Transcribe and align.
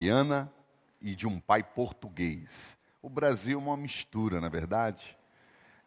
baiana 0.00 0.52
e 1.00 1.14
de 1.14 1.26
um 1.26 1.40
pai 1.40 1.62
português. 1.62 2.78
O 3.00 3.08
Brasil 3.08 3.58
é 3.58 3.62
uma 3.62 3.76
mistura, 3.76 4.40
na 4.40 4.48
é 4.48 4.50
verdade. 4.50 5.16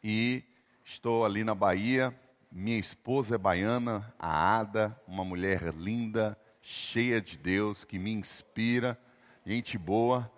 E 0.04 0.44
estou 0.84 1.26
ali 1.26 1.44
na 1.44 1.54
Bahia. 1.54 2.18
Minha 2.52 2.80
esposa 2.80 3.36
é 3.36 3.38
baiana, 3.38 4.12
a 4.18 4.58
Ada, 4.58 5.00
uma 5.08 5.24
mulher 5.24 5.72
linda, 5.76 6.36
cheia 6.62 7.22
de 7.22 7.38
Deus, 7.38 7.84
que 7.84 8.00
me 8.00 8.12
inspira, 8.12 9.00
gente 9.46 9.78
boa. 9.78 10.32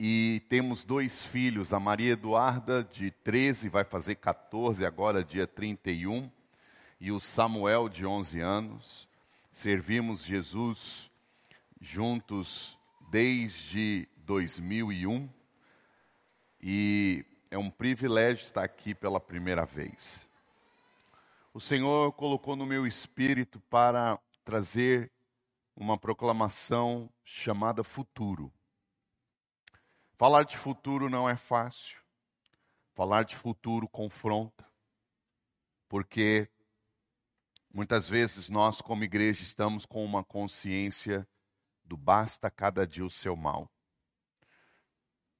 E 0.00 0.42
temos 0.48 0.82
dois 0.82 1.22
filhos, 1.22 1.74
a 1.74 1.78
Maria 1.78 2.12
Eduarda, 2.12 2.82
de 2.82 3.10
13, 3.10 3.68
vai 3.68 3.84
fazer 3.84 4.14
14, 4.14 4.86
agora 4.86 5.22
dia 5.22 5.46
31, 5.46 6.30
e 6.98 7.12
o 7.12 7.20
Samuel, 7.20 7.90
de 7.90 8.06
11 8.06 8.40
anos. 8.40 9.08
Servimos 9.52 10.24
Jesus 10.24 11.10
juntos 11.84 12.78
desde 13.10 14.08
2001 14.16 15.28
e 16.58 17.24
é 17.50 17.58
um 17.58 17.70
privilégio 17.70 18.42
estar 18.42 18.64
aqui 18.64 18.94
pela 18.94 19.20
primeira 19.20 19.66
vez. 19.66 20.26
O 21.52 21.60
Senhor 21.60 22.10
colocou 22.12 22.56
no 22.56 22.64
meu 22.64 22.86
espírito 22.86 23.60
para 23.68 24.18
trazer 24.44 25.12
uma 25.76 25.98
proclamação 25.98 27.10
chamada 27.22 27.84
futuro. 27.84 28.50
Falar 30.16 30.44
de 30.44 30.56
futuro 30.56 31.10
não 31.10 31.28
é 31.28 31.36
fácil. 31.36 31.98
Falar 32.94 33.24
de 33.24 33.36
futuro 33.36 33.86
confronta. 33.86 34.66
Porque 35.86 36.48
muitas 37.72 38.08
vezes 38.08 38.48
nós, 38.48 38.80
como 38.80 39.04
igreja, 39.04 39.42
estamos 39.42 39.84
com 39.84 40.02
uma 40.02 40.24
consciência 40.24 41.28
do 41.84 41.96
basta 41.96 42.50
cada 42.50 42.86
dia 42.86 43.04
o 43.04 43.10
seu 43.10 43.36
mal. 43.36 43.70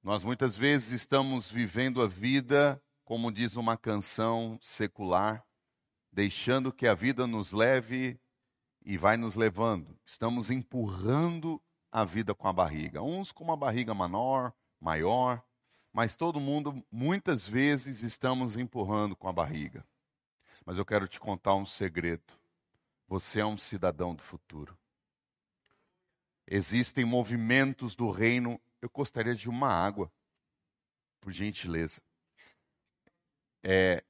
Nós 0.03 0.23
muitas 0.23 0.55
vezes 0.55 0.91
estamos 0.91 1.49
vivendo 1.49 2.01
a 2.01 2.07
vida, 2.07 2.81
como 3.03 3.31
diz 3.31 3.55
uma 3.55 3.75
canção 3.75 4.59
secular, 4.61 5.43
deixando 6.11 6.71
que 6.71 6.87
a 6.87 6.93
vida 6.93 7.25
nos 7.25 7.51
leve 7.51 8.19
e 8.85 8.97
vai 8.97 9.17
nos 9.17 9.35
levando. 9.35 9.97
Estamos 10.05 10.51
empurrando 10.51 11.61
a 11.91 12.05
vida 12.05 12.35
com 12.35 12.47
a 12.47 12.53
barriga. 12.53 13.01
Uns 13.01 13.31
com 13.31 13.43
uma 13.43 13.57
barriga 13.57 13.95
menor, 13.95 14.53
maior, 14.79 15.43
mas 15.91 16.15
todo 16.15 16.39
mundo, 16.39 16.85
muitas 16.91 17.47
vezes, 17.47 18.03
estamos 18.03 18.57
empurrando 18.57 19.15
com 19.15 19.29
a 19.29 19.33
barriga. 19.33 19.85
Mas 20.65 20.77
eu 20.77 20.85
quero 20.85 21.07
te 21.07 21.19
contar 21.19 21.55
um 21.55 21.65
segredo. 21.65 22.33
Você 23.07 23.39
é 23.39 23.45
um 23.45 23.57
cidadão 23.57 24.13
do 24.13 24.21
futuro. 24.21 24.77
Existem 26.47 27.03
movimentos 27.03 27.95
do 27.95 28.09
reino. 28.09 28.59
Eu 28.81 28.89
gostaria 28.89 29.33
de 29.33 29.49
uma 29.49 29.69
água, 29.69 30.11
por 31.19 31.31
gentileza. 31.31 32.01
É, 33.63 34.03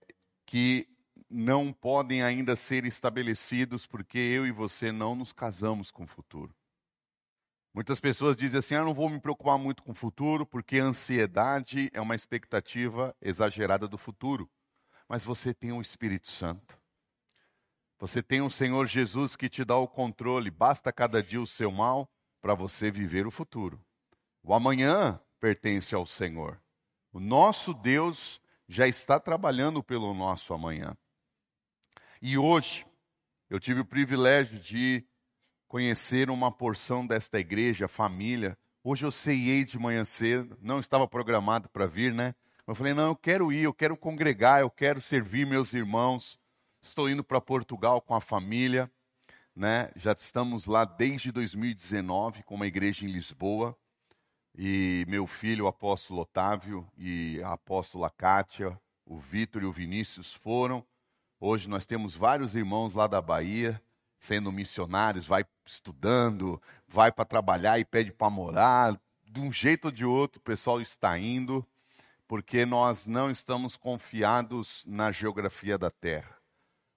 que 0.46 0.88
não 1.30 1.72
podem 1.72 2.22
ainda 2.22 2.56
ser 2.56 2.86
estabelecidos 2.86 3.88
porque 3.88 4.18
eu 4.18 4.46
e 4.46 4.52
você 4.52 4.92
não 4.92 5.16
nos 5.16 5.32
casamos 5.32 5.92
com 5.92 6.04
o 6.04 6.08
futuro. 6.08 6.54
Muitas 7.74 8.00
pessoas 8.00 8.36
dizem 8.36 8.60
assim: 8.60 8.76
ah, 8.76 8.84
não 8.84 8.94
vou 8.94 9.10
me 9.10 9.20
preocupar 9.20 9.58
muito 9.58 9.82
com 9.82 9.92
o 9.92 9.96
futuro 9.96 10.46
porque 10.46 10.80
a 10.80 10.86
ansiedade 10.86 11.90
é 11.94 12.02
uma 12.02 12.16
expectativa 12.16 13.16
exagerada 13.22 13.88
do 13.88 13.98
futuro. 13.98 14.50
Mas 15.08 15.24
você 15.24 15.54
tem 15.54 15.72
o 15.72 15.82
Espírito 15.82 16.30
Santo. 16.30 16.78
Você 17.98 18.22
tem 18.22 18.42
o 18.42 18.50
Senhor 18.50 18.86
Jesus 18.88 19.36
que 19.36 19.50
te 19.50 19.64
dá 19.64 19.78
o 19.78 19.88
controle. 19.88 20.52
Basta 20.52 20.92
cada 20.92 21.24
dia 21.24 21.42
o 21.42 21.48
seu 21.48 21.72
mal 21.72 22.10
para 22.46 22.54
você 22.54 22.92
viver 22.92 23.26
o 23.26 23.32
futuro. 23.32 23.84
O 24.44 24.54
amanhã 24.54 25.20
pertence 25.40 25.96
ao 25.96 26.06
Senhor. 26.06 26.62
O 27.12 27.20
nosso 27.20 27.74
Deus 27.74 28.40
já 28.68 28.88
está 28.88 29.20
trabalhando 29.20 29.82
pelo 29.82 30.14
nosso 30.14 30.54
amanhã. 30.54 30.96
E 32.22 32.38
hoje, 32.38 32.86
eu 33.50 33.60
tive 33.60 33.80
o 33.80 33.86
privilégio 33.86 34.60
de 34.60 35.04
conhecer 35.68 36.30
uma 36.30 36.52
porção 36.52 37.08
desta 37.08 37.40
igreja, 37.40 37.88
família. 37.88 38.56
Hoje 38.84 39.08
eu 39.08 39.12
ceiei 39.12 39.64
de 39.64 39.80
manhã 39.80 40.06
cedo, 40.06 40.56
não 40.62 40.80
estava 40.80 41.08
programado 41.08 41.68
para 41.68 41.88
vir, 41.88 42.14
né? 42.14 42.36
Eu 42.68 42.76
falei, 42.76 42.94
não, 42.94 43.08
eu 43.08 43.16
quero 43.16 43.52
ir, 43.52 43.64
eu 43.64 43.74
quero 43.74 43.98
congregar, 43.98 44.62
eu 44.62 44.70
quero 44.70 45.02
servir 45.02 45.48
meus 45.48 45.74
irmãos. 45.74 46.40
Estou 46.80 47.10
indo 47.10 47.24
para 47.24 47.42
Portugal 47.42 48.00
com 48.02 48.14
a 48.14 48.22
família 48.22 48.88
né? 49.56 49.90
Já 49.96 50.12
estamos 50.12 50.66
lá 50.66 50.84
desde 50.84 51.32
2019 51.32 52.44
com 52.44 52.56
uma 52.56 52.68
igreja 52.68 53.06
em 53.06 53.10
Lisboa. 53.10 53.76
E 54.58 55.06
meu 55.08 55.26
filho, 55.28 55.66
o 55.66 55.68
apóstolo 55.68 56.22
Otávio, 56.22 56.88
e 56.98 57.42
a 57.44 57.54
apóstola 57.54 58.10
Kátia, 58.10 58.80
o 59.06 59.18
Vitor 59.18 59.64
e 59.64 59.66
o 59.66 59.72
Vinícius 59.72 60.34
foram. 60.34 60.86
Hoje 61.40 61.70
nós 61.70 61.86
temos 61.86 62.16
vários 62.16 62.56
irmãos 62.56 62.94
lá 62.94 63.08
da 63.08 63.22
Bahia, 63.22 63.82
sendo 64.18 64.52
missionários, 64.52 65.28
vai 65.28 65.46
estudando, 65.66 66.62
vai 66.88 67.12
para 67.12 67.26
trabalhar 67.26 67.80
e 67.80 67.86
pede 67.86 68.12
para 68.12 68.30
morar. 68.30 69.00
De 69.26 69.42
um 69.42 69.52
jeito 69.52 69.86
ou 69.86 69.92
de 69.92 70.06
outro, 70.06 70.40
o 70.40 70.44
pessoal 70.44 70.80
está 70.80 71.18
indo, 71.20 71.66
porque 72.28 72.66
nós 72.66 73.06
não 73.06 73.30
estamos 73.30 73.76
confiados 73.76 74.84
na 74.88 75.12
geografia 75.12 75.78
da 75.78 75.92
terra. 75.92 76.35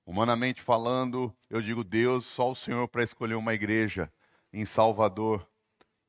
Humanamente 0.09 0.63
falando, 0.63 1.37
eu 1.51 1.61
digo 1.61 1.85
Deus, 1.85 2.25
só 2.25 2.51
o 2.51 2.55
Senhor 2.55 2.89
para 2.89 3.05
escolher 3.05 3.35
uma 3.35 3.53
igreja 3.53 4.11
em 4.51 4.65
Salvador. 4.65 5.47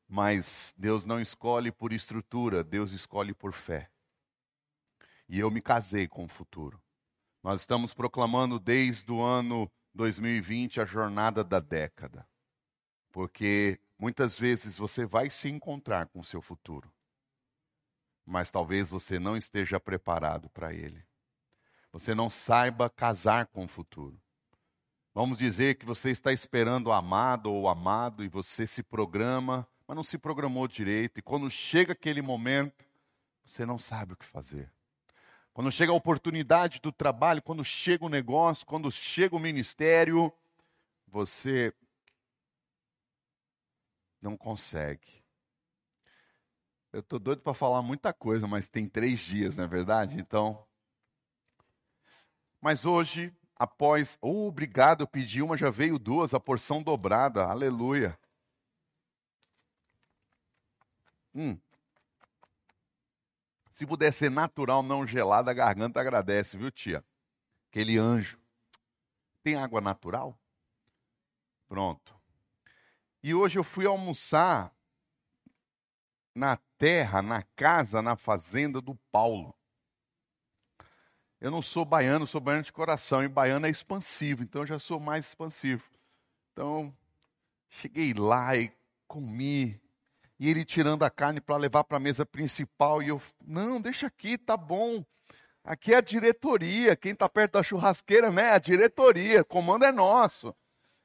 Mas 0.08 0.74
Deus 0.74 1.04
não 1.04 1.20
escolhe 1.20 1.70
por 1.70 1.92
estrutura, 1.92 2.64
Deus 2.64 2.92
escolhe 2.92 3.34
por 3.34 3.52
fé. 3.52 3.90
E 5.28 5.38
eu 5.38 5.50
me 5.50 5.60
casei 5.60 6.08
com 6.08 6.24
o 6.24 6.28
futuro. 6.28 6.80
Nós 7.42 7.60
estamos 7.60 7.92
proclamando 7.92 8.58
desde 8.58 9.12
o 9.12 9.20
ano 9.20 9.70
2020 9.92 10.80
a 10.80 10.86
jornada 10.86 11.44
da 11.44 11.60
década. 11.60 12.26
Porque 13.12 13.78
muitas 13.98 14.38
vezes 14.38 14.78
você 14.78 15.04
vai 15.04 15.28
se 15.28 15.50
encontrar 15.50 16.06
com 16.06 16.20
o 16.20 16.24
seu 16.24 16.40
futuro. 16.40 16.90
Mas 18.24 18.50
talvez 18.50 18.88
você 18.88 19.18
não 19.18 19.36
esteja 19.36 19.78
preparado 19.78 20.48
para 20.48 20.72
ele 20.72 21.04
você 21.92 22.14
não 22.14 22.30
saiba 22.30 22.88
casar 22.88 23.46
com 23.46 23.64
o 23.64 23.68
futuro. 23.68 24.20
Vamos 25.12 25.38
dizer 25.38 25.74
que 25.74 25.84
você 25.84 26.10
está 26.10 26.32
esperando 26.32 26.86
o 26.86 26.92
amado 26.92 27.52
ou 27.52 27.62
o 27.62 27.68
amado 27.68 28.24
e 28.24 28.28
você 28.28 28.66
se 28.66 28.82
programa, 28.82 29.66
mas 29.86 29.96
não 29.96 30.04
se 30.04 30.16
programou 30.16 30.68
direito. 30.68 31.18
E 31.18 31.22
quando 31.22 31.50
chega 31.50 31.92
aquele 31.92 32.22
momento, 32.22 32.86
você 33.44 33.66
não 33.66 33.78
sabe 33.78 34.12
o 34.12 34.16
que 34.16 34.24
fazer. 34.24 34.72
Quando 35.52 35.72
chega 35.72 35.90
a 35.90 35.96
oportunidade 35.96 36.80
do 36.80 36.92
trabalho, 36.92 37.42
quando 37.42 37.64
chega 37.64 38.04
o 38.04 38.08
negócio, 38.08 38.64
quando 38.64 38.90
chega 38.90 39.34
o 39.34 39.40
ministério, 39.40 40.32
você 41.08 41.74
não 44.22 44.36
consegue. 44.36 45.20
Eu 46.92 47.00
estou 47.00 47.18
doido 47.18 47.42
para 47.42 47.54
falar 47.54 47.82
muita 47.82 48.12
coisa, 48.12 48.46
mas 48.46 48.68
tem 48.68 48.88
três 48.88 49.20
dias, 49.20 49.56
não 49.56 49.64
é 49.64 49.66
verdade? 49.66 50.18
Então, 50.20 50.64
mas 52.60 52.84
hoje, 52.84 53.34
após, 53.56 54.18
oh, 54.20 54.48
obrigado, 54.48 55.02
eu 55.02 55.06
pedi 55.06 55.42
uma, 55.42 55.56
já 55.56 55.70
veio 55.70 55.98
duas, 55.98 56.34
a 56.34 56.40
porção 56.40 56.82
dobrada, 56.82 57.44
aleluia. 57.44 58.18
Hum. 61.34 61.58
Se 63.72 63.86
puder 63.86 64.12
ser 64.12 64.30
natural, 64.30 64.82
não 64.82 65.06
gelado, 65.06 65.48
a 65.48 65.54
garganta 65.54 66.00
agradece, 66.00 66.56
viu, 66.56 66.70
tia? 66.70 67.04
Aquele 67.70 67.96
anjo. 67.96 68.38
Tem 69.42 69.54
água 69.54 69.80
natural? 69.80 70.38
Pronto. 71.66 72.14
E 73.22 73.34
hoje 73.34 73.58
eu 73.58 73.64
fui 73.64 73.86
almoçar 73.86 74.74
na 76.34 76.56
terra, 76.76 77.22
na 77.22 77.42
casa, 77.56 78.02
na 78.02 78.16
fazenda 78.16 78.80
do 78.80 78.94
Paulo. 79.10 79.54
Eu 81.40 81.50
não 81.50 81.62
sou 81.62 81.84
baiano, 81.84 82.26
sou 82.26 82.40
baiano 82.40 82.64
de 82.64 82.72
coração, 82.72 83.24
e 83.24 83.28
baiano 83.28 83.66
é 83.66 83.70
expansivo, 83.70 84.42
então 84.42 84.62
eu 84.62 84.66
já 84.66 84.78
sou 84.78 85.00
mais 85.00 85.26
expansivo. 85.26 85.82
Então, 86.52 86.94
cheguei 87.68 88.12
lá 88.12 88.54
e 88.56 88.70
comi, 89.08 89.80
e 90.38 90.50
ele 90.50 90.64
tirando 90.64 91.02
a 91.02 91.10
carne 91.10 91.40
para 91.40 91.56
levar 91.56 91.84
para 91.84 91.96
a 91.96 92.00
mesa 92.00 92.26
principal, 92.26 93.02
e 93.02 93.08
eu, 93.08 93.22
não, 93.40 93.80
deixa 93.80 94.06
aqui, 94.06 94.36
tá 94.36 94.56
bom. 94.56 95.04
Aqui 95.64 95.94
é 95.94 95.96
a 95.96 96.02
diretoria, 96.02 96.94
quem 96.94 97.12
está 97.12 97.28
perto 97.28 97.52
da 97.52 97.62
churrasqueira, 97.62 98.30
né? 98.30 98.52
A 98.52 98.58
diretoria, 98.58 99.42
comando 99.42 99.84
é 99.84 99.92
nosso 99.92 100.54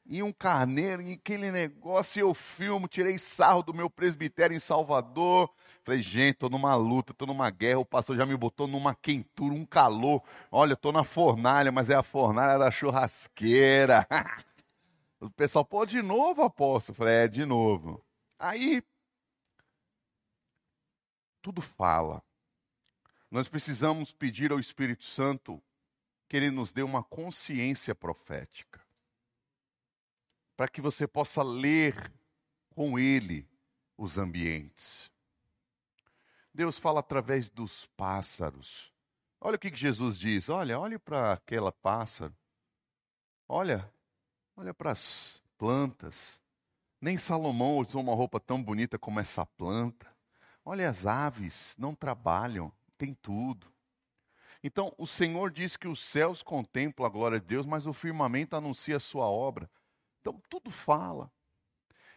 e 0.06 0.22
um 0.22 0.32
carneiro, 0.32 1.02
e 1.02 1.14
aquele 1.14 1.52
negócio, 1.52 2.20
eu 2.20 2.34
filmo, 2.34 2.88
tirei 2.88 3.18
sarro 3.18 3.64
do 3.64 3.74
meu 3.74 3.90
presbitério 3.90 4.56
em 4.56 4.60
Salvador. 4.60 5.52
Falei, 5.84 6.02
gente, 6.02 6.36
estou 6.36 6.50
numa 6.50 6.76
luta, 6.76 7.12
estou 7.12 7.28
numa 7.28 7.50
guerra, 7.50 7.80
o 7.80 7.86
pastor 7.86 8.16
já 8.16 8.26
me 8.26 8.38
botou 8.38 8.68
numa 8.68 8.94
quentura, 8.94 9.54
um 9.54 9.66
calor. 9.66 10.24
Olha, 10.52 10.74
estou 10.74 10.92
na 10.92 11.04
fornalha, 11.04 11.72
mas 11.72 11.90
é 11.90 11.96
a 11.96 12.04
fornalha 12.04 12.60
da 12.60 12.70
churrasqueira. 12.70 14.08
o 15.20 15.30
pessoal, 15.32 15.66
pô, 15.66 15.86
de 15.86 16.02
novo, 16.04 16.44
apóstolo? 16.44 16.96
Falei, 16.96 17.16
é, 17.16 17.28
de 17.28 17.44
novo. 17.44 18.04
Aí, 18.38 18.84
tudo 21.42 21.62
fala. 21.62 22.22
Nós 23.32 23.50
precisamos 23.50 24.14
pedir 24.14 24.52
ao 24.52 24.60
Espírito 24.60 25.04
Santo 25.04 25.62
que 26.30 26.38
ele 26.38 26.52
nos 26.52 26.72
dê 26.72 26.84
uma 26.84 27.04
consciência 27.04 27.96
profética. 27.96 28.85
Para 30.56 30.68
que 30.68 30.82
você 30.82 31.08
possa 31.08 31.44
ler 31.44 32.12
com 32.74 32.98
ele 32.98 33.48
os 33.98 34.18
ambientes. 34.18 35.12
Deus 36.54 36.78
fala 36.78 37.00
através 37.00 37.50
dos 37.50 37.86
pássaros. 37.98 38.94
Olha 39.42 39.56
o 39.56 39.60
que 39.60 39.76
Jesus 39.76 40.18
diz. 40.18 40.50
Olha, 40.50 40.80
olhe 40.80 40.98
para 40.98 41.34
aquela 41.34 41.72
pássaro. 41.72 42.36
Olha, 43.48 43.92
olha 44.56 44.74
para 44.74 44.92
as 44.92 45.42
plantas. 45.58 46.42
Nem 47.00 47.18
Salomão 47.18 47.78
usou 47.78 48.02
uma 48.02 48.16
roupa 48.16 48.40
tão 48.40 48.62
bonita 48.62 48.98
como 48.98 49.20
essa 49.20 49.46
planta. 49.46 50.08
Olha 50.64 50.90
as 50.90 51.06
aves, 51.06 51.76
não 51.78 51.94
trabalham, 51.94 52.72
tem 52.98 53.14
tudo. 53.14 53.68
Então, 54.64 54.92
o 54.98 55.06
Senhor 55.06 55.52
diz 55.52 55.78
que 55.78 55.88
os 55.88 56.00
céus 56.00 56.42
contemplam 56.42 57.06
a 57.06 57.10
glória 57.10 57.40
de 57.40 57.46
Deus, 57.46 57.68
mas 57.68 57.86
o 57.86 57.94
firmamento 57.94 58.56
anuncia 58.56 58.98
a 58.98 59.00
sua 59.00 59.28
obra. 59.28 59.70
Então, 60.28 60.42
tudo 60.50 60.72
fala. 60.72 61.32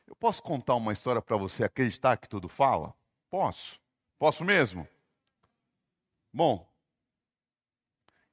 Eu 0.07 0.17
posso 0.17 0.43
contar 0.43 0.75
uma 0.77 0.95
história 0.95 1.21
para 1.21 1.37
você 1.37 1.63
acreditar 1.63 2.17
que 2.17 2.27
tudo 2.27 2.49
fala? 2.49 2.95
Posso. 3.29 3.79
Posso 4.19 4.47
mesmo? 4.47 4.89
Bom, 6.33 6.67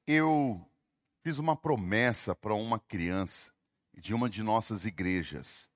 eu 0.06 0.66
fiz 1.22 1.36
uma 1.36 1.54
promessa 1.54 2.34
para 2.34 2.54
uma 2.54 2.78
criança 2.78 3.52
de 3.92 4.14
uma 4.14 4.30
de 4.30 4.42
nossas 4.42 4.86
igrejas. 4.86 5.68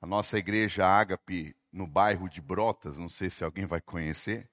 A 0.00 0.06
nossa 0.06 0.38
igreja 0.38 0.86
Ágape, 0.86 1.56
no 1.72 1.88
bairro 1.88 2.28
de 2.28 2.40
Brotas, 2.40 2.96
não 2.96 3.08
sei 3.08 3.28
se 3.28 3.42
alguém 3.42 3.66
vai 3.66 3.80
conhecer, 3.80 4.48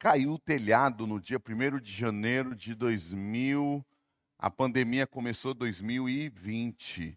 caiu 0.00 0.32
o 0.32 0.38
telhado 0.38 1.06
no 1.06 1.20
dia 1.20 1.38
1 1.38 1.78
de 1.78 1.92
janeiro 1.92 2.56
de 2.56 2.74
2000. 2.74 3.86
A 4.36 4.50
pandemia 4.50 5.06
começou 5.06 5.52
em 5.52 5.58
2020. 5.58 7.16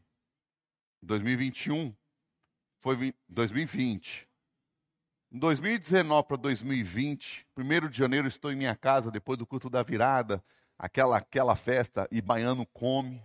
2021 1.01 1.96
foi 2.80 3.13
2020. 3.28 4.28
Em 5.31 5.38
2019 5.38 6.28
para 6.28 6.38
2020, 6.38 7.46
1 7.56 7.90
de 7.90 7.98
janeiro 7.98 8.28
estou 8.28 8.51
em 8.51 8.56
minha 8.56 8.75
casa 8.75 9.12
depois 9.12 9.38
do 9.38 9.46
culto 9.46 9.69
da 9.69 9.84
virada, 9.84 10.44
aquela 10.78 11.18
aquela 11.18 11.56
festa 11.56 12.07
e 12.12 12.22
baiano 12.22 12.66
come, 12.66 13.22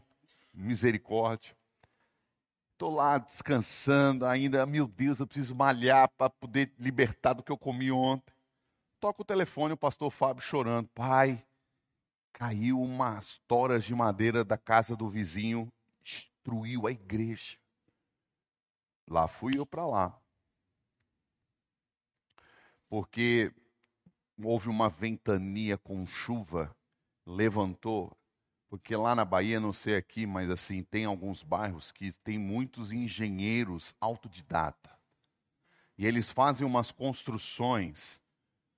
misericórdia. 0.52 1.56
Estou 2.72 2.92
lá 2.92 3.18
descansando 3.18 4.26
ainda, 4.26 4.66
meu 4.66 4.86
Deus, 4.86 5.20
eu 5.20 5.26
preciso 5.26 5.54
malhar 5.54 6.08
para 6.18 6.28
poder 6.28 6.72
libertar 6.78 7.32
do 7.32 7.42
que 7.42 7.50
eu 7.50 7.56
comi 7.56 7.90
ontem. 7.90 8.34
Toca 9.00 9.22
o 9.22 9.24
telefone, 9.24 9.74
o 9.74 9.76
pastor 9.76 10.10
Fábio 10.10 10.42
chorando. 10.42 10.88
Pai, 10.88 11.42
caiu 12.32 12.80
umas 12.80 13.38
toras 13.46 13.84
de 13.84 13.94
madeira 13.94 14.44
da 14.44 14.58
casa 14.58 14.96
do 14.96 15.08
vizinho, 15.08 15.72
destruiu 16.02 16.86
a 16.86 16.90
igreja. 16.90 17.56
Lá 19.08 19.28
fui 19.28 19.58
eu 19.58 19.66
para 19.66 19.86
lá. 19.86 20.18
Porque 22.88 23.52
houve 24.42 24.68
uma 24.68 24.88
ventania 24.88 25.76
com 25.76 26.06
chuva, 26.06 26.74
levantou. 27.26 28.16
Porque 28.68 28.96
lá 28.96 29.14
na 29.14 29.24
Bahia, 29.24 29.60
não 29.60 29.72
sei 29.72 29.96
aqui, 29.96 30.26
mas 30.26 30.50
assim, 30.50 30.82
tem 30.82 31.04
alguns 31.04 31.42
bairros 31.42 31.92
que 31.92 32.12
tem 32.24 32.38
muitos 32.38 32.90
engenheiros 32.90 33.94
autodidata. 34.00 34.98
E 35.96 36.06
eles 36.06 36.30
fazem 36.30 36.66
umas 36.66 36.90
construções 36.90 38.20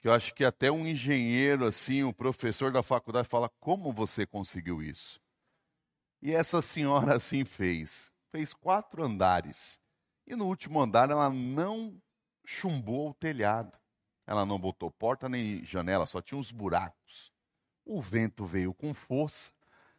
que 0.01 0.09
eu 0.09 0.13
acho 0.13 0.35
que 0.35 0.45
até 0.45 0.71
um 0.71 0.87
engenheiro, 0.87 1.65
assim, 1.65 2.05
um 2.05 2.13
professor 2.13 2.71
da 2.71 2.83
faculdade 2.83 3.29
fala: 3.29 3.49
como 3.59 3.93
você 3.93 4.27
conseguiu 4.27 4.83
isso? 4.83 5.21
E 6.21 6.33
essa 6.33 6.61
senhora 6.61 7.17
assim 7.17 7.45
fez. 7.45 8.13
Fez 8.31 8.53
quatro 8.53 9.03
andares. 9.03 9.81
E 10.27 10.35
no 10.35 10.47
último 10.47 10.81
andar 10.81 11.11
ela 11.11 11.31
não 11.31 12.01
chumbou 12.45 13.11
o 13.11 13.15
telhado. 13.15 13.79
Ela 14.27 14.45
não 14.45 14.59
botou 14.59 14.91
porta 14.91 15.29
nem 15.29 15.65
janela, 15.65 16.05
só 16.07 16.21
tinha 16.21 16.39
uns 16.39 16.51
buracos. 16.51 17.33
O 17.85 18.03
vento 18.03 18.45
veio 18.45 18.75
com 18.75 18.93
força, 18.93 19.53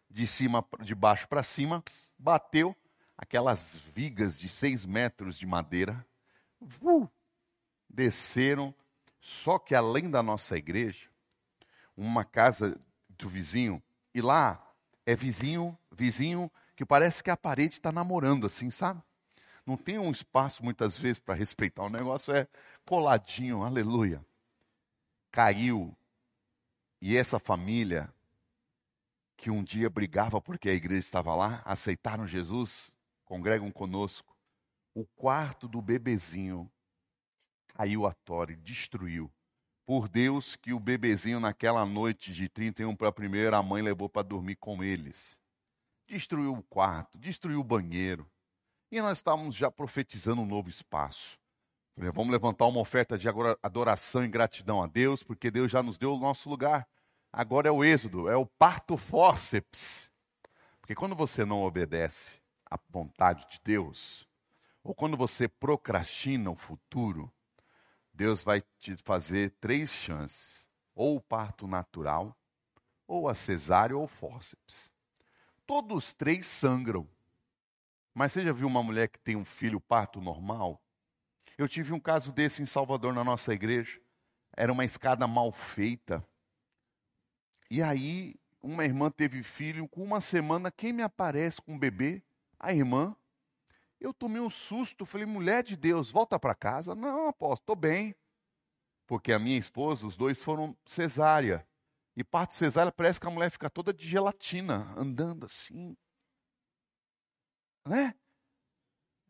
de 0.09 0.27
cima, 0.27 0.65
de 0.81 0.93
baixo 0.93 1.27
para 1.27 1.43
cima, 1.43 1.83
bateu 2.17 2.75
aquelas 3.17 3.77
vigas 3.93 4.37
de 4.37 4.47
seis 4.49 4.85
metros 4.85 5.37
de 5.37 5.45
madeira, 5.45 6.05
uh, 6.81 7.09
desceram. 7.89 8.73
Só 9.19 9.57
que 9.57 9.73
além 9.73 10.09
da 10.09 10.21
nossa 10.21 10.57
igreja, 10.57 11.09
uma 11.95 12.23
casa 12.23 12.79
do 13.09 13.27
vizinho, 13.27 13.81
e 14.13 14.21
lá 14.21 14.63
é 15.05 15.15
vizinho, 15.15 15.77
vizinho 15.91 16.51
que 16.75 16.85
parece 16.85 17.23
que 17.23 17.31
a 17.31 17.37
parede 17.37 17.75
está 17.75 17.91
namorando, 17.91 18.45
assim, 18.45 18.69
sabe? 18.69 19.01
Não 19.67 19.75
tem 19.75 19.99
um 19.99 20.09
espaço 20.09 20.63
muitas 20.63 20.97
vezes 20.97 21.19
para 21.19 21.35
respeitar. 21.35 21.83
O 21.83 21.89
negócio 21.89 22.33
é 22.33 22.47
coladinho, 22.85 23.63
aleluia. 23.63 24.25
Caiu. 25.29 25.93
E 27.01 27.17
essa 27.17 27.37
família, 27.37 28.09
que 29.35 29.51
um 29.51 29.61
dia 29.61 29.89
brigava 29.89 30.39
porque 30.39 30.69
a 30.69 30.73
igreja 30.73 30.99
estava 30.99 31.35
lá, 31.35 31.61
aceitaram 31.65 32.25
Jesus, 32.25 32.93
congregam 33.25 33.69
conosco. 33.69 34.35
O 34.95 35.05
quarto 35.05 35.67
do 35.67 35.81
bebezinho 35.81 36.71
caiu 37.67 38.07
a 38.07 38.13
tora 38.13 38.53
e 38.53 38.55
destruiu. 38.55 39.29
Por 39.85 40.07
Deus 40.07 40.55
que 40.55 40.71
o 40.71 40.79
bebezinho 40.79 41.41
naquela 41.41 41.85
noite 41.85 42.33
de 42.33 42.47
31 42.47 42.95
para 42.95 43.09
a 43.09 43.11
primeira, 43.11 43.57
a 43.57 43.63
mãe 43.63 43.81
levou 43.81 44.07
para 44.07 44.23
dormir 44.27 44.55
com 44.55 44.81
eles. 44.81 45.37
Destruiu 46.07 46.53
o 46.53 46.63
quarto, 46.63 47.17
destruiu 47.17 47.59
o 47.59 47.63
banheiro. 47.63 48.25
E 48.89 49.01
nós 49.01 49.17
estávamos 49.17 49.53
já 49.53 49.69
profetizando 49.69 50.41
um 50.41 50.45
novo 50.45 50.69
espaço. 50.69 51.37
Vamos 51.97 52.31
levantar 52.31 52.67
uma 52.67 52.79
oferta 52.79 53.17
de 53.17 53.27
adoração 53.61 54.23
e 54.23 54.29
gratidão 54.29 54.81
a 54.81 54.87
Deus, 54.87 55.23
porque 55.23 55.51
Deus 55.51 55.69
já 55.69 55.83
nos 55.83 55.97
deu 55.97 56.13
o 56.13 56.19
nosso 56.19 56.49
lugar. 56.49 56.87
Agora 57.33 57.67
é 57.67 57.71
o 57.71 57.83
êxodo, 57.83 58.29
é 58.29 58.37
o 58.37 58.45
parto 58.45 58.95
fórceps. 58.95 60.09
Porque 60.79 60.95
quando 60.95 61.15
você 61.15 61.43
não 61.43 61.63
obedece 61.63 62.39
à 62.65 62.79
vontade 62.89 63.45
de 63.49 63.59
Deus, 63.61 64.25
ou 64.81 64.95
quando 64.95 65.17
você 65.17 65.49
procrastina 65.49 66.49
o 66.49 66.55
futuro, 66.55 67.29
Deus 68.13 68.41
vai 68.41 68.63
te 68.79 68.95
fazer 68.95 69.51
três 69.59 69.89
chances: 69.89 70.69
ou 70.95 71.17
o 71.17 71.21
parto 71.21 71.67
natural, 71.67 72.37
ou 73.05 73.27
a 73.27 73.35
cesárea 73.35 73.97
ou 73.97 74.05
o 74.05 74.07
fórceps. 74.07 74.93
Todos 75.65 76.13
três 76.13 76.47
sangram. 76.47 77.05
Mas 78.17 78.31
você 78.31 78.43
já 78.43 78.51
viu 78.51 78.65
uma 78.65 78.81
mulher 78.81 79.09
que 79.09 79.19
tem 79.19 79.35
um 79.35 79.45
filho 79.45 79.79
parto 79.79 80.19
normal? 80.19 80.81
Eu 81.55 81.69
tive 81.69 81.93
um 81.93 81.99
caso 81.99 82.31
desse 82.31 82.63
em 82.63 82.65
Salvador, 82.65 83.13
na 83.13 83.23
nossa 83.23 83.53
igreja. 83.53 84.01
Era 84.55 84.73
uma 84.73 84.83
escada 84.83 85.27
mal 85.27 85.51
feita. 85.51 86.27
E 87.69 87.79
aí, 87.79 88.33
uma 88.59 88.83
irmã 88.83 89.11
teve 89.11 89.43
filho, 89.43 89.87
com 89.87 90.03
uma 90.03 90.19
semana, 90.19 90.71
quem 90.71 90.91
me 90.91 91.03
aparece 91.03 91.61
com 91.61 91.73
um 91.73 91.77
bebê? 91.77 92.23
A 92.59 92.73
irmã. 92.73 93.15
Eu 93.99 94.11
tomei 94.11 94.41
um 94.41 94.49
susto, 94.49 95.05
falei, 95.05 95.27
mulher 95.27 95.61
de 95.61 95.77
Deus, 95.77 96.09
volta 96.09 96.39
para 96.39 96.55
casa. 96.55 96.95
Não, 96.95 97.27
apóstolo, 97.27 97.61
estou 97.61 97.75
bem. 97.75 98.15
Porque 99.05 99.31
a 99.31 99.37
minha 99.37 99.59
esposa, 99.59 100.07
os 100.07 100.17
dois 100.17 100.41
foram 100.41 100.75
cesárea. 100.87 101.67
E 102.15 102.23
parto 102.23 102.55
cesárea 102.55 102.91
parece 102.91 103.19
que 103.19 103.27
a 103.27 103.31
mulher 103.31 103.51
fica 103.51 103.69
toda 103.69 103.93
de 103.93 104.07
gelatina, 104.07 104.91
andando 104.97 105.45
assim, 105.45 105.95
né? 107.87 108.13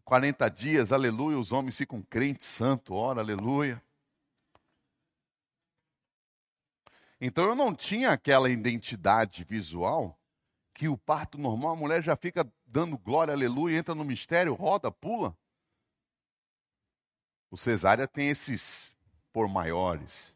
40 0.04 0.50
dias, 0.50 0.92
aleluia, 0.92 1.38
os 1.38 1.52
homens 1.52 1.78
ficam 1.78 2.02
crentes, 2.02 2.48
santo, 2.48 2.94
ora, 2.94 3.22
aleluia. 3.22 3.82
Então 7.20 7.46
eu 7.46 7.56
não 7.56 7.76
tinha 7.76 8.12
aquela 8.12 8.50
identidade 8.50 9.44
visual 9.44 10.18
que 10.74 10.88
o 10.88 10.98
parto 10.98 11.38
normal, 11.38 11.72
a 11.72 11.76
mulher 11.76 12.04
já 12.04 12.16
fica 12.16 12.50
dando 12.66 12.98
glória, 12.98 13.34
aleluia, 13.34 13.78
entra 13.78 13.96
no 13.96 14.06
mistério, 14.06 14.54
roda, 14.54 14.92
pula. 14.92 15.36
O 17.50 17.58
cesárea 17.58 18.08
tem 18.08 18.30
esses 18.30 18.96
por 19.34 19.48
maiores. 19.48 20.36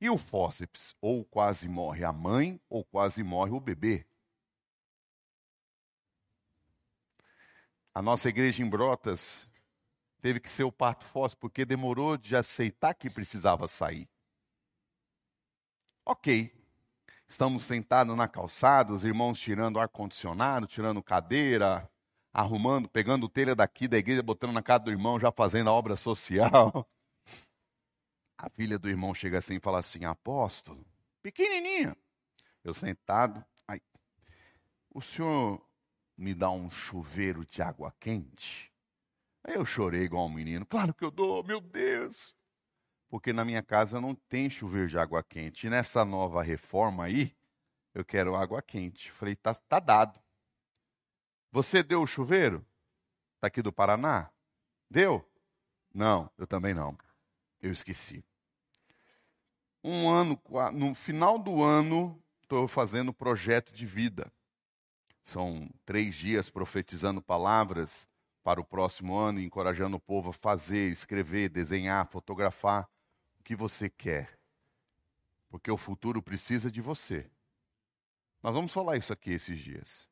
E 0.00 0.08
o 0.08 0.16
fósseps, 0.16 0.96
ou 1.00 1.24
quase 1.24 1.68
morre 1.68 2.04
a 2.04 2.12
mãe, 2.12 2.60
ou 2.68 2.84
quase 2.84 3.22
morre 3.22 3.52
o 3.52 3.60
bebê. 3.60 4.06
A 7.94 8.00
nossa 8.00 8.28
igreja 8.28 8.62
em 8.62 8.68
Brotas 8.68 9.48
teve 10.20 10.40
que 10.40 10.50
ser 10.50 10.64
o 10.64 10.72
parto 10.72 11.04
fóssil 11.04 11.38
porque 11.38 11.64
demorou 11.64 12.16
de 12.16 12.34
aceitar 12.34 12.94
que 12.94 13.10
precisava 13.10 13.68
sair. 13.68 14.08
Ok, 16.04 16.50
estamos 17.28 17.64
sentados 17.64 18.16
na 18.16 18.26
calçada, 18.26 18.92
os 18.92 19.04
irmãos 19.04 19.38
tirando 19.38 19.78
ar-condicionado, 19.78 20.66
tirando 20.66 21.02
cadeira, 21.02 21.88
arrumando, 22.32 22.88
pegando 22.88 23.28
telha 23.28 23.54
daqui 23.54 23.86
da 23.86 23.98
igreja, 23.98 24.22
botando 24.22 24.52
na 24.52 24.62
casa 24.62 24.84
do 24.84 24.90
irmão, 24.90 25.20
já 25.20 25.30
fazendo 25.30 25.68
a 25.68 25.72
obra 25.72 25.96
social. 25.96 26.88
A 28.38 28.48
filha 28.50 28.78
do 28.78 28.88
irmão 28.88 29.14
chega 29.14 29.38
assim 29.38 29.56
e 29.56 29.60
fala 29.60 29.78
assim: 29.78 30.04
Apóstolo, 30.04 30.84
pequenininha. 31.22 31.96
Eu 32.64 32.74
sentado, 32.74 33.44
ai, 33.68 33.80
o 34.90 35.00
senhor 35.00 35.64
me 36.16 36.34
dá 36.34 36.50
um 36.50 36.70
chuveiro 36.70 37.44
de 37.46 37.62
água 37.62 37.94
quente? 37.98 38.72
Eu 39.44 39.64
chorei 39.64 40.02
igual 40.02 40.26
um 40.26 40.32
menino. 40.32 40.64
Claro 40.64 40.94
que 40.94 41.04
eu 41.04 41.10
dou, 41.10 41.42
meu 41.42 41.60
Deus. 41.60 42.34
Porque 43.08 43.32
na 43.32 43.44
minha 43.44 43.62
casa 43.62 44.00
não 44.00 44.14
tem 44.14 44.48
chuveiro 44.48 44.88
de 44.88 44.98
água 44.98 45.22
quente. 45.22 45.66
E 45.66 45.70
nessa 45.70 46.04
nova 46.04 46.42
reforma 46.42 47.04
aí, 47.04 47.34
eu 47.94 48.04
quero 48.04 48.36
água 48.36 48.62
quente. 48.62 49.10
Falei, 49.12 49.34
tá, 49.34 49.54
tá 49.54 49.80
dado. 49.80 50.20
Você 51.50 51.82
deu 51.82 52.02
o 52.02 52.06
chuveiro? 52.06 52.64
Tá 53.40 53.48
aqui 53.48 53.60
do 53.60 53.72
Paraná? 53.72 54.30
Deu? 54.88 55.28
Não, 55.92 56.30
eu 56.38 56.46
também 56.46 56.72
não. 56.72 56.96
Eu 57.60 57.72
esqueci 57.72 58.24
um 59.82 60.08
ano, 60.08 60.40
no 60.72 60.94
final 60.94 61.38
do 61.38 61.62
ano, 61.62 62.20
estou 62.42 62.68
fazendo 62.68 63.12
projeto 63.12 63.72
de 63.72 63.84
vida. 63.84 64.32
São 65.22 65.70
três 65.84 66.14
dias 66.14 66.50
profetizando 66.50 67.22
palavras 67.22 68.08
para 68.42 68.60
o 68.60 68.64
próximo 68.64 69.16
ano, 69.16 69.40
encorajando 69.40 69.96
o 69.96 70.00
povo 70.00 70.30
a 70.30 70.32
fazer, 70.32 70.90
escrever, 70.90 71.48
desenhar, 71.48 72.06
fotografar 72.08 72.88
o 73.38 73.42
que 73.42 73.54
você 73.54 73.88
quer. 73.88 74.38
Porque 75.48 75.70
o 75.70 75.76
futuro 75.76 76.20
precisa 76.22 76.70
de 76.70 76.80
você. 76.80 77.30
Nós 78.42 78.52
vamos 78.52 78.72
falar 78.72 78.96
isso 78.96 79.12
aqui 79.12 79.30
esses 79.30 79.60
dias. 79.60 80.08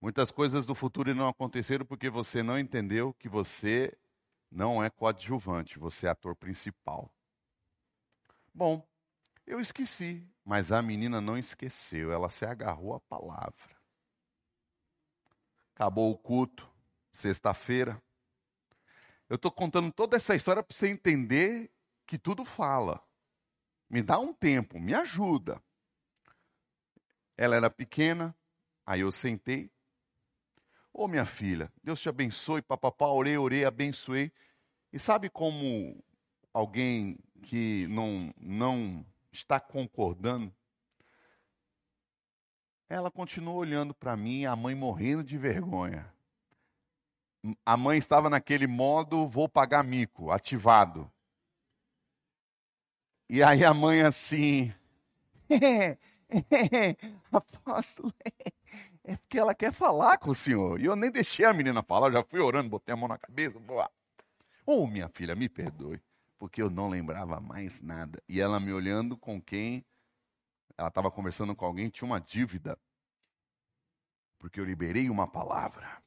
Muitas 0.00 0.30
coisas 0.30 0.66
do 0.66 0.74
futuro 0.74 1.14
não 1.14 1.28
aconteceram 1.28 1.84
porque 1.86 2.10
você 2.10 2.42
não 2.42 2.58
entendeu 2.58 3.14
que 3.14 3.28
você 3.28 3.96
não 4.50 4.82
é 4.82 4.90
coadjuvante, 4.90 5.78
você 5.78 6.06
é 6.06 6.10
ator 6.10 6.34
principal. 6.34 7.10
Bom, 8.52 8.86
eu 9.46 9.60
esqueci, 9.60 10.26
mas 10.50 10.72
a 10.72 10.82
menina 10.82 11.20
não 11.20 11.38
esqueceu, 11.38 12.10
ela 12.10 12.28
se 12.28 12.44
agarrou 12.44 12.92
à 12.92 12.98
palavra. 12.98 13.54
Acabou 15.72 16.10
o 16.10 16.18
culto, 16.18 16.68
sexta-feira. 17.12 18.02
Eu 19.28 19.36
estou 19.36 19.52
contando 19.52 19.92
toda 19.92 20.16
essa 20.16 20.34
história 20.34 20.60
para 20.60 20.74
você 20.76 20.88
entender 20.88 21.70
que 22.04 22.18
tudo 22.18 22.44
fala. 22.44 23.00
Me 23.88 24.02
dá 24.02 24.18
um 24.18 24.32
tempo, 24.32 24.80
me 24.80 24.92
ajuda. 24.92 25.62
Ela 27.36 27.54
era 27.54 27.70
pequena, 27.70 28.36
aí 28.84 29.02
eu 29.02 29.12
sentei. 29.12 29.70
Ô 30.92 31.04
oh, 31.04 31.06
minha 31.06 31.26
filha, 31.26 31.72
Deus 31.80 32.00
te 32.00 32.08
abençoe, 32.08 32.60
papapá, 32.60 33.06
orei, 33.06 33.38
orei, 33.38 33.64
abençoei. 33.64 34.32
E 34.92 34.98
sabe 34.98 35.30
como 35.30 36.02
alguém 36.52 37.20
que 37.40 37.86
não, 37.86 38.34
não 38.36 39.06
está 39.32 39.60
concordando, 39.60 40.52
ela 42.88 43.10
continua 43.10 43.54
olhando 43.54 43.94
para 43.94 44.16
mim, 44.16 44.44
a 44.44 44.56
mãe 44.56 44.74
morrendo 44.74 45.22
de 45.22 45.38
vergonha. 45.38 46.12
A 47.64 47.76
mãe 47.76 47.96
estava 47.96 48.28
naquele 48.28 48.66
modo, 48.66 49.28
vou 49.28 49.48
pagar 49.48 49.84
mico, 49.84 50.30
ativado. 50.30 51.10
E 53.28 53.42
aí 53.42 53.64
a 53.64 53.72
mãe 53.72 54.02
assim, 54.02 54.74
apóstolo, 57.30 58.12
é 59.04 59.16
porque 59.16 59.38
ela 59.38 59.54
quer 59.54 59.72
falar 59.72 60.18
com 60.18 60.30
o 60.30 60.34
senhor. 60.34 60.80
E 60.80 60.86
eu 60.86 60.96
nem 60.96 61.10
deixei 61.10 61.46
a 61.46 61.54
menina 61.54 61.82
falar, 61.82 62.10
já 62.10 62.24
fui 62.24 62.40
orando, 62.40 62.68
botei 62.68 62.92
a 62.92 62.96
mão 62.96 63.08
na 63.08 63.16
cabeça. 63.16 63.56
Ô, 64.66 64.82
oh, 64.82 64.86
minha 64.86 65.08
filha, 65.08 65.36
me 65.36 65.48
perdoe 65.48 66.02
porque 66.40 66.62
eu 66.62 66.70
não 66.70 66.88
lembrava 66.88 67.38
mais 67.38 67.82
nada. 67.82 68.20
E 68.26 68.40
ela 68.40 68.58
me 68.58 68.72
olhando 68.72 69.14
com 69.14 69.40
quem 69.40 69.84
ela 70.74 70.88
estava 70.88 71.10
conversando 71.10 71.54
com 71.54 71.66
alguém, 71.66 71.90
tinha 71.90 72.06
uma 72.06 72.18
dívida. 72.18 72.80
Porque 74.38 74.58
eu 74.58 74.64
liberei 74.64 75.10
uma 75.10 75.30
palavra. 75.30 76.02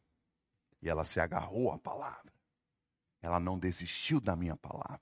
E 0.82 0.90
ela 0.90 1.06
se 1.06 1.20
agarrou 1.20 1.72
à 1.72 1.78
palavra. 1.78 2.34
Ela 3.22 3.40
não 3.40 3.60
desistiu 3.60 4.20
da 4.20 4.36
minha 4.36 4.58
palavra. 4.58 5.00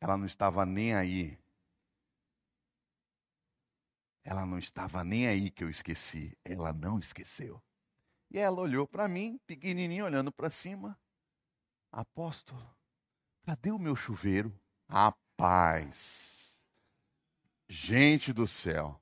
Ela 0.00 0.16
não 0.16 0.24
estava 0.24 0.64
nem 0.64 0.94
aí. 0.94 1.38
Ela 4.24 4.46
não 4.46 4.58
estava 4.58 5.04
nem 5.04 5.28
aí 5.28 5.50
que 5.50 5.62
eu 5.62 5.68
esqueci. 5.68 6.34
Ela 6.42 6.72
não 6.72 6.98
esqueceu. 6.98 7.62
E 8.30 8.38
ela 8.38 8.58
olhou 8.58 8.88
para 8.88 9.06
mim, 9.06 9.38
pequenininha, 9.46 10.06
olhando 10.06 10.32
para 10.32 10.48
cima. 10.48 10.98
Apóstolo, 11.92 12.66
cadê 13.44 13.70
o 13.70 13.78
meu 13.78 13.94
chuveiro? 13.94 14.50
Rapaz, 14.88 16.58
gente 17.68 18.32
do 18.32 18.46
céu, 18.46 18.98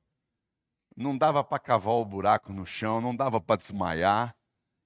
não 0.97 1.16
dava 1.16 1.44
para 1.44 1.61
cavar 1.61 1.94
o 1.94 2.04
buraco 2.04 2.52
no 2.52 2.66
chão, 2.66 3.00
não 3.00 3.14
dava 3.14 3.40
para 3.40 3.61
desmaiar. 3.61 4.35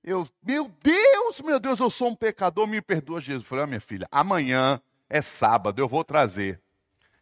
Eu, 0.03 0.29
meu 0.43 0.69
Deus, 0.83 1.41
meu 1.41 1.59
Deus, 1.59 1.81
eu 1.81 1.89
sou 1.89 2.11
um 2.11 2.15
pecador, 2.15 2.67
me 2.67 2.83
perdoa, 2.83 3.23
Jesus. 3.23 3.43
Eu 3.43 3.49
falei, 3.49 3.65
ah, 3.65 3.67
minha 3.67 3.81
filha, 3.81 4.07
amanhã 4.13 4.79
é 5.09 5.23
sábado, 5.23 5.79
eu 5.79 5.89
vou 5.89 6.05
trazer. 6.05 6.61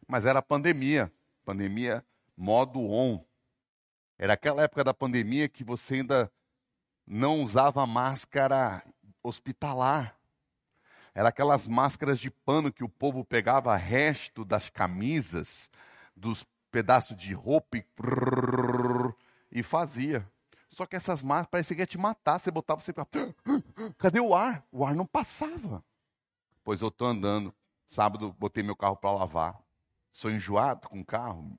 Mas 0.09 0.27
era 0.27 0.43
pandemia, 0.43 1.13
pandemia 1.45 2.05
modo 2.37 2.81
on. 2.81 3.25
Era 4.19 4.35
aquela 4.35 4.65
época 4.65 4.83
da 4.83 4.93
pandemia 4.93 5.49
que 5.49 5.63
você 5.63 5.97
ainda 5.97 6.31
não 7.07 7.43
usava 7.43 7.87
máscara 7.87 8.85
hospitalar. 9.23 10.19
Era 11.15 11.29
aquelas 11.29 11.69
máscaras 11.69 12.19
de 12.19 12.31
pano 12.31 12.73
que 12.73 12.83
o 12.83 12.89
povo 12.89 13.25
pegava 13.25 13.77
resto 13.77 14.45
das 14.45 14.71
camisas, 14.71 15.71
dos 16.17 16.47
pedaços 16.71 17.17
de 17.17 17.35
roupa 17.35 17.77
e, 17.77 17.85
e 19.51 19.63
fazia. 19.63 20.27
Só 20.71 20.87
que 20.87 20.97
essas 20.97 21.23
máscaras 21.23 21.51
parecia 21.51 21.77
que 21.77 21.83
ia 21.83 21.87
te 21.87 21.99
matar. 21.99 22.39
Você 22.39 22.51
botava, 22.51 22.81
você 22.81 22.93
ficava, 22.93 23.09
cadê 23.99 24.21
o 24.21 24.35
ar? 24.35 24.65
O 24.73 24.85
ar 24.85 24.95
não 24.95 25.07
passava. 25.07 25.85
Pois 26.65 26.81
eu 26.81 26.89
estou 26.89 27.09
andando. 27.09 27.55
Sábado 27.87 28.35
botei 28.39 28.63
meu 28.63 28.75
carro 28.75 28.97
para 28.97 29.13
lavar. 29.13 29.61
Sou 30.11 30.31
enjoado 30.31 30.89
com 30.89 31.01
o 31.01 31.05
carro. 31.05 31.59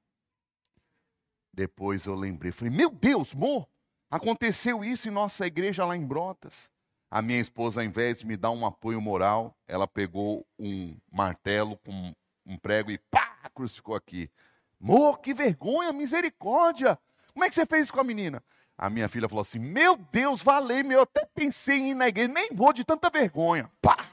Depois 1.54 2.08
eu 2.08 2.16
lembrei, 2.16 2.52
falei, 2.52 2.74
meu 2.74 2.90
Deus, 2.90 3.36
mo, 3.36 3.70
aconteceu 4.10 4.84
isso 4.84 5.08
em 5.08 5.12
nossa 5.12 5.46
igreja 5.46 5.86
lá 5.86 5.96
em 5.96 6.04
Brotas. 6.04 6.72
A 7.14 7.22
minha 7.22 7.40
esposa, 7.40 7.80
ao 7.80 7.86
invés 7.86 8.18
de 8.18 8.26
me 8.26 8.36
dar 8.36 8.50
um 8.50 8.66
apoio 8.66 9.00
moral, 9.00 9.56
ela 9.68 9.88
pegou 9.88 10.48
um 10.58 10.98
martelo 11.12 11.78
com 11.86 12.12
um 12.44 12.58
prego 12.58 12.90
e 12.90 12.98
pá, 12.98 13.52
crucificou 13.54 13.94
aqui. 13.94 14.32
Mô, 14.80 15.16
que 15.16 15.32
vergonha, 15.32 15.94
misericórdia! 15.94 16.98
Como 17.32 17.46
é 17.46 17.50
que 17.50 17.54
você 17.54 17.68
fez 17.68 17.84
isso 17.84 17.94
com 17.94 18.00
a 18.00 18.04
menina? 18.04 18.44
A 18.76 18.90
minha 18.90 19.08
filha 19.08 19.30
falou 19.30 19.44
assim: 19.44 19.60
Meu 19.60 19.96
Deus, 19.96 20.42
valeu, 20.42 20.84
meu, 20.84 20.98
eu 20.98 21.04
até 21.04 21.24
pensei 21.24 21.82
em 21.82 21.92
ir 21.92 21.94
na 21.94 22.08
igreja, 22.08 22.34
nem 22.34 22.50
vou 22.52 22.74
de 22.74 22.84
tanta 22.84 23.12
vergonha. 23.12 23.72
Pá! 23.80 24.08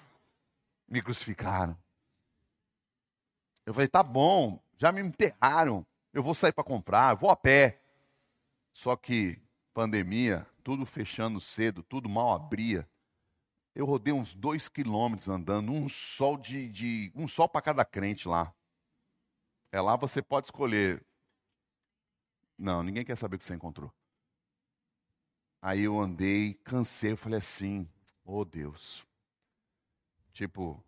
Me 0.87 1.01
crucificaram. 1.01 1.75
Eu 3.65 3.73
falei: 3.73 3.89
Tá 3.89 4.03
bom, 4.03 4.63
já 4.77 4.93
me 4.93 5.01
enterraram, 5.01 5.87
eu 6.13 6.23
vou 6.23 6.35
sair 6.35 6.53
para 6.53 6.65
comprar, 6.65 7.15
vou 7.15 7.31
a 7.31 7.37
pé. 7.37 7.81
Só 8.75 8.95
que 8.95 9.41
pandemia, 9.73 10.47
tudo 10.63 10.87
fechando 10.87 11.41
cedo, 11.41 11.83
tudo 11.83 12.09
mal 12.09 12.33
abria. 12.33 12.89
Eu 13.75 13.87
rodei 13.87 14.13
uns 14.13 14.35
dois 14.35 14.69
quilômetros 14.69 15.29
andando, 15.29 15.73
um 15.73 15.89
sol 15.89 16.37
de, 16.37 16.69
de 16.69 17.13
um 17.15 17.27
sol 17.29 17.49
para 17.49 17.63
cada 17.63 17.85
crente 17.85 18.29
lá. 18.29 18.55
É 19.73 19.81
lá 19.81 19.97
você 19.97 20.21
pode 20.21 20.49
escolher. 20.49 21.05
Não, 22.59 22.83
ninguém 22.83 23.05
quer 23.05 23.17
saber 23.17 23.37
o 23.37 23.39
que 23.39 23.45
você 23.45 23.55
encontrou. 23.55 23.93
Aí 25.63 25.83
eu 25.83 25.99
andei, 26.01 26.55
cansei, 26.55 27.13
eu 27.13 27.17
falei 27.17 27.39
assim, 27.39 27.89
oh 28.25 28.45
Deus. 28.45 29.07
Tipo, 30.33 30.83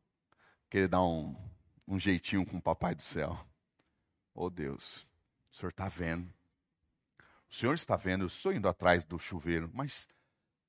querer 0.69 0.89
dar 0.89 1.03
um, 1.03 1.37
um 1.87 1.99
jeitinho 1.99 2.47
com 2.47 2.57
o 2.57 2.63
papai 2.63 2.95
do 2.95 3.03
céu. 3.03 3.39
Oh 4.35 4.49
Deus, 4.49 5.07
o 5.51 5.57
senhor 5.57 5.71
está 5.71 5.89
vendo. 5.89 6.33
O 7.53 7.55
senhor 7.55 7.75
está 7.75 7.97
vendo, 7.97 8.23
eu 8.23 8.29
estou 8.29 8.51
indo 8.51 8.67
atrás 8.67 9.05
do 9.05 9.19
chuveiro, 9.19 9.71
mas 9.75 10.09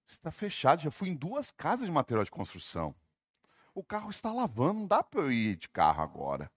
está 0.06 0.30
fechado. 0.30 0.82
Já 0.82 0.92
fui 0.92 1.08
em 1.08 1.16
duas 1.16 1.50
casas 1.50 1.86
de 1.86 1.92
material 1.92 2.26
de 2.26 2.30
construção. 2.30 2.94
O 3.74 3.82
carro 3.82 4.10
está 4.10 4.34
lavando, 4.34 4.82
não 4.82 4.88
dá 4.88 5.02
para 5.02 5.22
eu 5.22 5.32
ir 5.32 5.56
de 5.56 5.70
carro 5.70 6.04
agora. 6.04 6.52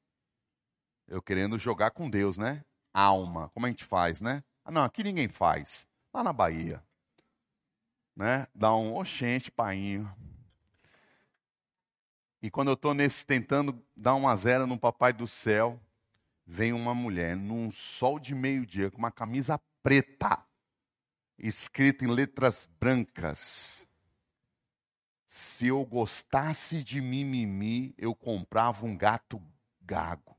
Eu 1.06 1.22
querendo 1.22 1.56
jogar 1.60 1.92
com 1.92 2.10
Deus, 2.10 2.36
né? 2.36 2.64
Alma, 2.92 3.50
como 3.50 3.66
a 3.66 3.68
gente 3.68 3.84
faz, 3.84 4.20
né? 4.20 4.42
Ah, 4.64 4.72
não, 4.72 4.82
aqui 4.82 5.04
ninguém 5.04 5.28
faz. 5.28 5.86
Lá 6.12 6.24
na 6.24 6.32
Bahia. 6.32 6.82
Né? 8.16 8.48
Dá 8.52 8.74
um 8.74 8.96
oxente, 8.96 9.48
painho. 9.48 10.12
E 12.42 12.50
quando 12.50 12.68
eu 12.68 12.74
estou 12.74 12.92
nesse 12.92 13.24
tentando 13.24 13.80
dar 13.96 14.16
uma 14.16 14.34
zero 14.34 14.66
no 14.66 14.76
Papai 14.76 15.12
do 15.12 15.28
Céu, 15.28 15.80
vem 16.44 16.72
uma 16.72 16.96
mulher 16.96 17.36
num 17.36 17.70
sol 17.70 18.18
de 18.18 18.34
meio-dia 18.34 18.90
com 18.90 18.98
uma 18.98 19.12
camisa 19.12 19.60
preta. 19.86 20.44
escrito 21.38 22.04
em 22.04 22.08
letras 22.08 22.66
brancas: 22.66 23.86
se 25.28 25.68
eu 25.68 25.84
gostasse 25.84 26.82
de 26.82 27.00
mimimi, 27.00 27.94
eu 27.96 28.12
comprava 28.12 28.84
um 28.84 28.96
gato 28.96 29.40
gago. 29.80 30.36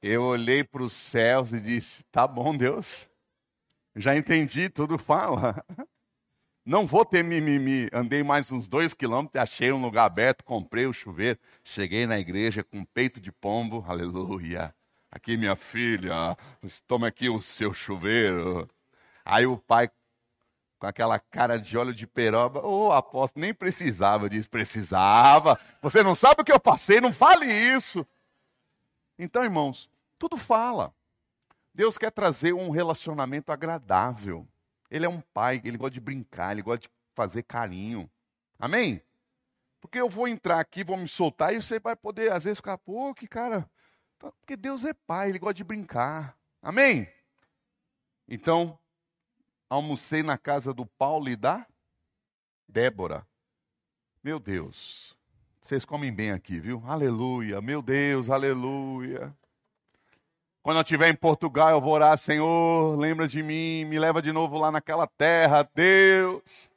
Eu 0.00 0.22
olhei 0.22 0.62
para 0.62 0.84
os 0.84 0.92
céus 0.92 1.52
e 1.52 1.60
disse: 1.60 2.04
Tá 2.04 2.28
bom, 2.28 2.56
Deus, 2.56 3.10
já 3.96 4.16
entendi, 4.16 4.70
tudo 4.70 4.96
fala. 4.96 5.64
Não 6.64 6.86
vou 6.86 7.04
ter 7.04 7.24
mimimi. 7.24 7.88
Andei 7.92 8.22
mais 8.22 8.52
uns 8.52 8.68
dois 8.68 8.94
quilômetros, 8.94 9.42
achei 9.42 9.72
um 9.72 9.82
lugar 9.82 10.04
aberto, 10.04 10.44
comprei 10.44 10.86
o 10.86 10.92
chuveiro, 10.92 11.38
cheguei 11.64 12.06
na 12.06 12.18
igreja 12.18 12.62
com 12.62 12.84
peito 12.84 13.20
de 13.20 13.32
pombo, 13.32 13.84
aleluia. 13.88 14.72
Aqui, 15.10 15.36
minha 15.36 15.56
filha, 15.56 16.36
toma 16.86 17.08
aqui 17.08 17.28
o 17.28 17.40
seu 17.40 17.74
chuveiro. 17.74 18.68
Aí 19.24 19.44
o 19.44 19.58
pai, 19.58 19.90
com 20.78 20.86
aquela 20.86 21.18
cara 21.18 21.58
de 21.58 21.76
óleo 21.76 21.92
de 21.92 22.06
peroba, 22.06 22.64
ô 22.64 22.88
oh, 22.88 22.92
apóstolo, 22.92 23.44
nem 23.44 23.52
precisava 23.52 24.30
disso, 24.30 24.48
precisava. 24.48 25.58
Você 25.82 26.02
não 26.02 26.14
sabe 26.14 26.42
o 26.42 26.44
que 26.44 26.52
eu 26.52 26.60
passei, 26.60 27.00
não 27.00 27.12
fale 27.12 27.46
isso. 27.46 28.06
Então, 29.18 29.44
irmãos, 29.44 29.90
tudo 30.18 30.36
fala. 30.36 30.94
Deus 31.74 31.98
quer 31.98 32.10
trazer 32.10 32.52
um 32.52 32.70
relacionamento 32.70 33.50
agradável. 33.50 34.46
Ele 34.92 35.06
é 35.06 35.08
um 35.08 35.22
pai, 35.22 35.58
ele 35.64 35.78
gosta 35.78 35.94
de 35.94 36.00
brincar, 36.00 36.52
ele 36.52 36.60
gosta 36.60 36.80
de 36.80 36.90
fazer 37.14 37.44
carinho. 37.44 38.10
Amém? 38.58 39.02
Porque 39.80 39.98
eu 39.98 40.06
vou 40.06 40.28
entrar 40.28 40.60
aqui, 40.60 40.84
vou 40.84 40.98
me 40.98 41.08
soltar 41.08 41.54
e 41.54 41.62
você 41.62 41.80
vai 41.80 41.96
poder, 41.96 42.30
às 42.30 42.44
vezes, 42.44 42.58
ficar, 42.58 42.76
pô, 42.76 43.14
que 43.14 43.26
cara. 43.26 43.66
Porque 44.18 44.54
Deus 44.54 44.84
é 44.84 44.92
pai, 44.92 45.30
ele 45.30 45.38
gosta 45.38 45.54
de 45.54 45.64
brincar. 45.64 46.36
Amém? 46.60 47.08
Então, 48.28 48.78
almocei 49.66 50.22
na 50.22 50.36
casa 50.36 50.74
do 50.74 50.84
Paulo 50.84 51.30
e 51.30 51.36
da 51.36 51.66
Débora. 52.68 53.26
Meu 54.22 54.38
Deus, 54.38 55.16
vocês 55.58 55.86
comem 55.86 56.12
bem 56.12 56.32
aqui, 56.32 56.60
viu? 56.60 56.82
Aleluia, 56.86 57.62
meu 57.62 57.80
Deus, 57.80 58.28
aleluia. 58.28 59.34
Quando 60.62 60.76
eu 60.76 60.82
estiver 60.82 61.08
em 61.08 61.16
Portugal, 61.16 61.70
eu 61.70 61.80
vou 61.80 61.92
orar, 61.92 62.16
Senhor, 62.16 62.96
lembra 62.96 63.26
de 63.26 63.42
mim, 63.42 63.84
me 63.84 63.98
leva 63.98 64.22
de 64.22 64.30
novo 64.30 64.56
lá 64.56 64.70
naquela 64.70 65.08
terra, 65.08 65.68
Deus. 65.74 66.70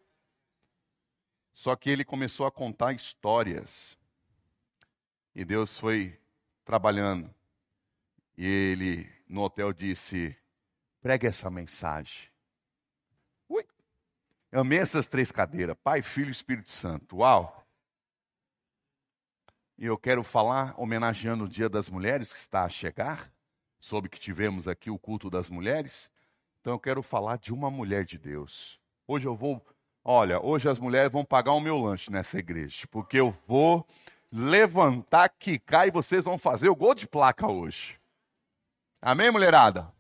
Só 1.54 1.76
que 1.76 1.92
ele 1.92 2.04
começou 2.04 2.48
a 2.48 2.52
contar 2.52 2.94
histórias. 2.94 3.96
E 5.36 5.46
Deus 5.46 5.78
foi 5.78 6.20
trabalhando. 6.66 7.32
E 8.36 8.44
ele, 8.48 9.08
no 9.30 9.44
hotel, 9.44 9.72
disse: 9.72 10.36
pregue 11.00 11.28
essa 11.28 11.52
mensagem. 11.52 12.28
Ui! 13.48 13.64
Eu 14.52 14.62
amei 14.62 14.80
essas 14.80 15.08
três 15.08 15.32
cadeiras: 15.32 15.78
Pai, 15.84 16.02
Filho 16.02 16.30
e 16.30 16.32
Espírito 16.32 16.72
Santo. 16.72 17.18
Uau! 17.18 17.64
E 19.78 19.86
eu 19.86 19.96
quero 19.96 20.24
falar, 20.24 20.74
homenageando 20.76 21.44
o 21.44 21.50
Dia 21.50 21.70
das 21.70 21.88
Mulheres 21.88 22.34
que 22.34 22.40
está 22.40 22.64
a 22.64 22.70
chegar 22.70 23.35
soube 23.80 24.10
que 24.10 24.20
tivemos 24.20 24.68
aqui 24.68 24.90
o 24.90 24.98
culto 24.98 25.30
das 25.30 25.50
mulheres. 25.50 26.10
Então 26.62 26.74
eu 26.74 26.80
quero 26.80 27.04
falar 27.04 27.38
de 27.38 27.54
uma 27.54 27.70
mulher 27.70 28.06
de 28.06 28.18
Deus. 28.18 28.80
Hoje 29.08 29.28
eu 29.28 29.36
vou, 29.36 29.64
olha, 30.04 30.40
hoje 30.40 30.68
as 30.68 30.80
mulheres 30.80 31.12
vão 31.12 31.24
pagar 31.24 31.54
o 31.54 31.62
meu 31.62 31.78
lanche 31.78 32.12
nessa 32.12 32.40
igreja, 32.40 32.88
porque 32.90 33.20
eu 33.20 33.36
vou 33.48 33.86
levantar, 34.32 35.30
quicar 35.30 35.88
e 35.88 35.92
vocês 35.92 36.24
vão 36.24 36.38
fazer 36.38 36.70
o 36.70 36.76
gol 36.76 36.96
de 36.96 37.08
placa 37.08 37.48
hoje. 37.48 38.00
Amém, 39.02 39.30
mulherada? 39.30 39.94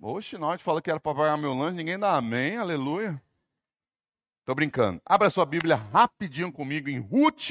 Oxe, 0.00 0.36
nós 0.36 0.60
fala 0.60 0.82
que 0.82 0.90
era 0.90 1.00
para 1.00 1.14
pagar 1.14 1.38
meu 1.38 1.54
lanche, 1.54 1.76
ninguém 1.76 1.98
dá 1.98 2.16
amém, 2.16 2.56
aleluia. 2.56 3.20
Tô 4.44 4.54
brincando. 4.54 5.00
Abra 5.04 5.30
sua 5.30 5.46
Bíblia 5.46 5.76
rapidinho 5.76 6.52
comigo 6.52 6.88
em 6.88 6.98
Ruth 6.98 7.50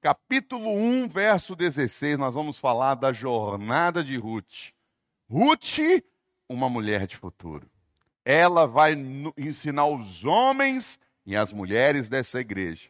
capítulo 0.00 0.70
1, 0.70 1.08
verso 1.08 1.56
16, 1.56 2.18
nós 2.18 2.34
vamos 2.34 2.58
falar 2.58 2.94
da 2.94 3.12
jornada 3.12 4.02
de 4.02 4.16
Ruth. 4.16 4.72
Ruth, 5.28 5.78
uma 6.48 6.68
mulher 6.68 7.06
de 7.06 7.16
futuro. 7.16 7.68
Ela 8.24 8.66
vai 8.66 8.94
ensinar 9.36 9.86
os 9.86 10.24
homens 10.24 10.98
e 11.24 11.36
as 11.36 11.52
mulheres 11.52 12.08
dessa 12.08 12.40
igreja 12.40 12.88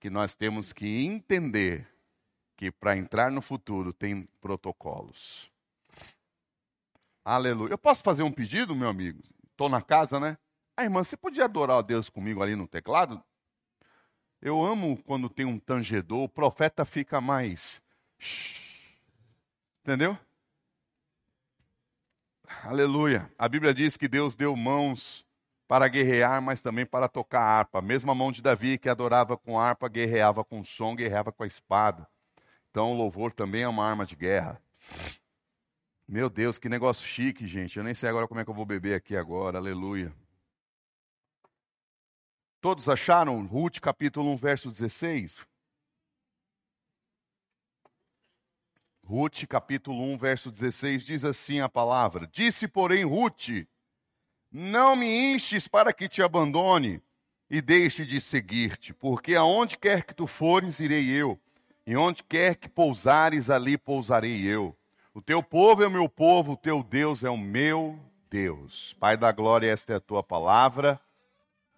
que 0.00 0.08
nós 0.08 0.34
temos 0.34 0.72
que 0.72 1.04
entender 1.04 1.86
que 2.56 2.70
para 2.70 2.96
entrar 2.96 3.30
no 3.30 3.40
futuro 3.40 3.92
tem 3.92 4.28
protocolos. 4.40 5.50
Aleluia. 7.24 7.72
Eu 7.72 7.78
posso 7.78 8.02
fazer 8.02 8.22
um 8.22 8.32
pedido, 8.32 8.74
meu 8.74 8.88
amigo? 8.88 9.22
Estou 9.50 9.68
na 9.68 9.82
casa, 9.82 10.18
né? 10.18 10.38
Ah, 10.76 10.84
irmã, 10.84 11.02
você 11.02 11.16
podia 11.16 11.44
adorar 11.44 11.78
a 11.78 11.82
Deus 11.82 12.08
comigo 12.08 12.42
ali 12.42 12.56
no 12.56 12.66
teclado? 12.66 13.22
Eu 14.40 14.64
amo 14.64 14.96
quando 15.04 15.28
tem 15.28 15.44
um 15.44 15.58
tangedor, 15.58 16.24
o 16.24 16.28
profeta 16.28 16.84
fica 16.84 17.20
mais. 17.20 17.82
Entendeu? 19.82 20.16
Aleluia. 22.62 23.30
A 23.38 23.48
Bíblia 23.48 23.74
diz 23.74 23.96
que 23.96 24.08
Deus 24.08 24.34
deu 24.34 24.54
mãos 24.54 25.26
para 25.66 25.88
guerrear, 25.88 26.40
mas 26.40 26.60
também 26.60 26.86
para 26.86 27.08
tocar 27.08 27.42
harpa. 27.42 27.78
A 27.78 27.82
mesma 27.82 28.14
mão 28.14 28.32
de 28.32 28.40
Davi 28.40 28.78
que 28.78 28.88
adorava 28.88 29.36
com 29.36 29.58
harpa, 29.58 29.88
guerreava 29.88 30.44
com 30.44 30.64
som, 30.64 30.94
guerreava 30.94 31.32
com 31.32 31.42
a 31.42 31.46
espada. 31.46 32.08
Então 32.70 32.92
o 32.92 32.96
louvor 32.96 33.32
também 33.32 33.62
é 33.62 33.68
uma 33.68 33.84
arma 33.84 34.06
de 34.06 34.16
guerra. 34.16 34.60
Meu 36.06 36.30
Deus, 36.30 36.58
que 36.58 36.68
negócio 36.68 37.06
chique, 37.06 37.46
gente. 37.46 37.76
Eu 37.76 37.84
nem 37.84 37.92
sei 37.92 38.08
agora 38.08 38.26
como 38.26 38.40
é 38.40 38.44
que 38.44 38.50
eu 38.50 38.54
vou 38.54 38.64
beber 38.64 38.94
aqui 38.94 39.16
agora. 39.16 39.58
Aleluia. 39.58 40.12
Todos 42.60 42.88
acharam 42.88 43.46
Ruth 43.46 43.78
capítulo 43.78 44.32
1, 44.32 44.36
verso 44.36 44.68
16? 44.68 45.46
Ruth 49.04 49.46
capítulo 49.48 50.02
1, 50.14 50.18
verso 50.18 50.50
16 50.50 51.06
diz 51.06 51.24
assim 51.24 51.60
a 51.60 51.68
palavra: 51.68 52.26
Disse, 52.26 52.66
porém, 52.66 53.04
Ruth: 53.04 53.64
Não 54.50 54.96
me 54.96 55.06
instes 55.34 55.68
para 55.68 55.92
que 55.92 56.08
te 56.08 56.20
abandone 56.20 57.00
e 57.48 57.62
deixe 57.62 58.04
de 58.04 58.20
seguir-te, 58.20 58.92
porque 58.92 59.36
aonde 59.36 59.78
quer 59.78 60.04
que 60.04 60.12
tu 60.12 60.26
fores, 60.26 60.80
irei 60.80 61.08
eu, 61.08 61.40
e 61.86 61.96
onde 61.96 62.24
quer 62.24 62.56
que 62.56 62.68
pousares, 62.68 63.48
ali 63.48 63.78
pousarei 63.78 64.42
eu. 64.42 64.76
O 65.14 65.22
teu 65.22 65.44
povo 65.44 65.84
é 65.84 65.86
o 65.86 65.90
meu 65.90 66.08
povo, 66.08 66.52
o 66.52 66.56
teu 66.56 66.82
Deus 66.82 67.22
é 67.22 67.30
o 67.30 67.38
meu 67.38 67.98
Deus. 68.28 68.96
Pai 68.98 69.16
da 69.16 69.30
glória, 69.30 69.70
esta 69.70 69.92
é 69.92 69.96
a 69.96 70.00
tua 70.00 70.24
palavra. 70.24 71.00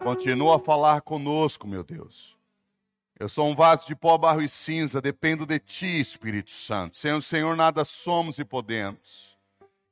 Continua 0.01 0.57
a 0.57 0.59
falar 0.59 1.03
conosco, 1.03 1.69
meu 1.69 1.85
Deus. 1.85 2.35
Eu 3.19 3.29
sou 3.29 3.47
um 3.47 3.55
vaso 3.55 3.87
de 3.87 3.95
pó, 3.95 4.17
barro 4.17 4.41
e 4.41 4.49
cinza, 4.49 4.99
dependo 4.99 5.45
de 5.45 5.59
Ti, 5.59 6.01
Espírito 6.01 6.51
Santo. 6.51 6.97
Sem 6.97 7.13
o 7.13 7.21
Senhor 7.21 7.55
nada 7.55 7.85
somos 7.85 8.39
e 8.39 8.45
podemos. 8.45 9.37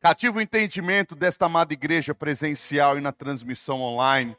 Cativa 0.01 0.39
o 0.39 0.41
entendimento 0.41 1.15
desta 1.15 1.45
amada 1.45 1.75
igreja 1.75 2.15
presencial 2.15 2.97
e 2.97 3.03
na 3.03 3.13
transmissão 3.13 3.83
online, 3.83 4.35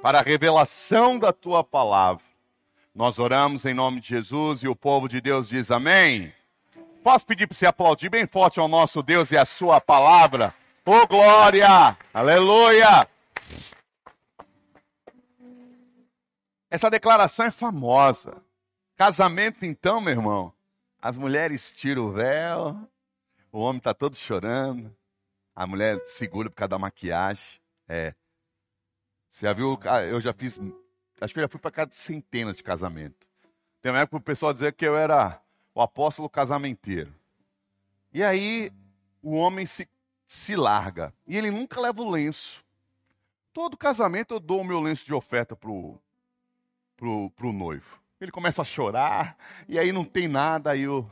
para 0.00 0.20
a 0.20 0.22
revelação 0.22 1.18
da 1.18 1.32
Tua 1.32 1.64
palavra. 1.64 2.22
Nós 2.94 3.18
oramos 3.18 3.64
em 3.64 3.74
nome 3.74 4.00
de 4.00 4.08
Jesus 4.08 4.62
e 4.62 4.68
o 4.68 4.76
povo 4.76 5.08
de 5.08 5.20
Deus 5.20 5.48
diz 5.48 5.72
amém. 5.72 6.32
Posso 7.02 7.26
pedir 7.26 7.48
para 7.48 7.56
você 7.56 7.66
aplaudir 7.66 8.08
bem 8.08 8.24
forte 8.24 8.60
ao 8.60 8.68
nosso 8.68 9.02
Deus 9.02 9.32
e 9.32 9.36
a 9.36 9.44
Sua 9.44 9.80
palavra? 9.80 10.54
Oh, 10.86 11.06
glória! 11.08 11.96
Aleluia! 12.14 13.17
Essa 16.70 16.90
declaração 16.90 17.46
é 17.46 17.50
famosa. 17.50 18.42
Casamento, 18.96 19.64
então, 19.64 20.00
meu 20.00 20.12
irmão, 20.12 20.52
as 21.00 21.16
mulheres 21.16 21.70
tiram 21.72 22.06
o 22.06 22.12
véu, 22.12 22.88
o 23.52 23.60
homem 23.60 23.78
está 23.78 23.94
todo 23.94 24.16
chorando, 24.16 24.94
a 25.54 25.66
mulher 25.66 26.00
segura 26.04 26.50
por 26.50 26.56
causa 26.56 26.70
da 26.70 26.78
maquiagem. 26.78 27.60
É. 27.88 28.14
Você 29.30 29.46
já 29.46 29.52
viu? 29.52 29.78
Eu 30.10 30.20
já 30.20 30.32
fiz. 30.32 30.58
Acho 31.20 31.32
que 31.32 31.40
eu 31.40 31.44
já 31.44 31.48
fui 31.48 31.60
para 31.60 31.70
casa 31.70 31.90
de 31.90 31.96
centenas 31.96 32.56
de 32.56 32.62
casamento. 32.62 33.26
Tem 33.80 33.92
uma 33.92 34.00
época 34.00 34.16
o 34.16 34.20
pessoal 34.20 34.52
dizia 34.52 34.72
que 34.72 34.86
eu 34.86 34.96
era 34.96 35.40
o 35.74 35.80
apóstolo 35.80 36.28
casamenteiro. 36.28 37.14
E 38.12 38.22
aí 38.22 38.70
o 39.22 39.34
homem 39.34 39.64
se, 39.64 39.88
se 40.26 40.56
larga. 40.56 41.14
E 41.26 41.36
ele 41.36 41.50
nunca 41.50 41.80
leva 41.80 42.02
o 42.02 42.10
lenço. 42.10 42.64
Todo 43.52 43.76
casamento 43.76 44.34
eu 44.34 44.40
dou 44.40 44.60
o 44.60 44.64
meu 44.64 44.80
lenço 44.80 45.04
de 45.04 45.14
oferta 45.14 45.56
pro, 45.56 46.00
pro, 46.98 47.30
pro 47.30 47.52
noivo. 47.52 47.98
Ele 48.20 48.32
começa 48.32 48.60
a 48.60 48.64
chorar, 48.64 49.38
e 49.68 49.78
aí 49.78 49.92
não 49.92 50.04
tem 50.04 50.26
nada, 50.26 50.72
aí 50.72 50.82
eu, 50.82 51.08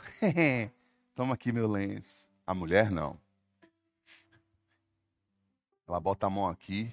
toma 1.14 1.34
aqui 1.34 1.52
meu 1.52 1.68
lenço. 1.68 2.28
A 2.44 2.52
mulher 2.52 2.90
não. 2.90 3.18
Ela 5.88 6.00
bota 6.00 6.26
a 6.26 6.30
mão 6.30 6.48
aqui. 6.48 6.92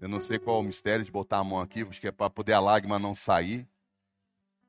Eu 0.00 0.08
não 0.08 0.20
sei 0.20 0.38
qual 0.38 0.56
é 0.56 0.60
o 0.60 0.62
mistério 0.62 1.04
de 1.04 1.10
botar 1.10 1.38
a 1.38 1.44
mão 1.44 1.60
aqui, 1.60 1.82
acho 1.82 2.00
que 2.00 2.08
é 2.08 2.12
para 2.12 2.30
poder 2.30 2.52
a 2.52 2.60
lágrima 2.60 2.98
não 2.98 3.14
sair. 3.14 3.68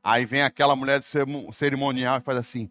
Aí 0.04 0.26
vem 0.26 0.42
aquela 0.42 0.76
mulher 0.76 1.00
do 1.00 1.54
cerimonial 1.54 2.18
e 2.18 2.22
faz 2.22 2.38
assim: 2.38 2.70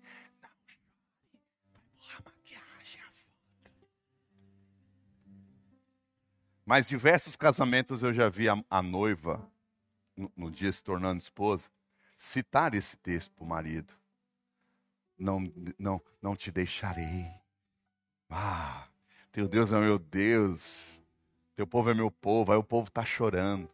Mas 6.64 6.87
diversos 6.87 7.37
casamentos 7.37 8.03
eu 8.03 8.12
já 8.12 8.29
vi 8.29 8.48
a, 8.48 8.62
a 8.70 8.83
noiva, 8.83 9.46
no, 10.16 10.31
no, 10.37 10.51
dia 10.51 10.72
se 10.72 10.83
tornando 10.83 11.20
esposa, 11.20 11.68
citar 12.16 12.75
esse 12.75 12.96
texto 12.96 13.33
para 13.35 13.44
o 13.44 13.48
marido. 13.48 13.92
Não, 15.18 15.53
não, 15.79 16.01
não 16.20 16.37
te 16.37 16.51
deixarei. 16.51 17.31
Ah, 18.31 18.87
teu 19.31 19.48
Deus 19.48 19.72
é 19.72 19.81
meu 19.81 19.98
Deus. 19.98 20.85
Teu 21.55 21.66
povo 21.66 21.90
é 21.90 21.94
meu 21.94 22.11
povo. 22.11 22.53
Aí 22.53 22.59
o 22.59 22.64
povo 22.64 22.88
está 22.88 23.05
chorando. 23.05 23.68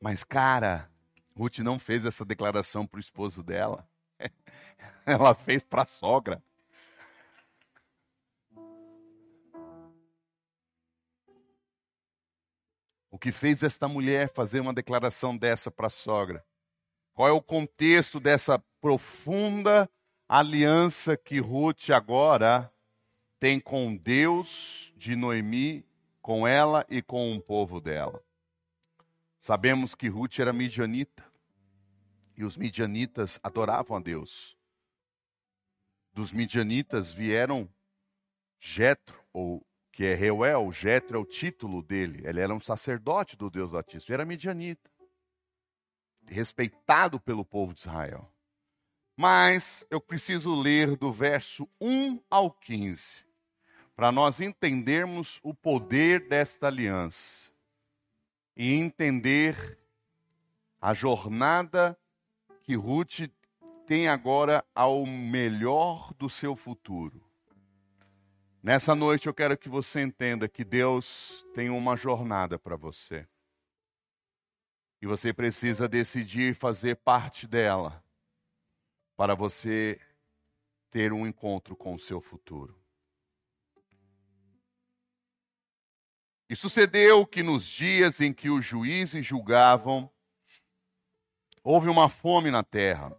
Mas, 0.00 0.24
cara, 0.24 0.90
Ruth 1.36 1.58
não 1.58 1.78
fez 1.78 2.04
essa 2.04 2.24
declaração 2.24 2.86
para 2.86 2.98
o 2.98 3.00
esposo 3.00 3.42
dela. 3.42 3.88
Ela 5.06 5.34
fez 5.34 5.64
para 5.64 5.82
a 5.82 5.86
sogra. 5.86 6.42
O 13.16 13.18
que 13.18 13.32
fez 13.32 13.62
esta 13.62 13.88
mulher 13.88 14.28
fazer 14.28 14.60
uma 14.60 14.74
declaração 14.74 15.34
dessa 15.34 15.70
para 15.70 15.86
a 15.86 15.90
sogra? 15.90 16.44
Qual 17.14 17.26
é 17.26 17.32
o 17.32 17.40
contexto 17.40 18.20
dessa 18.20 18.62
profunda 18.78 19.88
aliança 20.28 21.16
que 21.16 21.38
Ruth 21.38 21.88
agora 21.88 22.70
tem 23.40 23.58
com 23.58 23.96
Deus 23.96 24.92
de 24.98 25.16
Noemi, 25.16 25.82
com 26.20 26.46
ela 26.46 26.84
e 26.90 27.00
com 27.00 27.34
o 27.34 27.40
povo 27.40 27.80
dela? 27.80 28.22
Sabemos 29.40 29.94
que 29.94 30.08
Ruth 30.08 30.38
era 30.38 30.52
midianita 30.52 31.24
e 32.36 32.44
os 32.44 32.54
midianitas 32.58 33.40
adoravam 33.42 33.96
a 33.96 34.00
Deus. 34.00 34.54
Dos 36.12 36.32
midianitas 36.32 37.12
vieram 37.12 37.66
Jetro 38.60 39.18
ou 39.32 39.65
que 39.96 40.04
é 40.04 40.14
Reuel, 40.14 40.70
Jetro 40.72 41.16
é 41.16 41.20
o 41.22 41.24
título 41.24 41.80
dele. 41.80 42.20
Ele 42.22 42.38
era 42.38 42.54
um 42.54 42.60
sacerdote 42.60 43.34
do 43.34 43.48
Deus 43.48 43.72
Altíssimo, 43.72 44.12
era 44.12 44.26
midianita, 44.26 44.90
respeitado 46.26 47.18
pelo 47.18 47.46
povo 47.46 47.72
de 47.72 47.80
Israel. 47.80 48.30
Mas 49.16 49.86
eu 49.90 49.98
preciso 49.98 50.54
ler 50.54 50.96
do 50.96 51.10
verso 51.10 51.66
1 51.80 52.20
ao 52.28 52.50
15, 52.50 53.24
para 53.96 54.12
nós 54.12 54.38
entendermos 54.38 55.40
o 55.42 55.54
poder 55.54 56.28
desta 56.28 56.66
aliança 56.66 57.50
e 58.54 58.74
entender 58.74 59.78
a 60.78 60.92
jornada 60.92 61.98
que 62.62 62.74
Ruth 62.74 63.30
tem 63.86 64.08
agora 64.08 64.62
ao 64.74 65.06
melhor 65.06 66.12
do 66.18 66.28
seu 66.28 66.54
futuro. 66.54 67.25
Nessa 68.66 68.96
noite 68.96 69.28
eu 69.28 69.32
quero 69.32 69.56
que 69.56 69.68
você 69.68 70.00
entenda 70.02 70.48
que 70.48 70.64
Deus 70.64 71.46
tem 71.54 71.70
uma 71.70 71.96
jornada 71.96 72.58
para 72.58 72.74
você. 72.74 73.24
E 75.00 75.06
você 75.06 75.32
precisa 75.32 75.86
decidir 75.86 76.52
fazer 76.52 76.96
parte 76.96 77.46
dela 77.46 78.04
para 79.16 79.36
você 79.36 80.00
ter 80.90 81.12
um 81.12 81.28
encontro 81.28 81.76
com 81.76 81.94
o 81.94 81.98
seu 82.00 82.20
futuro. 82.20 82.76
E 86.50 86.56
sucedeu 86.56 87.24
que 87.24 87.44
nos 87.44 87.64
dias 87.64 88.20
em 88.20 88.34
que 88.34 88.50
os 88.50 88.64
juízes 88.64 89.24
julgavam, 89.24 90.10
houve 91.62 91.88
uma 91.88 92.08
fome 92.08 92.50
na 92.50 92.64
terra. 92.64 93.16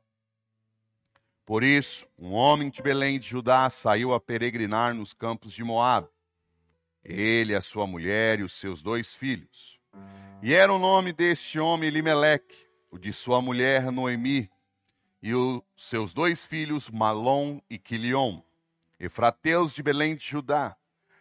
Por 1.47 1.63
isso, 1.63 2.05
um 2.19 2.33
homem 2.33 2.69
de 2.69 2.81
Belém 2.81 3.17
de 3.17 3.29
Judá 3.29 3.69
saiu 3.69 4.13
a 4.13 4.19
peregrinar 4.19 4.93
nos 4.93 5.13
campos 5.13 5.53
de 5.53 5.63
Moab. 5.63 6.05
Ele, 7.01 7.55
a 7.55 7.61
sua 7.61 7.87
mulher 7.87 8.41
e 8.41 8.43
os 8.43 8.51
seus 8.51 8.81
dois 8.81 9.13
filhos. 9.13 9.79
E 10.43 10.53
era 10.53 10.73
o 10.73 10.77
nome 10.77 11.13
deste 11.13 11.57
homem 11.57 11.87
Elimeleque, 11.87 12.67
o 12.91 12.97
de 12.97 13.13
sua 13.13 13.41
mulher 13.41 13.89
Noemi, 13.93 14.51
e 15.23 15.33
os 15.33 15.61
seus 15.77 16.11
dois 16.11 16.45
filhos 16.45 16.89
Malom 16.89 17.61
e 17.69 17.79
Quilion, 17.79 18.41
efrateus 18.99 19.73
de 19.73 19.81
Belém 19.81 20.17
de 20.17 20.25
Judá. 20.25 20.75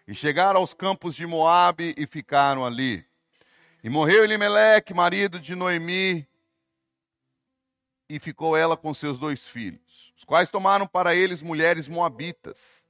E 0.08 0.12
chegaram 0.12 0.58
aos 0.58 0.74
campos 0.74 1.14
de 1.14 1.24
Moabe 1.24 1.94
e 1.96 2.04
ficaram 2.04 2.66
ali. 2.66 3.06
E 3.80 3.88
morreu 3.88 4.24
Elimeleque, 4.24 4.92
marido 4.92 5.38
de 5.38 5.54
Noemi, 5.54 6.26
e 8.08 8.18
ficou 8.18 8.56
ela 8.56 8.76
com 8.76 8.94
seus 8.94 9.18
dois 9.18 9.46
filhos, 9.46 10.12
os 10.16 10.24
quais 10.24 10.50
tomaram 10.50 10.86
para 10.86 11.14
eles 11.14 11.42
mulheres 11.42 11.88
moabitas. 11.88 12.86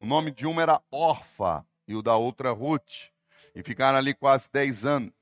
O 0.00 0.06
nome 0.06 0.30
de 0.30 0.46
uma 0.46 0.62
era 0.62 0.82
Orfa 0.90 1.66
e 1.86 1.94
o 1.94 2.02
da 2.02 2.16
outra 2.16 2.50
Ruth, 2.50 3.10
e 3.54 3.62
ficaram 3.62 3.96
ali 3.96 4.12
quase 4.12 4.48
dez 4.52 4.84
anos. 4.84 5.14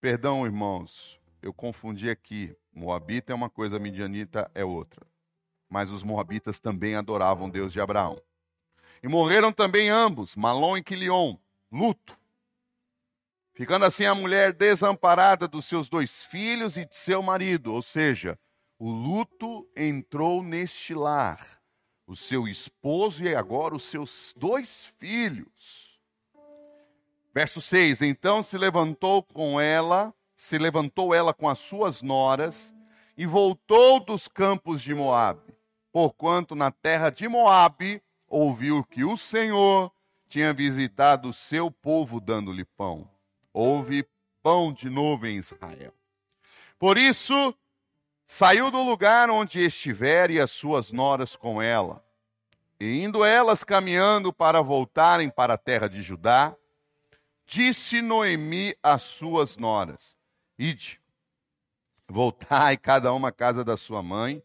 Perdão, 0.00 0.44
irmãos, 0.44 1.20
eu 1.40 1.52
confundi 1.52 2.08
aqui. 2.08 2.56
Moabita 2.72 3.32
é 3.32 3.34
uma 3.34 3.50
coisa, 3.50 3.78
midianita 3.78 4.50
é 4.54 4.64
outra. 4.64 5.06
Mas 5.68 5.90
os 5.90 6.02
moabitas 6.02 6.58
também 6.58 6.94
adoravam 6.94 7.50
Deus 7.50 7.72
de 7.72 7.80
Abraão. 7.80 8.20
E 9.02 9.08
morreram 9.08 9.52
também 9.52 9.90
ambos, 9.90 10.36
Malom 10.36 10.76
e 10.76 10.82
Quilion, 10.82 11.36
luto. 11.70 12.16
Ficando 13.54 13.84
assim 13.84 14.06
a 14.06 14.14
mulher 14.14 14.52
desamparada 14.52 15.46
dos 15.46 15.66
seus 15.66 15.88
dois 15.88 16.24
filhos 16.24 16.78
e 16.78 16.86
de 16.86 16.96
seu 16.96 17.22
marido, 17.22 17.74
ou 17.74 17.82
seja, 17.82 18.38
o 18.78 18.90
luto 18.90 19.68
entrou 19.76 20.42
neste 20.42 20.94
lar. 20.94 21.60
O 22.06 22.16
seu 22.16 22.48
esposo 22.48 23.22
e 23.22 23.34
agora 23.34 23.74
os 23.74 23.84
seus 23.84 24.32
dois 24.36 24.92
filhos. 24.98 26.00
Verso 27.34 27.60
6: 27.60 28.02
Então 28.02 28.42
se 28.42 28.56
levantou 28.56 29.22
com 29.22 29.60
ela, 29.60 30.14
se 30.34 30.58
levantou 30.58 31.14
ela 31.14 31.32
com 31.34 31.48
as 31.48 31.58
suas 31.58 32.02
noras 32.02 32.74
e 33.16 33.26
voltou 33.26 34.00
dos 34.00 34.28
campos 34.28 34.80
de 34.82 34.94
Moabe, 34.94 35.54
porquanto 35.92 36.54
na 36.54 36.70
terra 36.70 37.10
de 37.10 37.28
Moabe 37.28 38.02
ouviu 38.26 38.82
que 38.82 39.04
o 39.04 39.16
Senhor 39.16 39.92
tinha 40.26 40.52
visitado 40.52 41.28
o 41.28 41.34
seu 41.34 41.70
povo 41.70 42.18
dando-lhe 42.18 42.64
pão 42.64 43.11
houve 43.52 44.06
pão 44.42 44.72
de 44.72 44.90
novo 44.90 45.26
em 45.26 45.36
Israel. 45.36 45.94
Por 46.78 46.98
isso, 46.98 47.54
saiu 48.26 48.70
do 48.70 48.82
lugar 48.82 49.30
onde 49.30 49.60
estiver 49.60 50.30
e 50.30 50.40
as 50.40 50.50
suas 50.50 50.90
noras 50.90 51.36
com 51.36 51.62
ela. 51.62 52.04
E 52.80 53.00
indo 53.02 53.24
elas 53.24 53.62
caminhando 53.62 54.32
para 54.32 54.60
voltarem 54.60 55.30
para 55.30 55.54
a 55.54 55.58
terra 55.58 55.88
de 55.88 56.02
Judá, 56.02 56.56
disse 57.46 58.02
Noemi 58.02 58.74
às 58.82 59.02
suas 59.02 59.56
noras: 59.56 60.16
Ide, 60.58 61.00
voltai 62.08 62.76
cada 62.76 63.12
uma 63.12 63.28
à 63.28 63.32
casa 63.32 63.64
da 63.64 63.76
sua 63.76 64.02
mãe, 64.02 64.42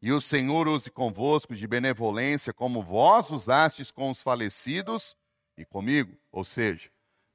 e 0.00 0.12
o 0.12 0.20
Senhor 0.20 0.68
use 0.68 0.90
convosco 0.90 1.54
de 1.54 1.66
benevolência, 1.66 2.52
como 2.52 2.82
vós 2.82 3.30
usastes 3.30 3.90
com 3.90 4.10
os 4.10 4.22
falecidos 4.22 5.16
e 5.56 5.64
comigo. 5.64 6.16
Ou 6.30 6.44
seja, 6.44 6.90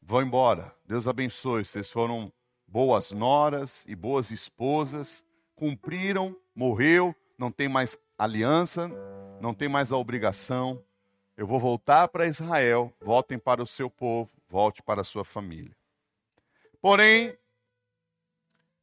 vão 0.09 0.23
embora. 0.23 0.73
Deus 0.87 1.07
abençoe. 1.07 1.63
Vocês 1.63 1.87
foram 1.87 2.33
boas 2.67 3.11
noras 3.11 3.85
e 3.87 3.95
boas 3.95 4.31
esposas, 4.31 5.23
cumpriram, 5.55 6.35
morreu, 6.55 7.15
não 7.37 7.51
tem 7.51 7.69
mais 7.69 7.95
aliança, 8.17 8.89
não 9.39 9.53
tem 9.53 9.69
mais 9.69 9.91
a 9.91 9.97
obrigação. 9.97 10.83
Eu 11.37 11.45
vou 11.45 11.59
voltar 11.59 12.07
para 12.07 12.25
Israel, 12.25 12.91
voltem 12.99 13.37
para 13.37 13.61
o 13.61 13.67
seu 13.67 13.87
povo, 13.87 14.31
volte 14.49 14.81
para 14.81 15.01
a 15.01 15.03
sua 15.03 15.23
família. 15.23 15.75
Porém, 16.81 17.37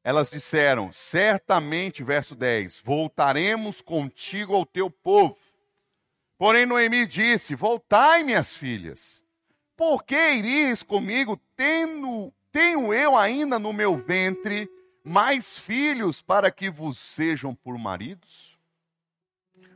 elas 0.05 0.31
disseram: 0.31 0.93
certamente, 0.93 2.05
verso 2.05 2.37
10, 2.37 2.83
voltaremos 2.85 3.81
contigo 3.81 4.55
ao 4.55 4.65
teu 4.65 4.89
povo. 4.89 5.37
Porém, 6.39 6.65
Noemi 6.67 7.05
disse: 7.05 7.57
Voltai, 7.57 8.23
minhas 8.23 8.55
filhas 8.55 9.26
por 9.77 10.05
que 10.05 10.35
iris 10.35 10.83
comigo, 10.83 11.39
tendo, 11.55 12.33
tenho 12.51 12.95
eu 12.95 13.17
ainda 13.17 13.59
no 13.59 13.73
meu 13.73 13.97
ventre 13.97 14.69
mais 15.05 15.59
filhos 15.59 16.23
para 16.23 16.51
que 16.51 16.71
vos 16.71 16.99
sejam 16.99 17.55
por 17.55 17.77
maridos? 17.79 18.57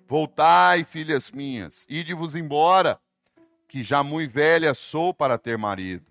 Voltai, 0.09 0.83
filhas 0.83 1.31
minhas, 1.31 1.87
ide-vos 1.89 2.35
embora, 2.35 2.99
que 3.69 3.83
já 3.83 4.03
muito 4.03 4.33
velha 4.33 4.75
sou 4.75 5.15
para 5.15 5.39
ter 5.39 5.57
marido. 5.57 6.05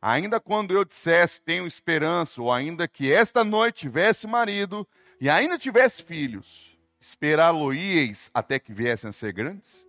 Ainda 0.00 0.40
quando 0.40 0.72
eu 0.72 0.84
dissesse 0.84 1.40
tenho 1.40 1.66
esperança, 1.66 2.40
ou 2.40 2.50
ainda 2.50 2.88
que 2.88 3.12
esta 3.12 3.44
noite 3.44 3.80
tivesse 3.80 4.26
marido 4.26 4.88
e 5.20 5.28
ainda 5.28 5.58
tivesse 5.58 6.02
filhos, 6.02 6.76
esperá-lo-íeis 7.00 8.30
até 8.32 8.58
que 8.58 8.72
viessem 8.72 9.10
a 9.10 9.12
ser 9.12 9.32
grandes? 9.32 9.86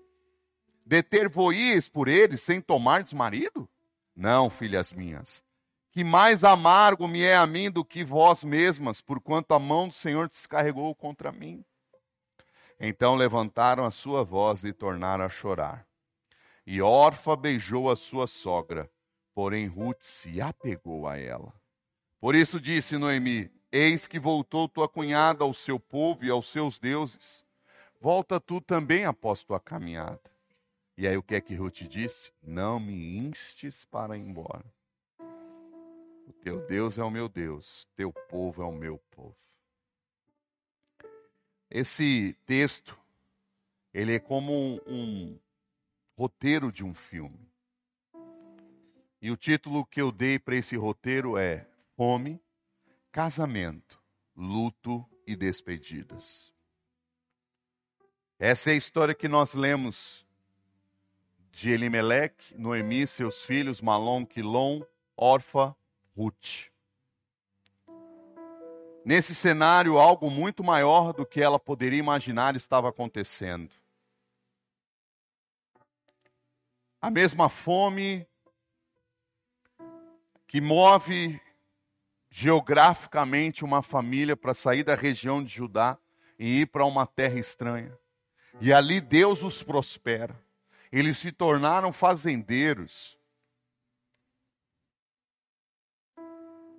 Deter-voíeis 0.85 1.87
por 1.87 2.07
eles 2.07 2.41
sem 2.41 2.59
tomar 2.59 3.05
marido? 3.13 3.69
Não, 4.15 4.49
filhas 4.49 4.91
minhas, 4.91 5.43
que 5.91 6.03
mais 6.03 6.43
amargo 6.43 7.07
me 7.07 7.21
é 7.21 7.35
a 7.35 7.47
mim 7.47 7.71
do 7.71 7.85
que 7.85 8.03
vós 8.03 8.43
mesmas, 8.43 9.01
porquanto 9.01 9.53
a 9.53 9.59
mão 9.59 9.87
do 9.87 9.93
Senhor 9.93 10.27
descarregou 10.27 10.93
contra 10.93 11.31
mim. 11.31 11.63
Então 12.79 13.15
levantaram 13.15 13.85
a 13.85 13.91
sua 13.91 14.23
voz 14.23 14.63
e 14.63 14.73
tornaram 14.73 15.23
a 15.23 15.29
chorar. 15.29 15.87
E 16.65 16.81
Orfa 16.81 17.35
beijou 17.35 17.89
a 17.89 17.95
sua 17.95 18.27
sogra, 18.27 18.89
porém 19.33 19.67
Ruth 19.67 20.01
se 20.01 20.41
apegou 20.41 21.07
a 21.07 21.17
ela. 21.17 21.53
Por 22.19 22.35
isso 22.35 22.59
disse 22.59 22.97
Noemi: 22.97 23.51
Eis 23.71 24.05
que 24.07 24.19
voltou 24.19 24.67
tua 24.67 24.87
cunhada 24.87 25.43
ao 25.43 25.53
seu 25.53 25.79
povo 25.79 26.23
e 26.25 26.29
aos 26.29 26.47
seus 26.47 26.77
deuses. 26.77 27.45
Volta 27.99 28.39
tu 28.39 28.59
também 28.59 29.05
após 29.05 29.43
tua 29.43 29.59
caminhada. 29.59 30.32
E 30.95 31.07
aí 31.07 31.17
o 31.17 31.23
que 31.23 31.35
é 31.35 31.41
que 31.41 31.55
Ruth 31.55 31.81
disse? 31.83 32.31
Não 32.41 32.79
me 32.79 33.17
instes 33.17 33.83
para 33.85 34.17
ir 34.17 34.21
embora. 34.21 34.65
O 36.27 36.33
teu 36.41 36.65
Deus 36.67 36.97
é 36.97 37.03
o 37.03 37.09
meu 37.09 37.27
Deus, 37.27 37.87
teu 37.95 38.11
povo 38.11 38.61
é 38.61 38.65
o 38.65 38.71
meu 38.71 38.99
povo. 39.11 39.35
Esse 41.69 42.37
texto, 42.45 42.97
ele 43.93 44.15
é 44.15 44.19
como 44.19 44.53
um, 44.53 44.79
um 44.87 45.39
roteiro 46.15 46.71
de 46.71 46.83
um 46.83 46.93
filme. 46.93 47.49
E 49.19 49.31
o 49.31 49.37
título 49.37 49.85
que 49.85 50.01
eu 50.01 50.11
dei 50.11 50.37
para 50.37 50.55
esse 50.55 50.75
roteiro 50.75 51.37
é 51.37 51.67
Fome, 51.95 52.39
Casamento, 53.11 53.99
Luto 54.35 55.03
e 55.25 55.35
Despedidas. 55.35 56.53
Essa 58.37 58.69
é 58.69 58.73
a 58.73 58.77
história 58.77 59.15
que 59.15 59.27
nós 59.27 59.53
lemos 59.53 60.25
de 61.53 61.69
Elimeleque, 61.69 62.57
Noemi, 62.57 63.05
seus 63.05 63.43
filhos, 63.43 63.79
Malom, 63.79 64.25
Quilom, 64.25 64.81
Orfa, 65.15 65.75
Ruth. 66.17 66.71
Nesse 69.05 69.35
cenário, 69.35 69.99
algo 69.99 70.31
muito 70.31 70.63
maior 70.63 71.13
do 71.13 71.25
que 71.25 71.39
ela 71.39 71.59
poderia 71.59 71.99
imaginar 71.99 72.55
estava 72.55 72.89
acontecendo. 72.89 73.69
A 76.99 77.11
mesma 77.11 77.49
fome 77.49 78.27
que 80.47 80.59
move 80.59 81.39
geograficamente 82.31 83.63
uma 83.63 83.83
família 83.83 84.35
para 84.35 84.55
sair 84.55 84.83
da 84.83 84.95
região 84.95 85.43
de 85.43 85.53
Judá 85.53 85.99
e 86.39 86.61
ir 86.61 86.65
para 86.65 86.83
uma 86.83 87.05
terra 87.05 87.37
estranha. 87.37 87.95
E 88.59 88.73
ali 88.73 88.99
Deus 88.99 89.43
os 89.43 89.61
prospera. 89.61 90.35
Eles 90.93 91.17
se 91.17 91.31
tornaram 91.31 91.91
fazendeiros. 91.91 93.17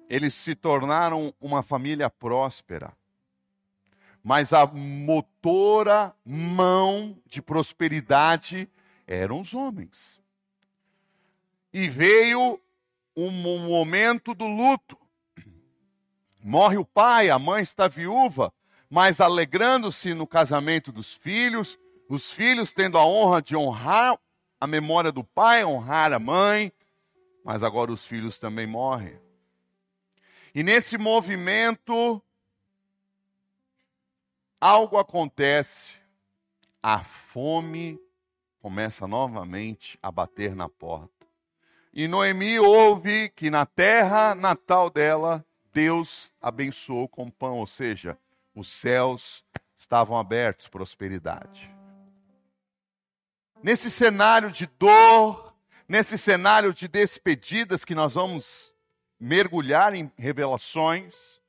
Eles 0.08 0.34
se 0.34 0.54
tornaram 0.54 1.34
uma 1.40 1.64
família 1.64 2.08
próspera. 2.08 2.96
Mas 4.22 4.52
a 4.52 4.66
motora 4.66 6.14
mão 6.24 7.20
de 7.26 7.42
prosperidade 7.42 8.70
eram 9.04 9.40
os 9.40 9.52
homens. 9.52 10.20
E 11.72 11.88
veio 11.88 12.60
um 13.16 13.32
momento 13.32 14.32
do 14.32 14.46
luto. 14.46 14.96
Morre 16.40 16.76
o 16.76 16.84
pai, 16.84 17.30
a 17.30 17.38
mãe 17.38 17.64
está 17.64 17.88
viúva, 17.88 18.54
mas 18.88 19.20
alegrando-se 19.20 20.14
no 20.14 20.24
casamento 20.24 20.92
dos 20.92 21.12
filhos, 21.14 21.76
os 22.14 22.32
filhos 22.32 22.72
tendo 22.72 22.96
a 22.96 23.04
honra 23.04 23.42
de 23.42 23.56
honrar 23.56 24.18
a 24.60 24.66
memória 24.66 25.12
do 25.12 25.22
pai, 25.22 25.64
honrar 25.64 26.12
a 26.12 26.18
mãe, 26.18 26.72
mas 27.44 27.62
agora 27.62 27.92
os 27.92 28.06
filhos 28.06 28.38
também 28.38 28.66
morrem. 28.66 29.18
E 30.54 30.62
nesse 30.62 30.96
movimento, 30.96 32.22
algo 34.60 34.96
acontece, 34.96 35.94
a 36.82 37.02
fome 37.02 38.00
começa 38.60 39.06
novamente 39.06 39.98
a 40.02 40.10
bater 40.10 40.54
na 40.54 40.68
porta. 40.68 41.26
E 41.92 42.06
Noemi 42.06 42.58
ouve 42.58 43.28
que 43.30 43.50
na 43.50 43.66
terra 43.66 44.34
natal 44.34 44.88
dela, 44.88 45.44
Deus 45.72 46.32
abençoou 46.40 47.08
com 47.08 47.28
pão, 47.28 47.58
ou 47.58 47.66
seja, 47.66 48.16
os 48.54 48.68
céus 48.68 49.44
estavam 49.76 50.16
abertos, 50.16 50.68
prosperidade. 50.68 51.73
Nesse 53.64 53.90
cenário 53.90 54.50
de 54.50 54.66
dor, 54.66 55.56
nesse 55.88 56.18
cenário 56.18 56.74
de 56.74 56.86
despedidas 56.86 57.82
que 57.82 57.94
nós 57.94 58.12
vamos 58.12 58.74
mergulhar 59.18 59.94
em 59.94 60.12
revelações, 60.18 61.40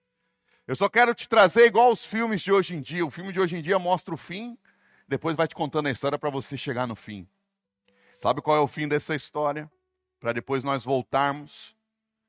eu 0.65 0.77
só 0.77 0.87
quero 0.87 1.13
te 1.13 1.27
trazer 1.27 1.65
igual 1.65 1.91
os 1.91 2.05
filmes 2.05 2.41
de 2.41 2.53
hoje 2.53 2.73
em 2.73 2.81
dia. 2.81 3.05
O 3.05 3.11
filme 3.11 3.33
de 3.33 3.39
hoje 3.41 3.57
em 3.57 3.61
dia 3.61 3.77
mostra 3.77 4.13
o 4.13 4.17
fim, 4.17 4.57
depois 5.05 5.35
vai 5.35 5.45
te 5.45 5.53
contando 5.53 5.87
a 5.87 5.91
história 5.91 6.17
para 6.17 6.29
você 6.29 6.55
chegar 6.55 6.87
no 6.87 6.95
fim. 6.95 7.27
Sabe 8.17 8.41
qual 8.41 8.55
é 8.55 8.61
o 8.61 8.67
fim 8.67 8.87
dessa 8.87 9.13
história? 9.13 9.69
Para 10.17 10.31
depois 10.31 10.63
nós 10.63 10.85
voltarmos. 10.85 11.75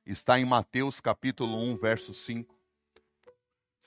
Está 0.04 0.36
em 0.36 0.44
Mateus 0.44 0.98
capítulo 0.98 1.62
1, 1.62 1.76
verso 1.76 2.12
5. 2.12 2.52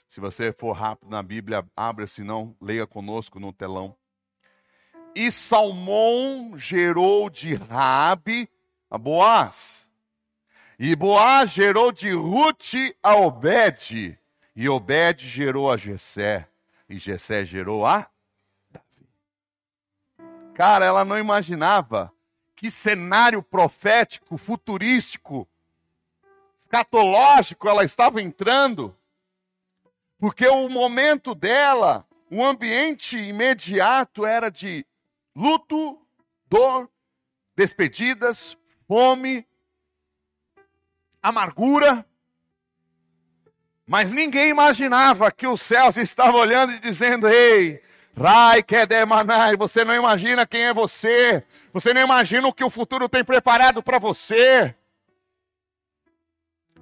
Se 0.08 0.22
você 0.22 0.54
for 0.54 0.72
rápido 0.72 1.10
na 1.10 1.22
Bíblia, 1.22 1.68
abra, 1.76 2.08
se 2.08 2.24
não, 2.24 2.56
leia 2.62 2.88
conosco 2.88 3.38
no 3.38 3.52
telão. 3.52 3.99
E 5.20 5.30
Salmão 5.34 6.54
gerou 6.58 7.30
de 7.30 7.54
Rabi 7.54 8.50
a 8.90 8.98
Boaz. 8.98 9.86
E 10.80 10.96
Boaz 10.96 11.52
gerou 11.52 11.92
de 11.92 12.14
Ruth 12.14 12.96
a 13.04 13.18
Obed. 13.18 14.18
E 14.56 14.70
Obed 14.70 15.28
gerou 15.28 15.70
a 15.70 15.76
Jessé. 15.76 16.48
E 16.88 16.98
Jessé 16.98 17.46
gerou 17.46 17.86
a 17.86 18.10
Cara, 20.54 20.86
ela 20.86 21.04
não 21.04 21.20
imaginava 21.20 22.14
que 22.56 22.72
cenário 22.72 23.44
profético, 23.44 24.38
futurístico, 24.38 25.46
escatológico 26.58 27.68
ela 27.68 27.84
estava 27.84 28.22
entrando. 28.22 28.96
Porque 30.18 30.48
o 30.48 30.70
momento 30.70 31.36
dela, 31.36 32.08
o 32.32 32.42
ambiente 32.42 33.18
imediato 33.18 34.26
era 34.26 34.50
de 34.50 34.86
luto, 35.40 35.98
dor, 36.50 36.90
despedidas, 37.56 38.58
fome, 38.86 39.48
amargura. 41.24 42.06
Mas 43.88 44.12
ninguém 44.12 44.50
imaginava 44.50 45.32
que 45.32 45.48
os 45.48 45.62
céus 45.62 45.96
estavam 45.96 46.42
olhando 46.42 46.74
e 46.74 46.80
dizendo: 46.80 47.28
Ei, 47.28 47.82
Rai 48.16 48.62
Kedemanai, 48.62 49.56
você 49.56 49.86
não 49.86 49.96
imagina 49.96 50.46
quem 50.46 50.64
é 50.64 50.74
você, 50.74 51.44
você 51.72 51.94
não 51.94 52.02
imagina 52.02 52.46
o 52.46 52.54
que 52.54 52.64
o 52.64 52.70
futuro 52.70 53.08
tem 53.08 53.24
preparado 53.24 53.82
para 53.82 53.98
você. 53.98 54.76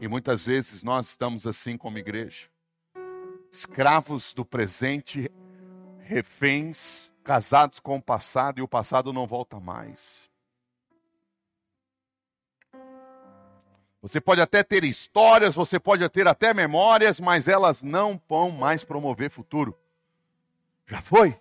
E 0.01 0.07
muitas 0.07 0.45
vezes 0.45 0.81
nós 0.81 1.09
estamos 1.09 1.45
assim 1.45 1.77
como 1.77 1.97
igreja, 1.97 2.47
escravos 3.51 4.33
do 4.33 4.43
presente, 4.43 5.31
reféns, 6.01 7.11
casados 7.27 7.77
com 7.81 7.97
o 7.97 8.01
passado 8.01 8.59
e 8.59 8.61
o 8.61 8.67
passado 8.69 9.11
não 9.11 9.27
volta 9.27 9.59
mais. 9.59 10.29
Você 14.01 14.21
pode 14.21 14.39
até 14.39 14.63
ter 14.63 14.85
histórias, 14.85 15.53
você 15.53 15.77
pode 15.77 16.07
ter 16.07 16.25
até 16.25 16.53
memórias, 16.53 17.19
mas 17.19 17.49
elas 17.49 17.83
não 17.83 18.17
vão 18.29 18.49
mais 18.49 18.85
promover 18.85 19.29
futuro. 19.29 19.77
Já 20.85 21.01
foi? 21.01 21.37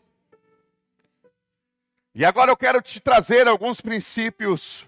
E 2.12 2.24
agora 2.24 2.50
eu 2.50 2.56
quero 2.56 2.82
te 2.82 2.98
trazer 2.98 3.46
alguns 3.46 3.80
princípios 3.80 4.84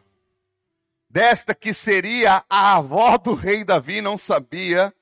desta 1.08 1.54
que 1.54 1.72
seria 1.72 2.44
a 2.50 2.74
avó 2.74 3.16
do 3.16 3.34
rei 3.34 3.62
Davi, 3.62 4.00
não 4.00 4.18
sabia, 4.18 4.92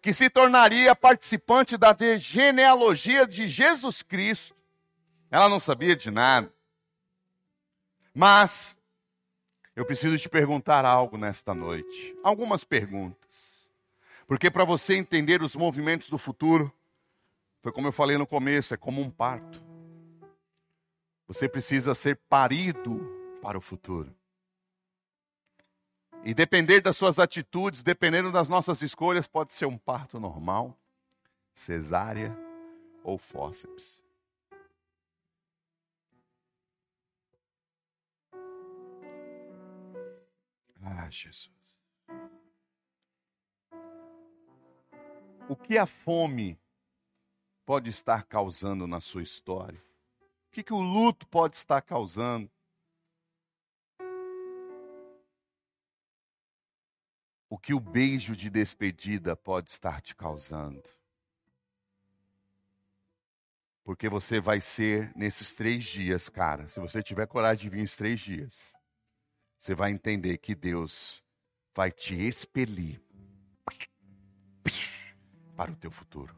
que 0.00 0.14
se 0.14 0.30
tornaria 0.30 0.96
participante 0.96 1.76
da 1.76 1.94
genealogia 2.18 3.26
de 3.26 3.48
Jesus 3.48 4.00
Cristo. 4.00 4.51
Ela 5.32 5.48
não 5.48 5.58
sabia 5.58 5.96
de 5.96 6.10
nada. 6.10 6.52
Mas 8.12 8.76
eu 9.74 9.86
preciso 9.86 10.18
te 10.18 10.28
perguntar 10.28 10.84
algo 10.84 11.16
nesta 11.16 11.54
noite. 11.54 12.14
Algumas 12.22 12.64
perguntas. 12.64 13.66
Porque 14.26 14.50
para 14.50 14.66
você 14.66 14.94
entender 14.94 15.40
os 15.42 15.56
movimentos 15.56 16.10
do 16.10 16.18
futuro, 16.18 16.70
foi 17.62 17.72
como 17.72 17.88
eu 17.88 17.92
falei 17.92 18.18
no 18.18 18.26
começo, 18.26 18.74
é 18.74 18.76
como 18.76 19.00
um 19.00 19.10
parto. 19.10 19.58
Você 21.26 21.48
precisa 21.48 21.94
ser 21.94 22.16
parido 22.28 23.00
para 23.40 23.56
o 23.56 23.60
futuro. 23.62 24.14
E 26.24 26.34
depender 26.34 26.82
das 26.82 26.94
suas 26.94 27.18
atitudes, 27.18 27.82
dependendo 27.82 28.30
das 28.30 28.50
nossas 28.50 28.82
escolhas, 28.82 29.26
pode 29.26 29.54
ser 29.54 29.64
um 29.64 29.78
parto 29.78 30.20
normal, 30.20 30.76
cesárea 31.54 32.36
ou 33.02 33.16
fórceps. 33.16 34.02
Ah, 40.82 41.08
Jesus. 41.08 41.50
O 45.48 45.56
que 45.56 45.78
a 45.78 45.86
fome 45.86 46.58
pode 47.64 47.88
estar 47.90 48.24
causando 48.24 48.86
na 48.86 49.00
sua 49.00 49.22
história? 49.22 49.80
O 50.48 50.50
que, 50.52 50.62
que 50.62 50.72
o 50.72 50.80
luto 50.80 51.26
pode 51.28 51.56
estar 51.56 51.80
causando? 51.82 52.50
O 57.48 57.58
que 57.58 57.74
o 57.74 57.80
beijo 57.80 58.34
de 58.34 58.50
despedida 58.50 59.36
pode 59.36 59.70
estar 59.70 60.00
te 60.00 60.16
causando? 60.16 60.82
Porque 63.84 64.08
você 64.08 64.40
vai 64.40 64.60
ser 64.60 65.14
nesses 65.16 65.52
três 65.52 65.84
dias, 65.84 66.28
cara. 66.28 66.68
Se 66.68 66.80
você 66.80 67.02
tiver 67.02 67.26
coragem 67.26 67.64
de 67.64 67.76
vir 67.76 67.84
esses 67.84 67.96
três 67.96 68.20
dias, 68.20 68.72
você 69.62 69.76
vai 69.76 69.92
entender 69.92 70.38
que 70.38 70.56
Deus 70.56 71.22
vai 71.72 71.92
te 71.92 72.16
expelir 72.16 73.00
para 75.54 75.70
o 75.70 75.76
teu 75.76 75.88
futuro. 75.88 76.34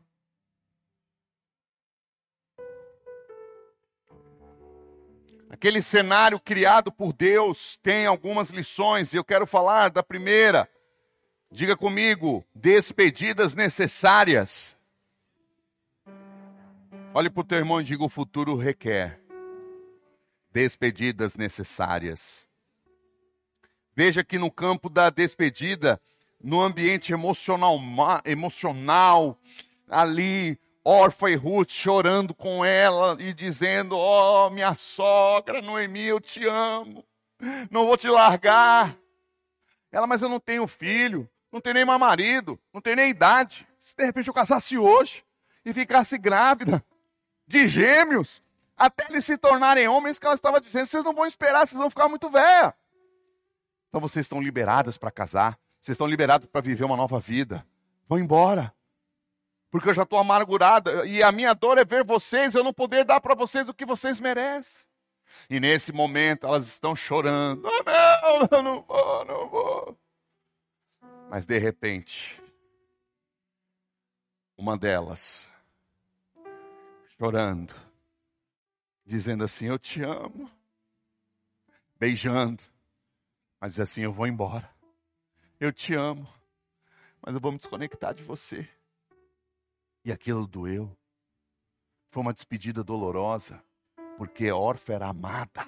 Aquele 5.49 5.81
cenário 5.81 6.39
criado 6.39 6.93
por 6.93 7.15
Deus 7.15 7.79
tem 7.79 8.05
algumas 8.05 8.51
lições 8.51 9.15
e 9.15 9.17
eu 9.17 9.25
quero 9.25 9.47
falar 9.47 9.89
da 9.89 10.03
primeira. 10.03 10.69
Diga 11.51 11.75
comigo, 11.75 12.45
despedidas 12.55 13.55
necessárias. 13.55 14.77
Olhe 17.15 17.31
para 17.31 17.41
o 17.41 17.45
teu 17.45 17.57
irmão 17.57 17.81
e 17.81 17.85
diga: 17.85 18.05
o 18.05 18.09
futuro 18.11 18.55
requer 18.55 19.19
despedidas 20.53 21.37
necessárias. 21.37 22.47
Veja 23.97 24.25
que 24.25 24.39
no 24.39 24.51
campo 24.51 24.89
da 24.89 25.09
despedida, 25.09 26.01
no 26.43 26.61
ambiente 26.61 27.13
emocional, 27.13 27.79
emocional 28.25 29.39
ali, 29.89 30.59
Orfa 30.85 31.31
e 31.31 31.37
Ruth 31.37 31.71
chorando 31.71 32.35
com 32.35 32.65
ela 32.65 33.17
e 33.21 33.33
dizendo: 33.33 33.97
Oh, 33.97 34.51
minha 34.51 34.75
sogra, 34.75 35.63
Noemi, 35.63 36.05
eu 36.05 36.21
te 36.21 36.47
amo, 36.47 37.05
não 37.71 37.87
vou 37.87 37.97
te 37.97 38.09
largar. 38.09 38.97
Ela, 39.91 40.07
mas 40.07 40.23
eu 40.23 40.29
não 40.29 40.41
tenho 40.41 40.67
filho, 40.67 41.29
não 41.53 41.61
tenho 41.61 41.75
nem 41.75 41.85
mais 41.85 42.01
marido, 42.01 42.59
não 42.73 42.81
tenho 42.81 42.97
nem 42.97 43.11
idade. 43.11 43.67
Se 43.79 43.97
de 43.97 44.05
repente 44.05 44.29
eu 44.29 44.35
casasse 44.35 44.77
hoje 44.77 45.25
e 45.65 45.73
ficasse 45.73 46.19
grávida, 46.19 46.85
de 47.47 47.69
gêmeos, 47.69 48.43
até 48.77 49.07
eles 49.09 49.25
se 49.25 49.39
tornarem 49.39 49.87
homens, 49.87 50.19
que 50.19 50.27
ela 50.27 50.35
estava 50.35 50.61
dizendo, 50.61 50.87
vocês 50.87 51.05
não 51.05 51.15
vão 51.15 51.27
esperar, 51.27 51.67
vocês 51.67 51.79
vão 51.79 51.89
ficar 51.89 52.09
muito 52.09 52.29
velha. 52.29 52.75
Então 53.95 54.01
vocês 54.01 54.25
estão 54.27 54.43
liberadas 54.43 54.99
para 54.99 55.09
casar, 55.09 55.57
vocês 55.81 55.95
estão 55.95 56.09
liberados 56.09 56.49
para 56.49 56.61
viver 56.61 56.83
uma 56.83 56.97
nova 56.97 57.21
vida. 57.21 57.65
Vão 58.09 58.19
embora. 58.19 58.75
Porque 59.71 59.89
eu 59.89 59.95
já 59.95 60.03
estou 60.03 60.19
amargurada 60.19 61.07
e 61.07 61.23
a 61.23 61.31
minha 61.31 61.55
dor 61.55 61.79
é 61.79 61.85
ver 61.85 62.03
vocês, 62.03 62.57
eu 62.57 62.65
não 62.65 62.73
poder 62.73 63.05
dar 63.05 63.21
para 63.21 63.37
vocês 63.37 63.69
o 63.69 63.73
que 63.73 63.87
vocês 63.87 64.19
merecem. 64.19 64.85
E 65.49 65.61
nesse 65.61 65.93
momento 65.93 66.45
elas 66.45 66.67
estão 66.67 66.97
chorando. 66.97 67.69
Oh, 67.69 67.83
não, 67.85 68.49
eu 68.51 68.63
não 68.65 68.83
vou, 68.83 69.25
não 69.27 69.49
vou. 69.49 69.99
Mas 71.31 71.47
de 71.47 71.57
repente, 71.57 72.43
uma 74.57 74.77
delas 74.77 75.49
chorando, 77.17 77.73
dizendo 79.07 79.45
assim: 79.45 79.67
Eu 79.67 79.79
te 79.79 80.03
amo, 80.03 80.51
beijando, 81.97 82.74
mas 83.65 83.73
diz 83.73 83.81
assim: 83.81 84.03
Eu 84.03 84.13
vou 84.13 84.27
embora, 84.27 84.69
eu 85.59 85.73
te 85.73 85.95
amo, 85.95 86.29
mas 87.23 87.35
eu 87.35 87.41
vou 87.41 87.51
me 87.51 87.57
desconectar 87.57 88.13
de 88.13 88.23
você. 88.23 88.69
E 90.05 90.13
aquilo 90.13 90.47
doeu, 90.47 90.95
foi 92.11 92.21
uma 92.21 92.35
despedida 92.35 92.85
dolorosa, 92.85 93.65
porque 94.19 94.53
Orfa 94.53 94.93
era 94.93 95.09
amada, 95.09 95.67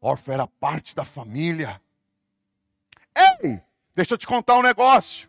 Orfa 0.00 0.32
era 0.32 0.46
parte 0.46 0.94
da 0.94 1.04
família. 1.04 1.82
Ei, 3.42 3.60
deixa 3.92 4.14
eu 4.14 4.18
te 4.18 4.26
contar 4.28 4.54
um 4.54 4.62
negócio. 4.62 5.28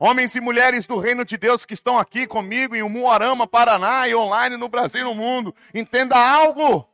Homens 0.00 0.34
e 0.34 0.40
mulheres 0.40 0.86
do 0.86 0.98
reino 0.98 1.24
de 1.24 1.36
Deus 1.36 1.64
que 1.64 1.74
estão 1.74 1.96
aqui 1.96 2.26
comigo 2.26 2.74
em 2.74 2.82
Umuarama, 2.82 3.46
Paraná 3.46 4.08
e 4.08 4.14
online 4.16 4.56
no 4.56 4.68
Brasil 4.68 5.02
e 5.02 5.04
no 5.04 5.14
mundo, 5.14 5.54
entenda 5.72 6.18
algo. 6.18 6.84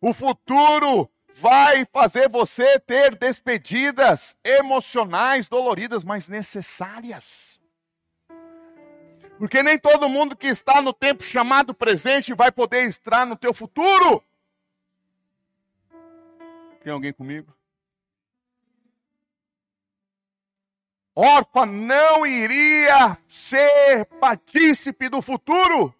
O 0.00 0.12
futuro 0.12 1.08
vai 1.38 1.84
fazer 1.92 2.30
você 2.30 2.80
ter 2.80 3.14
despedidas 3.14 4.34
emocionais 4.42 5.48
doloridas, 5.48 6.02
mas 6.02 6.28
necessárias. 6.28 7.60
Porque 9.38 9.62
nem 9.62 9.78
todo 9.78 10.08
mundo 10.08 10.34
que 10.34 10.46
está 10.46 10.80
no 10.80 10.94
tempo 10.94 11.22
chamado 11.22 11.74
presente 11.74 12.32
vai 12.32 12.50
poder 12.50 12.84
estar 12.84 13.26
no 13.26 13.36
teu 13.36 13.52
futuro. 13.52 14.24
Tem 16.82 16.90
alguém 16.90 17.12
comigo? 17.12 17.54
órfã 21.16 21.64
não 21.64 22.26
iria 22.26 23.16
ser 23.26 24.04
partícipe 24.20 25.08
do 25.08 25.22
futuro. 25.22 25.94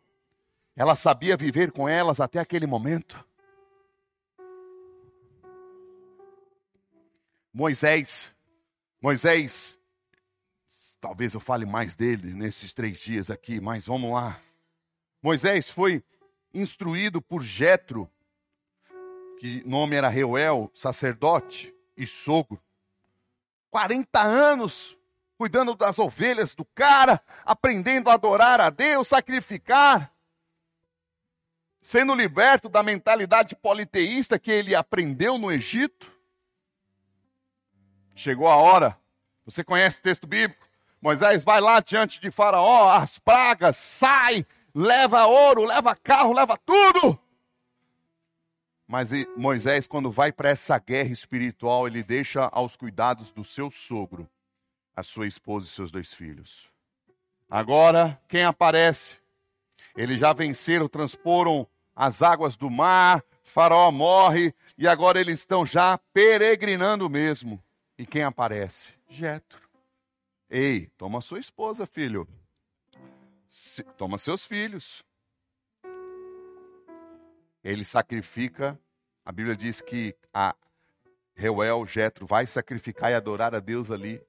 Ela 0.76 0.94
sabia 0.94 1.38
viver 1.38 1.72
com 1.72 1.88
elas 1.88 2.20
até 2.20 2.38
aquele 2.38 2.66
momento. 2.66 3.25
Moisés, 7.56 8.34
Moisés, 9.00 9.78
talvez 11.00 11.32
eu 11.32 11.40
fale 11.40 11.64
mais 11.64 11.96
dele 11.96 12.34
nesses 12.34 12.74
três 12.74 12.98
dias 12.98 13.30
aqui, 13.30 13.62
mas 13.62 13.86
vamos 13.86 14.12
lá. 14.12 14.38
Moisés 15.22 15.70
foi 15.70 16.04
instruído 16.52 17.22
por 17.22 17.42
Jetro, 17.42 18.10
que 19.40 19.66
nome 19.66 19.96
era 19.96 20.10
Reuel, 20.10 20.70
sacerdote 20.74 21.74
e 21.96 22.06
sogro. 22.06 22.60
40 23.70 24.20
anos 24.20 24.94
cuidando 25.38 25.74
das 25.74 25.98
ovelhas 25.98 26.54
do 26.54 26.64
cara, 26.66 27.22
aprendendo 27.42 28.10
a 28.10 28.14
adorar 28.14 28.60
a 28.60 28.68
Deus, 28.68 29.08
sacrificar, 29.08 30.12
sendo 31.80 32.14
liberto 32.14 32.68
da 32.68 32.82
mentalidade 32.82 33.56
politeísta 33.56 34.38
que 34.38 34.50
ele 34.50 34.74
aprendeu 34.74 35.38
no 35.38 35.50
Egito. 35.50 36.15
Chegou 38.16 38.48
a 38.48 38.56
hora, 38.56 38.98
você 39.44 39.62
conhece 39.62 39.98
o 39.98 40.02
texto 40.02 40.26
bíblico? 40.26 40.66
Moisés 41.02 41.44
vai 41.44 41.60
lá 41.60 41.80
diante 41.80 42.18
de 42.18 42.30
Faraó, 42.30 42.90
as 42.90 43.18
pragas, 43.18 43.76
sai, 43.76 44.46
leva 44.74 45.26
ouro, 45.26 45.66
leva 45.66 45.94
carro, 45.94 46.32
leva 46.32 46.56
tudo. 46.56 47.20
Mas 48.88 49.10
Moisés, 49.36 49.86
quando 49.86 50.10
vai 50.10 50.32
para 50.32 50.48
essa 50.48 50.78
guerra 50.78 51.12
espiritual, 51.12 51.86
ele 51.86 52.02
deixa 52.02 52.48
aos 52.50 52.74
cuidados 52.74 53.30
do 53.32 53.44
seu 53.44 53.70
sogro 53.70 54.26
a 54.96 55.02
sua 55.02 55.26
esposa 55.26 55.66
e 55.66 55.68
seus 55.68 55.90
dois 55.90 56.14
filhos. 56.14 56.70
Agora, 57.50 58.18
quem 58.28 58.44
aparece? 58.44 59.18
Eles 59.94 60.18
já 60.18 60.32
venceram, 60.32 60.88
transporam 60.88 61.66
as 61.94 62.22
águas 62.22 62.56
do 62.56 62.70
mar, 62.70 63.22
Faraó 63.44 63.90
morre 63.90 64.54
e 64.78 64.88
agora 64.88 65.20
eles 65.20 65.40
estão 65.40 65.66
já 65.66 65.98
peregrinando 66.14 67.10
mesmo. 67.10 67.62
E 67.98 68.04
quem 68.04 68.22
aparece? 68.22 68.92
Jetro. 69.08 69.66
Ei, 70.50 70.88
toma 70.98 71.20
sua 71.20 71.38
esposa, 71.38 71.86
filho. 71.86 72.28
Se, 73.48 73.82
toma 73.82 74.18
seus 74.18 74.46
filhos. 74.46 75.02
Ele 77.64 77.84
sacrifica. 77.84 78.78
A 79.24 79.32
Bíblia 79.32 79.56
diz 79.56 79.80
que 79.80 80.14
a 80.32 80.54
Reuel, 81.34 81.86
Jetro, 81.86 82.26
vai 82.26 82.46
sacrificar 82.46 83.10
e 83.10 83.14
adorar 83.14 83.54
a 83.54 83.60
Deus 83.60 83.90
ali. 83.90 84.22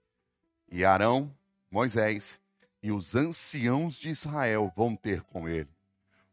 E 0.69 0.84
Arão, 0.84 1.36
Moisés 1.69 2.39
e 2.82 2.91
os 2.91 3.15
anciãos 3.15 3.96
de 3.96 4.10
Israel 4.10 4.71
vão 4.75 4.96
ter 4.96 5.21
com 5.23 5.48
ele. 5.48 5.69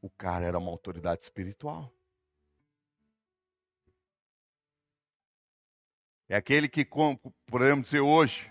O 0.01 0.09
cara 0.09 0.45
era 0.45 0.59
uma 0.59 0.71
autoridade 0.71 1.23
espiritual. 1.23 1.91
É 6.29 6.37
aquele 6.37 6.69
que, 6.69 6.87
podemos 7.47 7.85
dizer 7.85 8.01
hoje, 8.01 8.51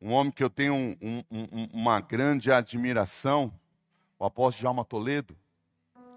um 0.00 0.12
homem 0.12 0.32
que 0.32 0.42
eu 0.42 0.50
tenho 0.50 0.74
um, 0.74 0.96
um, 1.00 1.24
um, 1.30 1.68
uma 1.72 2.00
grande 2.00 2.50
admiração, 2.50 3.52
o 4.18 4.24
apóstolo 4.24 4.62
Jalma 4.62 4.84
Toledo, 4.84 5.36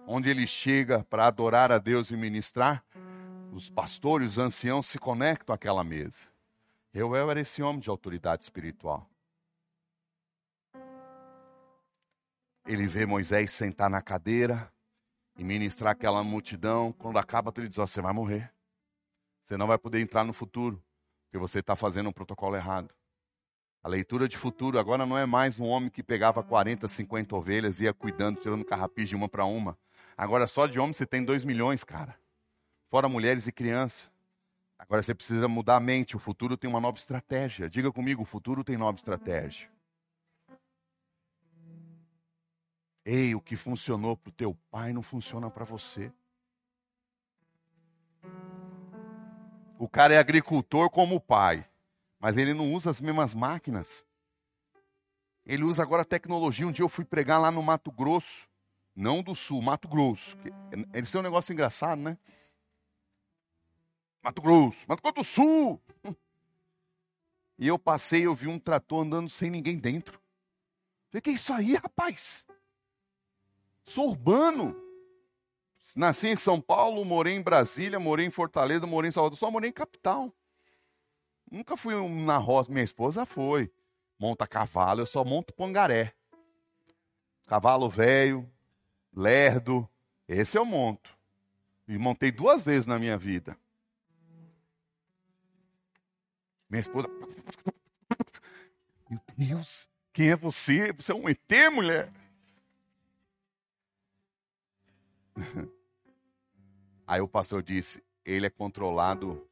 onde 0.07 0.29
ele 0.29 0.47
chega 0.47 1.03
para 1.03 1.27
adorar 1.27 1.71
a 1.71 1.77
Deus 1.77 2.09
e 2.09 2.15
ministrar, 2.15 2.83
os 3.51 3.69
pastores, 3.69 4.31
os 4.31 4.39
anciãos 4.39 4.87
se 4.87 4.97
conectam 4.97 5.53
àquela 5.53 5.83
mesa. 5.83 6.27
Reuel 6.91 7.29
era 7.29 7.41
esse 7.41 7.61
homem 7.61 7.79
de 7.79 7.89
autoridade 7.89 8.43
espiritual. 8.43 9.07
Ele 12.65 12.87
vê 12.87 13.05
Moisés 13.05 13.51
sentar 13.51 13.89
na 13.89 14.01
cadeira 14.01 14.71
e 15.37 15.43
ministrar 15.43 15.91
aquela 15.91 16.23
multidão. 16.23 16.93
Quando 16.93 17.17
acaba, 17.17 17.53
ele 17.57 17.67
diz: 17.67 17.77
oh, 17.77 17.85
Você 17.85 18.01
vai 18.01 18.13
morrer. 18.13 18.52
Você 19.43 19.57
não 19.57 19.67
vai 19.67 19.77
poder 19.77 19.99
entrar 19.99 20.23
no 20.23 20.31
futuro, 20.31 20.81
porque 21.25 21.37
você 21.37 21.59
está 21.59 21.75
fazendo 21.75 22.07
um 22.07 22.13
protocolo 22.13 22.55
errado. 22.55 22.93
A 23.83 23.89
leitura 23.89 24.29
de 24.29 24.37
futuro 24.37 24.79
agora 24.79 25.05
não 25.05 25.17
é 25.17 25.25
mais 25.25 25.59
um 25.59 25.65
homem 25.65 25.89
que 25.89 26.01
pegava 26.01 26.41
40, 26.41 26.87
50 26.87 27.35
ovelhas 27.35 27.81
e 27.81 27.83
ia 27.83 27.93
cuidando, 27.93 28.39
tirando 28.39 28.63
carrapiz 28.63 29.09
de 29.09 29.15
uma 29.15 29.27
para 29.27 29.43
uma. 29.43 29.77
Agora 30.15 30.47
só 30.47 30.65
de 30.65 30.79
homem 30.79 30.93
você 30.93 31.05
tem 31.05 31.25
2 31.25 31.43
milhões, 31.43 31.83
cara. 31.83 32.17
Fora 32.89 33.09
mulheres 33.09 33.45
e 33.45 33.51
crianças. 33.51 34.09
Agora 34.79 35.03
você 35.03 35.13
precisa 35.13 35.45
mudar 35.49 35.75
a 35.75 35.79
mente. 35.81 36.15
O 36.15 36.19
futuro 36.19 36.55
tem 36.55 36.69
uma 36.69 36.79
nova 36.79 36.97
estratégia. 36.97 37.69
Diga 37.69 37.91
comigo, 37.91 38.21
o 38.21 38.25
futuro 38.25 38.63
tem 38.63 38.77
nova 38.77 38.97
estratégia. 38.97 39.69
Ei, 43.03 43.35
o 43.35 43.41
que 43.41 43.57
funcionou 43.57 44.15
para 44.15 44.29
o 44.29 44.33
teu 44.33 44.55
pai 44.71 44.93
não 44.93 45.01
funciona 45.01 45.49
para 45.49 45.65
você. 45.65 46.09
O 49.77 49.87
cara 49.87 50.13
é 50.13 50.17
agricultor 50.17 50.89
como 50.89 51.15
o 51.15 51.19
pai, 51.19 51.67
mas 52.19 52.37
ele 52.37 52.53
não 52.53 52.73
usa 52.73 52.89
as 52.89 53.01
mesmas 53.01 53.33
máquinas. 53.33 54.05
Ele 55.45 55.63
usa 55.63 55.81
agora 55.83 56.05
tecnologia. 56.05 56.65
Um 56.65 56.71
dia 56.71 56.83
eu 56.83 56.89
fui 56.89 57.03
pregar 57.03 57.39
lá 57.39 57.51
no 57.51 57.61
Mato 57.61 57.91
Grosso, 57.91 58.47
não 58.95 59.21
do 59.21 59.35
Sul, 59.35 59.61
Mato 59.61 59.87
Grosso. 59.87 60.37
Eles 60.93 61.13
é 61.13 61.19
um 61.19 61.23
negócio 61.23 61.51
engraçado, 61.51 61.99
né? 61.99 62.17
Mato 64.21 64.41
Grosso, 64.41 64.85
Mato 64.87 65.01
Grosso 65.01 65.15
do 65.15 65.23
Sul. 65.23 65.81
E 67.55 67.67
eu 67.67 67.77
passei, 67.77 68.25
eu 68.25 68.33
vi 68.33 68.47
um 68.47 68.57
trator 68.57 69.05
andando 69.05 69.29
sem 69.29 69.49
ninguém 69.49 69.77
dentro. 69.77 70.19
Falei, 71.09 71.21
que 71.21 71.29
é 71.29 71.33
isso 71.33 71.53
aí, 71.53 71.75
rapaz? 71.75 72.43
Sou 73.85 74.09
urbano. 74.09 74.75
Nasci 75.95 76.27
em 76.27 76.37
São 76.37 76.59
Paulo, 76.59 77.05
morei 77.05 77.35
em 77.35 77.41
Brasília, 77.41 77.99
morei 77.99 78.25
em 78.25 78.31
Fortaleza, 78.31 78.87
morei 78.87 79.09
em 79.09 79.11
Salvador, 79.11 79.37
só 79.37 79.51
morei 79.51 79.69
em 79.69 79.73
capital. 79.73 80.33
Nunca 81.49 81.77
fui 81.77 81.93
na 82.09 82.37
roça, 82.37 82.71
minha 82.71 82.83
esposa 82.83 83.25
foi. 83.25 83.71
Monta 84.17 84.47
cavalo, 84.47 85.01
eu 85.01 85.05
só 85.05 85.23
monto 85.23 85.53
pangaré. 85.53 86.15
Cavalo 87.45 87.89
velho, 87.89 88.49
lerdo, 89.15 89.87
esse 90.27 90.57
eu 90.57 90.65
monto. 90.65 91.15
E 91.87 91.95
montei 91.97 92.31
duas 92.31 92.65
vezes 92.65 92.87
na 92.87 92.97
minha 92.97 93.17
vida. 93.17 93.55
Minha 96.67 96.81
esposa. 96.81 97.07
Meu 99.07 99.21
Deus, 99.37 99.87
quem 100.11 100.31
é 100.31 100.35
você? 100.35 100.91
Você 100.93 101.11
é 101.11 101.15
um 101.15 101.29
ET, 101.29 101.51
mulher? 101.71 102.11
Aí 107.13 107.21
o 107.21 107.27
pastor 107.27 107.61
disse: 107.61 108.03
ele 108.25 108.47
é 108.47 108.49
controlado 108.49 109.47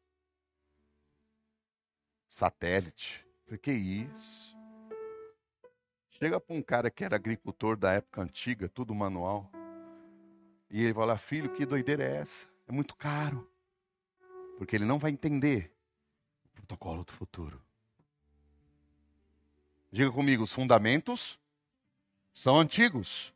satélite. 2.27 3.23
Falei, 3.45 3.59
que 3.59 3.71
isso? 3.71 4.57
Chega 6.09 6.41
para 6.41 6.55
um 6.55 6.61
cara 6.63 6.89
que 6.89 7.03
era 7.03 7.15
agricultor 7.15 7.77
da 7.77 7.91
época 7.91 8.23
antiga, 8.23 8.67
tudo 8.67 8.95
manual. 8.95 9.47
E 10.71 10.81
ele 10.81 10.93
fala, 10.95 11.15
filho, 11.19 11.53
que 11.53 11.63
doideira 11.63 12.03
é 12.03 12.15
essa? 12.15 12.49
É 12.67 12.71
muito 12.71 12.95
caro. 12.95 13.47
Porque 14.57 14.75
ele 14.75 14.85
não 14.85 14.97
vai 14.97 15.11
entender 15.11 15.71
o 16.43 16.49
protocolo 16.49 17.03
do 17.03 17.11
futuro. 17.11 17.61
Diga 19.91 20.11
comigo, 20.11 20.41
os 20.41 20.51
fundamentos 20.51 21.39
são 22.33 22.59
antigos. 22.59 23.31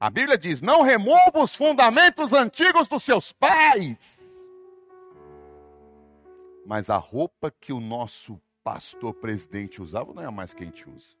A 0.00 0.10
Bíblia 0.10 0.38
diz: 0.38 0.60
não 0.60 0.82
remova 0.82 1.42
os 1.42 1.54
fundamentos 1.54 2.32
antigos 2.32 2.86
dos 2.86 3.02
seus 3.02 3.32
pais. 3.32 4.18
Mas 6.64 6.90
a 6.90 6.96
roupa 6.96 7.50
que 7.50 7.72
o 7.72 7.80
nosso 7.80 8.40
pastor 8.62 9.14
presidente 9.14 9.80
usava 9.80 10.12
não 10.12 10.22
é 10.22 10.26
a 10.26 10.30
mais 10.30 10.52
que 10.52 10.62
a 10.62 10.66
gente 10.66 10.88
usa. 10.88 11.16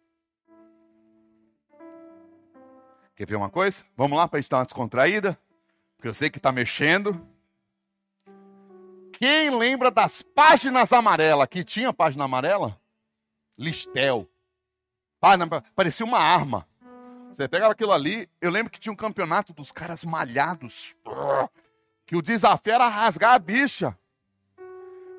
Quer 3.16 3.26
ver 3.26 3.36
uma 3.36 3.50
coisa? 3.50 3.84
Vamos 3.96 4.16
lá 4.16 4.28
para 4.28 4.38
a 4.38 4.40
gente 4.40 4.50
dar 4.50 4.58
uma 4.58 4.64
descontraída? 4.64 5.36
Porque 5.96 6.06
eu 6.06 6.14
sei 6.14 6.30
que 6.30 6.38
está 6.38 6.52
mexendo. 6.52 7.20
Quem 9.14 9.50
lembra 9.50 9.90
das 9.90 10.22
páginas 10.22 10.92
amarelas? 10.92 11.48
Que 11.48 11.64
tinha 11.64 11.92
página 11.92 12.24
amarela? 12.24 12.80
Listel. 13.56 14.28
Parecia 15.74 16.06
uma 16.06 16.18
arma. 16.18 16.67
Você 17.38 17.46
pegava 17.46 17.70
aquilo 17.70 17.92
ali, 17.92 18.28
eu 18.40 18.50
lembro 18.50 18.68
que 18.68 18.80
tinha 18.80 18.92
um 18.92 18.96
campeonato 18.96 19.52
dos 19.52 19.70
caras 19.70 20.04
malhados. 20.04 20.96
Que 22.04 22.16
o 22.16 22.20
desafio 22.20 22.72
era 22.72 22.88
rasgar 22.88 23.34
a 23.34 23.38
bicha. 23.38 23.96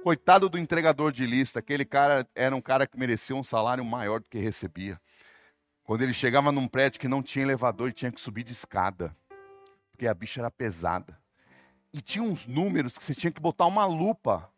Coitado 0.04 0.50
do 0.50 0.58
entregador 0.58 1.14
de 1.14 1.26
lista, 1.26 1.60
aquele 1.60 1.86
cara 1.86 2.28
era 2.36 2.54
um 2.54 2.60
cara 2.60 2.86
que 2.86 3.00
merecia 3.00 3.34
um 3.34 3.42
salário 3.42 3.86
maior 3.86 4.20
do 4.20 4.28
que 4.28 4.38
recebia. 4.38 5.00
Quando 5.86 6.02
ele 6.02 6.12
chegava 6.12 6.52
num 6.52 6.68
prédio 6.68 7.00
que 7.00 7.08
não 7.08 7.24
tinha 7.24 7.46
elevador, 7.46 7.88
e 7.88 7.94
tinha 7.94 8.12
que 8.12 8.20
subir 8.20 8.44
de 8.44 8.52
escada, 8.52 9.16
porque 9.94 10.06
a 10.06 10.14
bicha 10.14 10.42
era 10.42 10.52
pesada. 10.52 11.18
E 11.94 12.02
tinha 12.02 12.22
uns 12.22 12.46
números 12.46 12.98
que 12.98 13.04
você 13.06 13.16
tinha 13.16 13.32
que 13.32 13.40
botar 13.40 13.66
uma 13.66 13.86
lupa. 13.86 14.52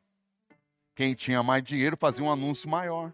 Quem 0.95 1.14
tinha 1.14 1.43
mais 1.43 1.64
dinheiro 1.64 1.95
fazia 1.95 2.26
um 2.26 2.32
anúncio 2.32 2.68
maior. 2.68 3.14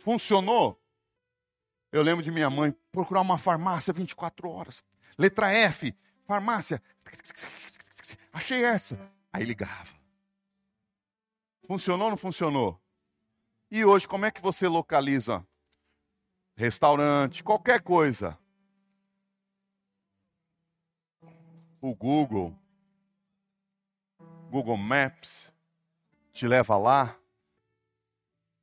Funcionou? 0.00 0.79
Eu 1.92 2.02
lembro 2.02 2.22
de 2.22 2.30
minha 2.30 2.48
mãe 2.48 2.72
procurar 2.92 3.20
uma 3.20 3.36
farmácia 3.36 3.92
24 3.92 4.48
horas. 4.48 4.84
Letra 5.18 5.52
F, 5.52 5.94
farmácia. 6.24 6.80
Achei 8.32 8.64
essa. 8.64 8.98
Aí 9.32 9.44
ligava. 9.44 9.92
Funcionou 11.66 12.06
ou 12.06 12.10
não 12.10 12.16
funcionou? 12.16 12.80
E 13.70 13.84
hoje, 13.84 14.06
como 14.06 14.24
é 14.24 14.30
que 14.30 14.40
você 14.40 14.68
localiza? 14.68 15.46
Restaurante, 16.56 17.42
qualquer 17.42 17.80
coisa. 17.80 18.38
O 21.80 21.94
Google, 21.94 22.54
Google 24.50 24.76
Maps, 24.76 25.52
te 26.32 26.46
leva 26.46 26.76
lá. 26.76 27.16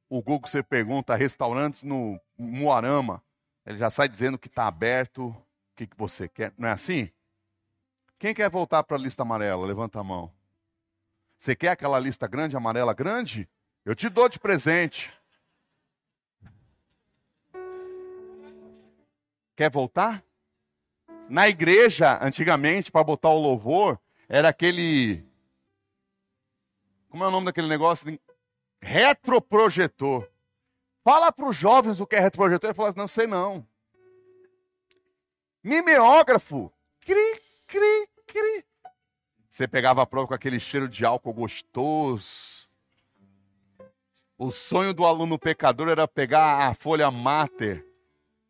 O 0.09 0.21
Google 0.21 0.47
você 0.47 0.61
pergunta 0.61 1.15
restaurantes 1.15 1.83
no 1.83 2.19
Moarama, 2.37 3.23
ele 3.65 3.77
já 3.77 3.89
sai 3.89 4.07
dizendo 4.07 4.37
que 4.37 4.47
está 4.47 4.67
aberto, 4.67 5.27
o 5.27 5.45
que, 5.75 5.87
que 5.87 5.97
você 5.97 6.27
quer. 6.27 6.53
Não 6.57 6.67
é 6.67 6.71
assim? 6.71 7.09
Quem 8.19 8.33
quer 8.33 8.49
voltar 8.49 8.83
para 8.83 8.97
a 8.97 8.99
lista 8.99 9.23
amarela? 9.23 9.65
Levanta 9.65 9.99
a 9.99 10.03
mão. 10.03 10.31
Você 11.37 11.55
quer 11.55 11.69
aquela 11.69 11.99
lista 11.99 12.27
grande, 12.27 12.57
amarela 12.57 12.93
grande? 12.93 13.47
Eu 13.85 13.95
te 13.95 14.09
dou 14.09 14.27
de 14.27 14.39
presente. 14.39 15.13
Quer 19.55 19.69
voltar? 19.69 20.23
Na 21.29 21.47
igreja, 21.47 22.19
antigamente, 22.23 22.91
para 22.91 23.03
botar 23.03 23.29
o 23.29 23.39
louvor, 23.39 23.99
era 24.29 24.49
aquele. 24.49 25.25
Como 27.09 27.23
é 27.23 27.27
o 27.27 27.31
nome 27.31 27.45
daquele 27.45 27.67
negócio? 27.67 28.19
Retroprojetor. 28.81 30.27
Fala 31.07 31.31
para 31.31 31.47
os 31.47 31.55
jovens 31.55 32.01
o 32.01 32.05
que 32.05 32.17
é 32.17 32.19
retroprojetor. 32.19 32.69
Ele 32.69 32.75
fala 32.75 32.89
assim, 32.89 32.99
não 32.99 33.07
sei 33.07 33.25
não. 33.25 33.65
Mimeógrafo. 35.63 36.69
Cri, 36.99 37.39
cri, 37.65 38.09
cri. 38.25 38.65
Você 39.49 39.69
pegava 39.69 40.01
a 40.01 40.05
prova 40.05 40.27
com 40.27 40.33
aquele 40.33 40.59
cheiro 40.59 40.89
de 40.89 41.05
álcool 41.05 41.31
gostoso. 41.31 42.67
O 44.37 44.51
sonho 44.51 44.93
do 44.93 45.05
aluno 45.05 45.39
pecador 45.39 45.87
era 45.87 46.05
pegar 46.09 46.67
a 46.67 46.73
folha 46.73 47.09
mater 47.09 47.85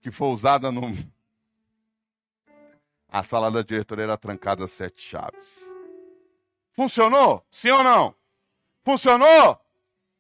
que 0.02 0.10
foi 0.10 0.30
usada 0.30 0.72
no. 0.72 0.82
A 3.08 3.22
sala 3.22 3.52
da 3.52 3.62
diretoria 3.62 4.06
era 4.06 4.18
trancada 4.18 4.64
a 4.64 4.68
sete 4.68 5.00
chaves. 5.00 5.72
Funcionou? 6.72 7.46
Sim 7.52 7.70
ou 7.70 7.84
não? 7.84 8.16
Funcionou? 8.84 9.62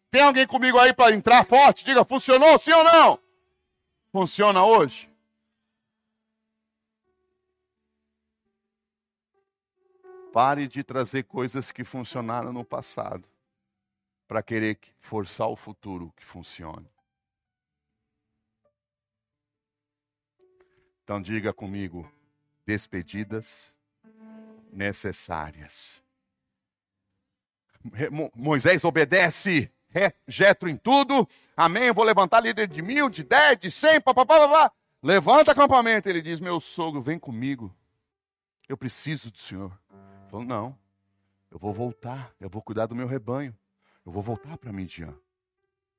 Tem 0.09 0.21
alguém 0.21 0.47
comigo 0.47 0.77
aí 0.79 0.93
para 0.93 1.15
entrar 1.15 1.45
forte? 1.45 1.83
Diga, 1.83 2.05
funcionou 2.05 2.57
sim 2.57 2.71
ou 2.71 2.83
não? 2.83 3.19
Funciona 4.11 4.65
hoje? 4.65 5.11
Pare 10.31 10.67
de 10.67 10.83
trazer 10.83 11.23
coisas 11.23 11.71
que 11.71 11.83
funcionaram 11.83 12.53
no 12.53 12.63
passado 12.63 13.27
para 14.27 14.43
querer 14.43 14.77
forçar 14.99 15.47
o 15.47 15.55
futuro 15.55 16.13
que 16.15 16.23
funcione. 16.23 16.87
Então 21.03 21.21
diga 21.21 21.53
comigo, 21.53 22.09
despedidas 22.65 23.73
necessárias. 24.71 26.03
Moisés 28.35 28.83
obedece 28.83 29.71
Jetro 30.27 30.69
em 30.69 30.77
tudo. 30.77 31.27
Amém. 31.55 31.85
Eu 31.85 31.93
vou 31.93 32.03
levantar 32.03 32.41
líder 32.41 32.67
de 32.67 32.81
mil, 32.81 33.09
de 33.09 33.23
dez, 33.23 33.57
de 33.59 33.71
cem, 33.71 34.01
papapá, 34.01 34.39
papá. 34.39 34.71
Levanta 35.01 35.51
acampamento. 35.51 36.09
Ele 36.09 36.21
diz: 36.21 36.39
Meu 36.39 36.59
sogro, 36.59 37.01
vem 37.01 37.19
comigo. 37.19 37.73
Eu 38.67 38.77
preciso 38.77 39.31
do 39.31 39.37
Senhor. 39.37 39.71
Falou: 40.29 40.45
Não, 40.45 40.77
eu 41.51 41.57
vou 41.57 41.73
voltar. 41.73 42.33
Eu 42.39 42.49
vou 42.49 42.61
cuidar 42.61 42.85
do 42.85 42.95
meu 42.95 43.07
rebanho. 43.07 43.55
Eu 44.05 44.11
vou 44.11 44.23
voltar 44.23 44.57
para 44.57 44.71
Midian. 44.71 45.13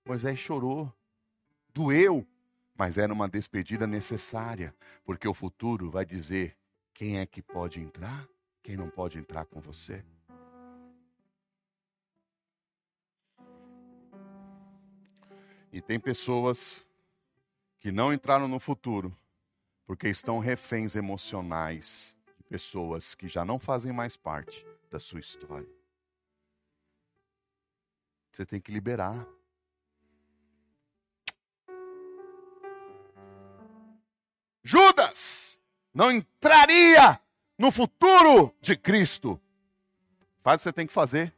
Moisés 0.04 0.38
chorou, 0.38 0.90
doeu, 1.74 2.26
mas 2.74 2.96
era 2.96 3.12
uma 3.12 3.28
despedida 3.28 3.86
necessária, 3.86 4.74
porque 5.04 5.28
o 5.28 5.34
futuro 5.34 5.90
vai 5.90 6.06
dizer 6.06 6.56
quem 6.94 7.18
é 7.18 7.26
que 7.26 7.42
pode 7.42 7.78
entrar, 7.80 8.26
quem 8.62 8.76
não 8.76 8.88
pode 8.88 9.18
entrar 9.18 9.44
com 9.44 9.60
você. 9.60 10.02
E 15.72 15.80
tem 15.82 16.00
pessoas 16.00 16.84
que 17.78 17.92
não 17.92 18.12
entraram 18.12 18.48
no 18.48 18.58
futuro 18.58 19.16
porque 19.86 20.08
estão 20.08 20.38
reféns 20.38 20.96
emocionais 20.96 22.14
de 22.36 22.42
pessoas 22.44 23.14
que 23.14 23.26
já 23.26 23.44
não 23.44 23.58
fazem 23.58 23.92
mais 23.92 24.16
parte 24.16 24.66
da 24.90 25.00
sua 25.00 25.20
história. 25.20 25.68
Você 28.32 28.44
tem 28.44 28.60
que 28.60 28.70
liberar. 28.70 29.26
Judas 34.62 35.58
não 35.92 36.12
entraria 36.12 37.18
no 37.56 37.72
futuro 37.72 38.54
de 38.60 38.76
Cristo. 38.76 39.40
Faz 40.42 40.56
o 40.56 40.58
que 40.58 40.62
você 40.64 40.72
tem 40.72 40.86
que 40.86 40.92
fazer. 40.92 41.34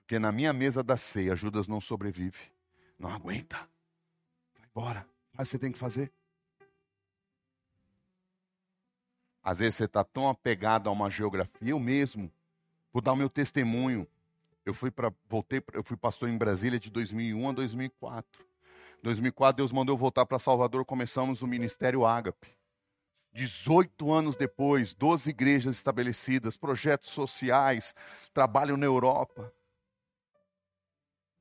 Porque 0.00 0.18
na 0.18 0.32
minha 0.32 0.52
mesa 0.52 0.82
da 0.82 0.96
ceia, 0.96 1.36
Judas 1.36 1.68
não 1.68 1.80
sobrevive. 1.80 2.57
Não 2.98 3.10
aguenta. 3.10 3.56
Vai 4.54 4.66
embora. 4.70 5.08
Faz 5.32 5.48
o 5.48 5.50
que 5.50 5.52
você 5.52 5.58
tem 5.58 5.72
que 5.72 5.78
fazer. 5.78 6.12
Às 9.42 9.60
vezes 9.60 9.76
você 9.76 9.84
está 9.84 10.04
tão 10.04 10.28
apegado 10.28 10.88
a 10.88 10.92
uma 10.92 11.08
geografia, 11.08 11.70
eu 11.70 11.78
mesmo. 11.78 12.30
Vou 12.92 13.00
dar 13.00 13.12
o 13.12 13.16
meu 13.16 13.30
testemunho. 13.30 14.06
Eu 14.64 14.74
fui 14.74 14.90
para 14.90 15.12
voltei, 15.28 15.62
eu 15.72 15.82
fui 15.82 15.96
pastor 15.96 16.28
em 16.28 16.36
Brasília 16.36 16.78
de 16.78 16.90
2001 16.90 17.48
a 17.48 17.52
2004. 17.52 18.44
2004 19.02 19.56
Deus 19.56 19.72
mandou 19.72 19.94
eu 19.94 19.98
voltar 19.98 20.26
para 20.26 20.38
Salvador, 20.38 20.84
começamos 20.84 21.40
o 21.40 21.46
ministério 21.46 22.04
Ágape. 22.04 22.58
18 23.32 24.12
anos 24.12 24.36
depois, 24.36 24.92
12 24.92 25.30
igrejas 25.30 25.76
estabelecidas, 25.76 26.56
projetos 26.56 27.10
sociais, 27.10 27.94
trabalho 28.34 28.76
na 28.76 28.84
Europa. 28.84 29.52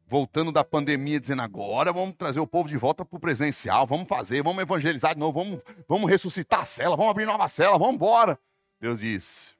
Voltando 0.10 0.53
da 0.53 0.64
pandemia, 0.64 1.20
dizendo 1.20 1.41
agora 1.41 1.91
vamos 1.91 2.16
trazer 2.16 2.39
o 2.39 2.47
povo 2.47 2.70
de 2.70 2.78
volta 2.78 3.03
para 3.03 3.18
o 3.18 3.20
presencial, 3.20 3.86
vamos 3.86 4.08
fazer, 4.08 4.41
vamos 4.41 4.62
evangelizar 4.62 5.14
de 5.14 5.20
novo, 5.20 5.43
vamos, 5.43 5.62
vamos 5.86 6.10
ressuscitar 6.10 6.62
a 6.62 6.66
cela, 6.66 6.95
vamos 6.95 7.12
abrir 7.12 7.26
nova 7.26 7.47
cela, 7.49 7.78
vamos 7.78 7.95
embora. 7.95 8.39
Deus 8.80 9.01
disse: 9.01 9.53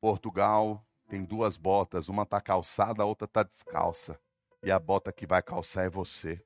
Portugal 0.00 0.80
tem 1.08 1.24
duas 1.24 1.56
botas, 1.56 2.08
uma 2.08 2.22
está 2.22 2.40
calçada, 2.40 3.02
a 3.02 3.06
outra 3.06 3.24
está 3.24 3.42
descalça. 3.42 4.18
E 4.62 4.70
a 4.70 4.78
bota 4.78 5.12
que 5.12 5.26
vai 5.26 5.42
calçar 5.42 5.84
é 5.84 5.90
você. 5.90 6.40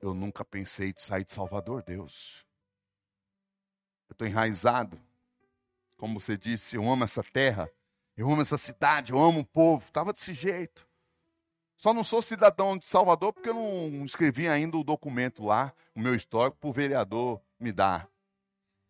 Eu 0.00 0.14
nunca 0.14 0.44
pensei 0.44 0.92
de 0.92 1.02
sair 1.02 1.24
de 1.24 1.32
Salvador, 1.32 1.82
Deus. 1.82 2.44
Eu 4.08 4.12
estou 4.12 4.26
enraizado. 4.26 5.00
Como 5.96 6.20
você 6.20 6.36
disse, 6.36 6.76
eu 6.76 6.88
amo 6.90 7.04
essa 7.04 7.22
terra, 7.22 7.70
eu 8.20 8.30
amo 8.30 8.42
essa 8.42 8.58
cidade, 8.58 9.12
eu 9.12 9.18
amo 9.18 9.40
o 9.40 9.44
povo. 9.46 9.86
Estava 9.86 10.12
desse 10.12 10.34
jeito. 10.34 10.86
Só 11.78 11.94
não 11.94 12.04
sou 12.04 12.20
cidadão 12.20 12.76
de 12.76 12.86
Salvador 12.86 13.32
porque 13.32 13.48
eu 13.48 13.54
não 13.54 14.04
escrevi 14.04 14.46
ainda 14.46 14.76
o 14.76 14.84
documento 14.84 15.42
lá, 15.42 15.72
o 15.94 16.00
meu 16.00 16.14
histórico, 16.14 16.58
para 16.58 16.68
o 16.68 16.72
vereador 16.72 17.40
me 17.58 17.72
dar 17.72 18.06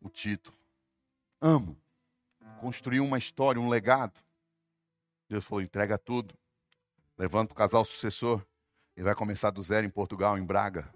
o 0.01 0.09
título. 0.09 0.57
Amo. 1.41 1.77
Construir 2.61 2.99
uma 2.99 3.19
história, 3.19 3.61
um 3.61 3.69
legado. 3.69 4.19
Deus 5.29 5.45
falou: 5.45 5.63
entrega 5.63 5.97
tudo. 5.97 6.35
Levanta 7.17 7.53
o 7.53 7.57
casal 7.57 7.85
sucessor. 7.85 8.45
Ele 8.97 9.05
vai 9.05 9.15
começar 9.15 9.51
do 9.51 9.63
zero 9.63 9.87
em 9.87 9.91
Portugal, 9.91 10.37
em 10.37 10.45
Braga. 10.45 10.93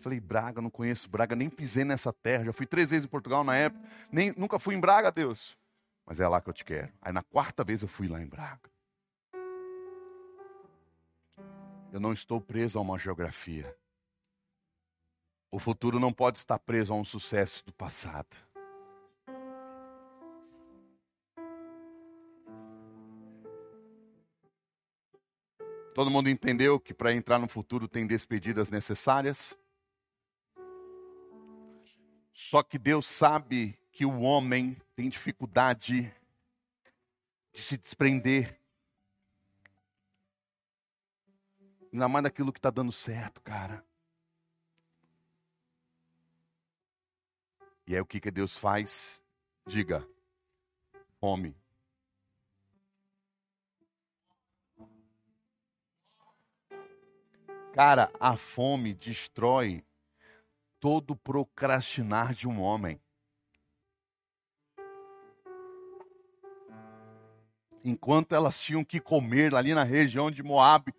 Falei, 0.00 0.18
Braga, 0.18 0.60
não 0.60 0.70
conheço 0.70 1.08
Braga, 1.08 1.36
nem 1.36 1.48
pisei 1.48 1.84
nessa 1.84 2.12
terra. 2.12 2.46
Já 2.46 2.52
fui 2.52 2.66
três 2.66 2.90
vezes 2.90 3.04
em 3.04 3.08
Portugal 3.08 3.44
na 3.44 3.54
época. 3.54 3.88
Nem, 4.10 4.34
nunca 4.36 4.58
fui 4.58 4.74
em 4.74 4.80
Braga, 4.80 5.12
Deus. 5.12 5.59
Mas 6.10 6.18
é 6.18 6.26
lá 6.26 6.40
que 6.40 6.50
eu 6.50 6.52
te 6.52 6.64
quero. 6.64 6.92
Aí 7.00 7.12
na 7.12 7.22
quarta 7.22 7.62
vez 7.62 7.82
eu 7.82 7.88
fui 7.88 8.08
lá 8.08 8.20
em 8.20 8.26
Braga. 8.26 8.68
Eu 11.92 12.00
não 12.00 12.12
estou 12.12 12.40
preso 12.40 12.80
a 12.80 12.82
uma 12.82 12.98
geografia. 12.98 13.78
O 15.52 15.60
futuro 15.60 16.00
não 16.00 16.12
pode 16.12 16.38
estar 16.38 16.58
preso 16.58 16.92
a 16.92 16.96
um 16.96 17.04
sucesso 17.04 17.64
do 17.64 17.72
passado. 17.72 18.36
Todo 25.94 26.10
mundo 26.10 26.28
entendeu 26.28 26.80
que 26.80 26.92
para 26.92 27.14
entrar 27.14 27.38
no 27.38 27.46
futuro 27.46 27.86
tem 27.86 28.04
despedidas 28.04 28.68
necessárias? 28.68 29.56
Só 32.32 32.64
que 32.64 32.80
Deus 32.80 33.06
sabe 33.06 33.79
que 33.92 34.04
o 34.04 34.20
homem 34.20 34.76
tem 34.94 35.08
dificuldade 35.08 36.14
de 37.52 37.62
se 37.62 37.76
desprender. 37.76 38.58
Ainda 41.92 42.08
mais 42.08 42.22
daquilo 42.22 42.52
que 42.52 42.58
está 42.58 42.70
dando 42.70 42.92
certo, 42.92 43.40
cara. 43.40 43.84
E 47.86 47.94
aí 47.94 48.00
o 48.00 48.06
que, 48.06 48.20
que 48.20 48.30
Deus 48.30 48.56
faz? 48.56 49.20
Diga, 49.66 50.06
fome. 51.18 51.56
Cara, 57.72 58.10
a 58.20 58.36
fome 58.36 58.94
destrói 58.94 59.84
todo 60.78 61.14
procrastinar 61.14 62.34
de 62.34 62.48
um 62.48 62.60
homem. 62.60 63.00
Enquanto 67.84 68.34
elas 68.34 68.58
tinham 68.58 68.84
que 68.84 69.00
comer 69.00 69.54
ali 69.54 69.74
na 69.74 69.82
região 69.82 70.30
de 70.30 70.42
Moab, 70.42 70.92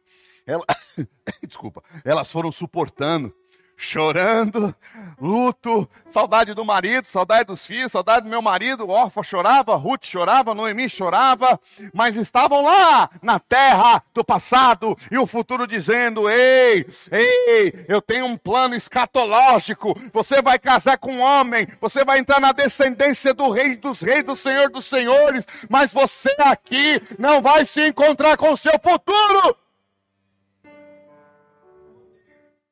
ela... 0.46 0.66
desculpa, 1.48 1.84
elas 2.04 2.32
foram 2.32 2.52
suportando 2.52 3.34
chorando, 3.82 4.74
luto, 5.20 5.90
saudade 6.06 6.54
do 6.54 6.64
marido, 6.64 7.06
saudade 7.06 7.46
dos 7.46 7.66
filhos, 7.66 7.92
saudade 7.92 8.24
do 8.24 8.30
meu 8.30 8.42
marido. 8.42 8.88
Orfa 8.88 9.24
chorava, 9.24 9.76
Ruth 9.76 10.06
chorava, 10.06 10.54
Noemi 10.54 10.88
chorava, 10.88 11.60
mas 11.94 12.16
estavam 12.16 12.62
lá 12.62 13.10
na 13.22 13.40
terra 13.40 14.04
do 14.14 14.24
passado 14.24 14.96
e 15.10 15.18
o 15.18 15.26
futuro 15.26 15.66
dizendo: 15.66 16.30
Ei, 16.30 16.86
ei, 17.12 17.86
eu 17.88 18.02
tenho 18.02 18.26
um 18.26 18.38
plano 18.38 18.76
escatológico. 18.76 20.00
Você 20.14 20.42
vai 20.42 20.60
casar 20.60 20.98
com 20.98 21.14
um 21.14 21.22
homem, 21.22 21.68
você 21.82 22.06
vai 22.06 22.20
entrar 22.20 22.40
na 22.40 22.52
descendência 22.52 23.34
do 23.34 23.50
rei 23.50 23.76
dos 23.76 24.02
reis, 24.02 24.24
do 24.24 24.36
senhor 24.36 24.70
dos 24.70 24.86
senhores, 24.86 25.48
mas 25.70 25.92
você 25.92 26.34
aqui 26.40 27.02
não 27.18 27.42
vai 27.42 27.66
se 27.66 27.88
encontrar 27.88 28.38
com 28.38 28.54
o 28.54 28.58
seu 28.58 28.80
futuro. 28.80 29.58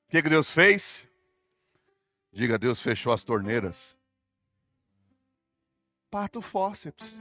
O 0.10 0.12
que, 0.12 0.24
que 0.24 0.30
Deus 0.30 0.50
fez? 0.50 1.08
Diga, 2.34 2.58
Deus 2.58 2.82
fechou 2.82 3.14
as 3.14 3.24
torneiras. 3.24 3.96
Parto 6.10 6.42
fórceps. 6.42 7.16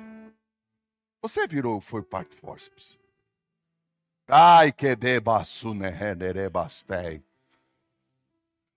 Você 1.21 1.47
virou, 1.47 1.83
foi 1.83 2.03
parto 2.03 2.35
fórceps. 2.37 2.99
Ai, 4.27 4.73
que 4.73 4.97
debaçu 4.97 5.75
nehenere 5.75 6.49
bastei. 6.49 7.23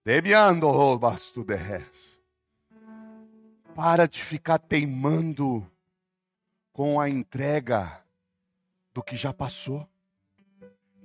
Debiando 0.04 0.98
basto 1.00 1.46
de 1.46 1.56
res. 1.56 2.20
Para 3.74 4.10
de 4.10 4.22
ficar 4.22 4.60
teimando 4.60 5.66
com 6.74 7.00
a 7.00 7.08
entrega 7.08 8.04
do 8.94 9.02
que 9.02 9.16
já 9.16 9.34
passou. 9.34 9.88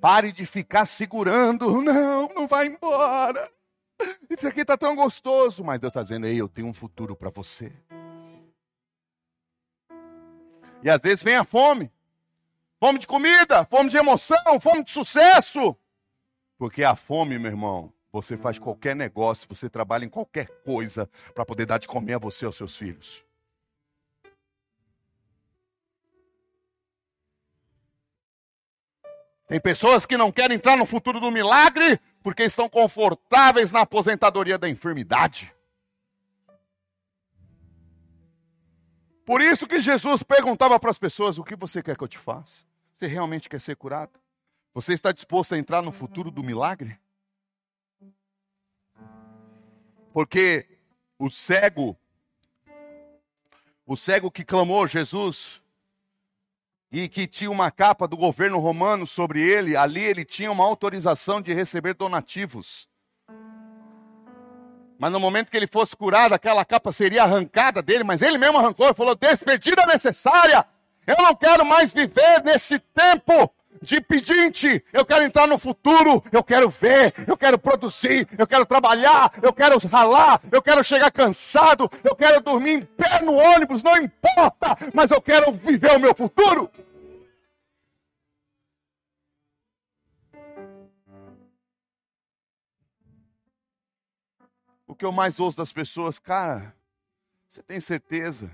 Pare 0.01 0.32
de 0.32 0.47
ficar 0.47 0.86
segurando. 0.86 1.82
Não, 1.82 2.28
não 2.34 2.47
vai 2.47 2.66
embora. 2.66 3.51
Isso 4.28 4.47
aqui 4.47 4.61
está 4.61 4.76
tão 4.76 4.94
gostoso. 4.94 5.64
Mas 5.64 5.80
Deus 5.80 5.90
está 5.90 6.03
dizendo, 6.03 6.26
ei, 6.26 6.40
eu 6.40 6.49
tenho 6.49 6.68
um 6.68 6.74
futuro 6.74 7.16
para 7.16 7.30
você. 7.30 7.72
E 10.82 10.90
às 10.90 11.01
vezes 11.01 11.22
vem 11.22 11.36
a 11.36 11.44
fome. 11.44 11.90
Fome 12.78 12.99
de 12.99 13.07
comida, 13.07 13.64
fome 13.64 13.88
de 13.88 13.97
emoção, 13.97 14.61
fome 14.61 14.84
de 14.84 14.90
sucesso. 14.90 15.74
Porque 16.59 16.84
a 16.84 16.94
fome, 16.94 17.38
meu 17.38 17.51
irmão, 17.51 17.92
você 18.12 18.36
faz 18.36 18.59
qualquer 18.59 18.94
negócio, 18.94 19.49
você 19.49 19.68
trabalha 19.68 20.05
em 20.05 20.09
qualquer 20.09 20.47
coisa 20.62 21.09
para 21.34 21.44
poder 21.44 21.66
dar 21.66 21.78
de 21.78 21.88
comer 21.88 22.14
a 22.14 22.18
você 22.18 22.44
e 22.44 22.47
aos 22.47 22.57
seus 22.57 22.76
filhos. 22.76 23.25
Tem 29.47 29.61
pessoas 29.61 30.05
que 30.05 30.16
não 30.16 30.32
querem 30.32 30.57
entrar 30.57 30.76
no 30.76 30.84
futuro 30.84 31.20
do 31.20 31.30
milagre 31.30 32.01
porque 32.22 32.42
estão 32.42 32.68
confortáveis 32.68 33.70
na 33.70 33.82
aposentadoria 33.82 34.59
da 34.59 34.68
enfermidade. 34.68 35.55
Por 39.24 39.40
isso 39.40 39.66
que 39.66 39.80
Jesus 39.80 40.22
perguntava 40.22 40.78
para 40.78 40.90
as 40.90 40.99
pessoas: 40.99 41.38
o 41.38 41.44
que 41.44 41.55
você 41.55 41.82
quer 41.82 41.97
que 41.97 42.03
eu 42.03 42.09
te 42.09 42.18
faça? 42.18 42.64
Você 42.97 43.07
realmente 43.07 43.49
quer 43.49 43.61
ser 43.61 43.76
curado? 43.76 44.18
Você 44.74 44.92
está 44.92 45.12
disposto 45.12 45.55
a 45.55 45.59
entrar 45.59 45.82
no 45.82 45.92
futuro 45.92 46.30
do 46.30 46.42
milagre? 46.42 46.99
Porque 50.12 50.66
o 51.18 51.30
cego, 51.30 51.97
o 53.86 53.97
cego 53.97 54.30
que 54.30 54.44
clamou 54.44 54.86
Jesus, 54.86 55.62
e 56.91 57.09
que 57.09 57.26
tinha 57.26 57.51
uma 57.51 57.70
capa 57.70 58.07
do 58.07 58.16
governo 58.16 58.59
romano 58.59 59.07
sobre 59.07 59.41
ele, 59.41 59.76
ali 59.76 60.03
ele 60.03 60.24
tinha 60.24 60.51
uma 60.51 60.64
autorização 60.64 61.41
de 61.41 61.53
receber 61.53 61.95
donativos. 61.95 62.89
Mas 64.99 65.12
no 65.12 65.20
momento 65.20 65.51
que 65.51 65.57
ele 65.57 65.66
fosse 65.66 65.95
curado, 65.95 66.34
aquela 66.34 66.64
capa 66.64 66.91
seria 66.91 67.24
arrancada 67.24 67.82
dele, 67.82 68.03
mas 68.03 68.22
ele 68.22 68.39
mesmo 68.39 68.59
arrancou 68.59 68.89
e 68.89 68.95
falou: 68.95 69.14
despedida 69.14 69.84
necessária. 69.87 70.64
Eu 71.07 71.16
não 71.18 71.34
quero 71.34 71.64
mais 71.64 71.93
viver 71.93 72.43
nesse 72.43 72.78
tempo 72.78 73.53
de 73.82 74.00
pedinte. 74.00 74.84
Eu 74.92 75.04
quero 75.04 75.24
entrar 75.24 75.46
no 75.46 75.58
futuro. 75.58 76.22
Eu 76.32 76.42
quero 76.42 76.68
ver. 76.68 77.14
Eu 77.26 77.36
quero 77.36 77.58
produzir. 77.58 78.28
Eu 78.36 78.46
quero 78.46 78.66
trabalhar. 78.66 79.32
Eu 79.42 79.52
quero 79.52 79.78
ralar. 79.86 80.40
Eu 80.50 80.62
quero 80.62 80.82
chegar 80.82 81.10
cansado. 81.10 81.90
Eu 82.04 82.14
quero 82.14 82.40
dormir 82.40 82.72
em 82.72 82.82
pé 82.82 83.22
no 83.22 83.34
ônibus. 83.34 83.82
Não 83.82 83.96
importa. 83.96 84.76
Mas 84.92 85.10
eu 85.10 85.20
quero 85.20 85.52
viver 85.52 85.92
o 85.92 86.00
meu 86.00 86.14
futuro. 86.14 86.70
O 94.86 94.94
que 94.94 95.04
eu 95.04 95.12
mais 95.12 95.38
ouço 95.38 95.56
das 95.56 95.72
pessoas, 95.72 96.18
cara, 96.18 96.74
você 97.46 97.62
tem 97.62 97.80
certeza? 97.80 98.50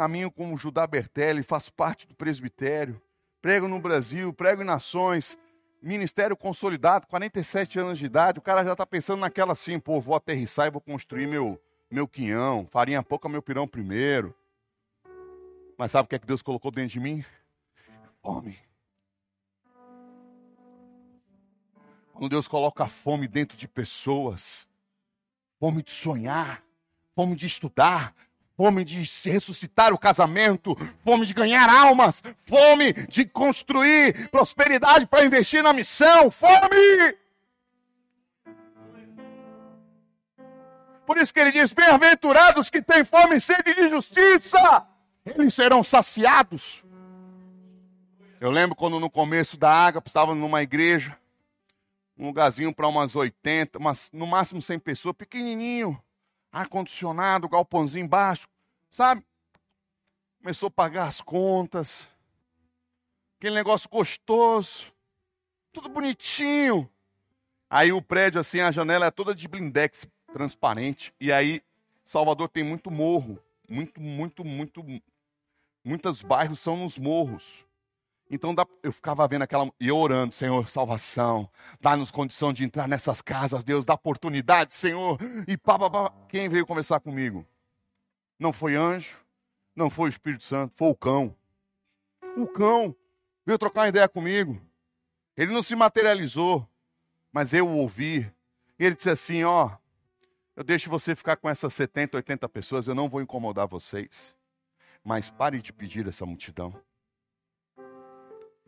Caminho 0.00 0.30
como 0.30 0.56
Judá 0.56 0.86
Bertelli, 0.86 1.42
faço 1.42 1.70
parte 1.74 2.06
do 2.06 2.14
presbitério, 2.14 2.98
prego 3.42 3.68
no 3.68 3.78
Brasil, 3.78 4.32
prego 4.32 4.62
em 4.62 4.64
nações, 4.64 5.36
ministério 5.82 6.34
consolidado, 6.34 7.06
47 7.06 7.78
anos 7.78 7.98
de 7.98 8.06
idade, 8.06 8.38
o 8.38 8.42
cara 8.42 8.64
já 8.64 8.72
está 8.72 8.86
pensando 8.86 9.20
naquela 9.20 9.52
assim, 9.52 9.78
pô, 9.78 10.00
vou 10.00 10.14
aterrissar 10.14 10.68
e 10.68 10.70
vou 10.70 10.80
construir 10.80 11.26
meu, 11.26 11.60
meu 11.90 12.08
quinhão, 12.08 12.66
farinha 12.70 13.02
pouca, 13.02 13.28
meu 13.28 13.42
pirão 13.42 13.68
primeiro. 13.68 14.34
Mas 15.76 15.90
sabe 15.90 16.06
o 16.06 16.08
que 16.08 16.14
é 16.14 16.18
que 16.18 16.26
Deus 16.26 16.40
colocou 16.40 16.70
dentro 16.70 16.92
de 16.92 17.00
mim? 17.00 17.22
Fome. 18.22 18.58
Quando 22.14 22.30
Deus 22.30 22.48
coloca 22.48 22.88
fome 22.88 23.28
dentro 23.28 23.54
de 23.54 23.68
pessoas, 23.68 24.66
fome 25.58 25.82
de 25.82 25.90
sonhar, 25.90 26.64
fome 27.14 27.36
de 27.36 27.44
estudar, 27.44 28.14
fome 28.60 28.84
de 28.84 28.98
ressuscitar 29.24 29.90
o 29.90 29.98
casamento, 29.98 30.76
fome 31.02 31.24
de 31.24 31.32
ganhar 31.32 31.66
almas, 31.70 32.22
fome 32.44 32.92
de 33.08 33.24
construir 33.24 34.28
prosperidade 34.28 35.06
para 35.06 35.24
investir 35.24 35.62
na 35.62 35.72
missão, 35.72 36.30
fome! 36.30 37.16
Por 41.06 41.16
isso 41.16 41.32
que 41.32 41.40
ele 41.40 41.52
diz: 41.52 41.72
Bem-aventurados 41.72 42.68
que 42.68 42.82
têm 42.82 43.02
fome 43.02 43.36
e 43.36 43.40
sede 43.40 43.72
de 43.72 43.88
justiça, 43.88 44.86
eles 45.24 45.54
serão 45.54 45.82
saciados. 45.82 46.84
Eu 48.38 48.50
lembro 48.50 48.76
quando 48.76 49.00
no 49.00 49.08
começo 49.08 49.56
da 49.56 49.72
água, 49.72 50.02
estava 50.04 50.34
numa 50.34 50.60
igreja, 50.60 51.16
um 52.14 52.26
lugarzinho 52.26 52.74
para 52.74 52.86
umas 52.86 53.16
80, 53.16 53.78
umas, 53.78 54.10
no 54.12 54.26
máximo 54.26 54.60
100 54.60 54.78
pessoas, 54.80 55.16
pequenininho, 55.16 55.98
ar-condicionado, 56.52 57.48
galpãozinho 57.48 58.04
embaixo, 58.04 58.48
sabe? 58.90 59.24
Começou 60.42 60.68
a 60.68 60.70
pagar 60.70 61.06
as 61.06 61.20
contas, 61.20 62.08
aquele 63.38 63.54
negócio 63.54 63.88
gostoso, 63.88 64.92
tudo 65.72 65.88
bonitinho. 65.88 66.90
Aí 67.68 67.92
o 67.92 68.02
prédio, 68.02 68.40
assim, 68.40 68.60
a 68.60 68.72
janela 68.72 69.06
é 69.06 69.10
toda 69.10 69.34
de 69.34 69.46
blindex, 69.46 70.06
transparente, 70.32 71.14
e 71.20 71.32
aí 71.32 71.62
Salvador 72.04 72.48
tem 72.48 72.64
muito 72.64 72.90
morro, 72.90 73.38
muito, 73.68 74.00
muito, 74.00 74.44
muito, 74.44 74.84
muitos 75.84 76.22
bairros 76.22 76.58
são 76.58 76.76
nos 76.76 76.98
morros. 76.98 77.64
Então 78.30 78.54
eu 78.82 78.92
ficava 78.92 79.26
vendo 79.26 79.42
aquela. 79.42 79.68
E 79.80 79.88
eu 79.88 79.96
orando, 79.96 80.32
Senhor, 80.32 80.70
salvação. 80.70 81.50
Dá-nos 81.80 82.12
condição 82.12 82.52
de 82.52 82.64
entrar 82.64 82.86
nessas 82.86 83.20
casas, 83.20 83.64
Deus, 83.64 83.84
dá 83.84 83.94
oportunidade, 83.94 84.76
Senhor. 84.76 85.18
E 85.48 85.56
pá, 85.56 85.76
pá, 85.76 85.90
pá. 85.90 86.12
Quem 86.28 86.48
veio 86.48 86.64
conversar 86.64 87.00
comigo? 87.00 87.44
Não 88.38 88.52
foi 88.52 88.76
anjo, 88.76 89.18
não 89.74 89.90
foi 89.90 90.08
o 90.08 90.10
Espírito 90.10 90.44
Santo, 90.44 90.72
foi 90.76 90.88
o 90.88 90.94
cão. 90.94 91.34
O 92.36 92.46
cão 92.46 92.94
veio 93.44 93.58
trocar 93.58 93.82
uma 93.82 93.88
ideia 93.88 94.08
comigo. 94.08 94.60
Ele 95.36 95.52
não 95.52 95.62
se 95.62 95.74
materializou, 95.74 96.66
mas 97.32 97.52
eu 97.52 97.66
o 97.66 97.78
ouvi. 97.78 98.30
E 98.78 98.84
ele 98.84 98.94
disse 98.94 99.10
assim: 99.10 99.42
Ó, 99.42 99.72
eu 100.54 100.62
deixo 100.62 100.88
você 100.88 101.16
ficar 101.16 101.34
com 101.34 101.50
essas 101.50 101.74
70, 101.74 102.16
80 102.16 102.48
pessoas, 102.48 102.86
eu 102.86 102.94
não 102.94 103.08
vou 103.08 103.20
incomodar 103.20 103.66
vocês. 103.66 104.36
Mas 105.02 105.30
pare 105.30 105.60
de 105.60 105.72
pedir 105.72 106.06
essa 106.06 106.24
multidão. 106.24 106.80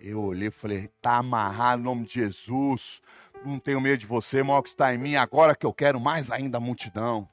Eu 0.04 0.20
olhei 0.20 0.48
e 0.48 0.50
falei, 0.50 0.88
tá 1.00 1.18
amarrado 1.18 1.80
em 1.80 1.84
nome 1.84 2.04
de 2.04 2.14
Jesus. 2.14 3.00
Não 3.44 3.60
tenho 3.60 3.80
medo 3.80 3.98
de 3.98 4.06
você, 4.06 4.42
maior 4.42 4.60
que 4.60 4.68
está 4.68 4.92
em 4.92 4.98
mim, 4.98 5.14
agora 5.14 5.54
que 5.54 5.64
eu 5.64 5.72
quero 5.72 6.00
mais 6.00 6.28
ainda 6.28 6.58
a 6.58 6.60
multidão. 6.60 7.28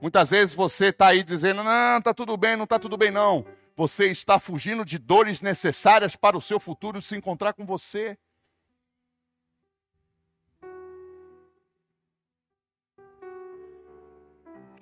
Muitas 0.00 0.30
vezes 0.30 0.56
você 0.56 0.86
está 0.86 1.08
aí 1.08 1.22
dizendo, 1.22 1.62
não, 1.62 1.98
está 1.98 2.12
tudo 2.12 2.36
bem, 2.36 2.56
não 2.56 2.64
está 2.64 2.80
tudo 2.80 2.96
bem 2.96 3.12
não. 3.12 3.46
Você 3.76 4.06
está 4.10 4.40
fugindo 4.40 4.84
de 4.84 4.98
dores 4.98 5.40
necessárias 5.40 6.16
para 6.16 6.36
o 6.36 6.40
seu 6.40 6.58
futuro 6.58 7.00
se 7.00 7.14
encontrar 7.14 7.52
com 7.52 7.64
você. 7.64 8.18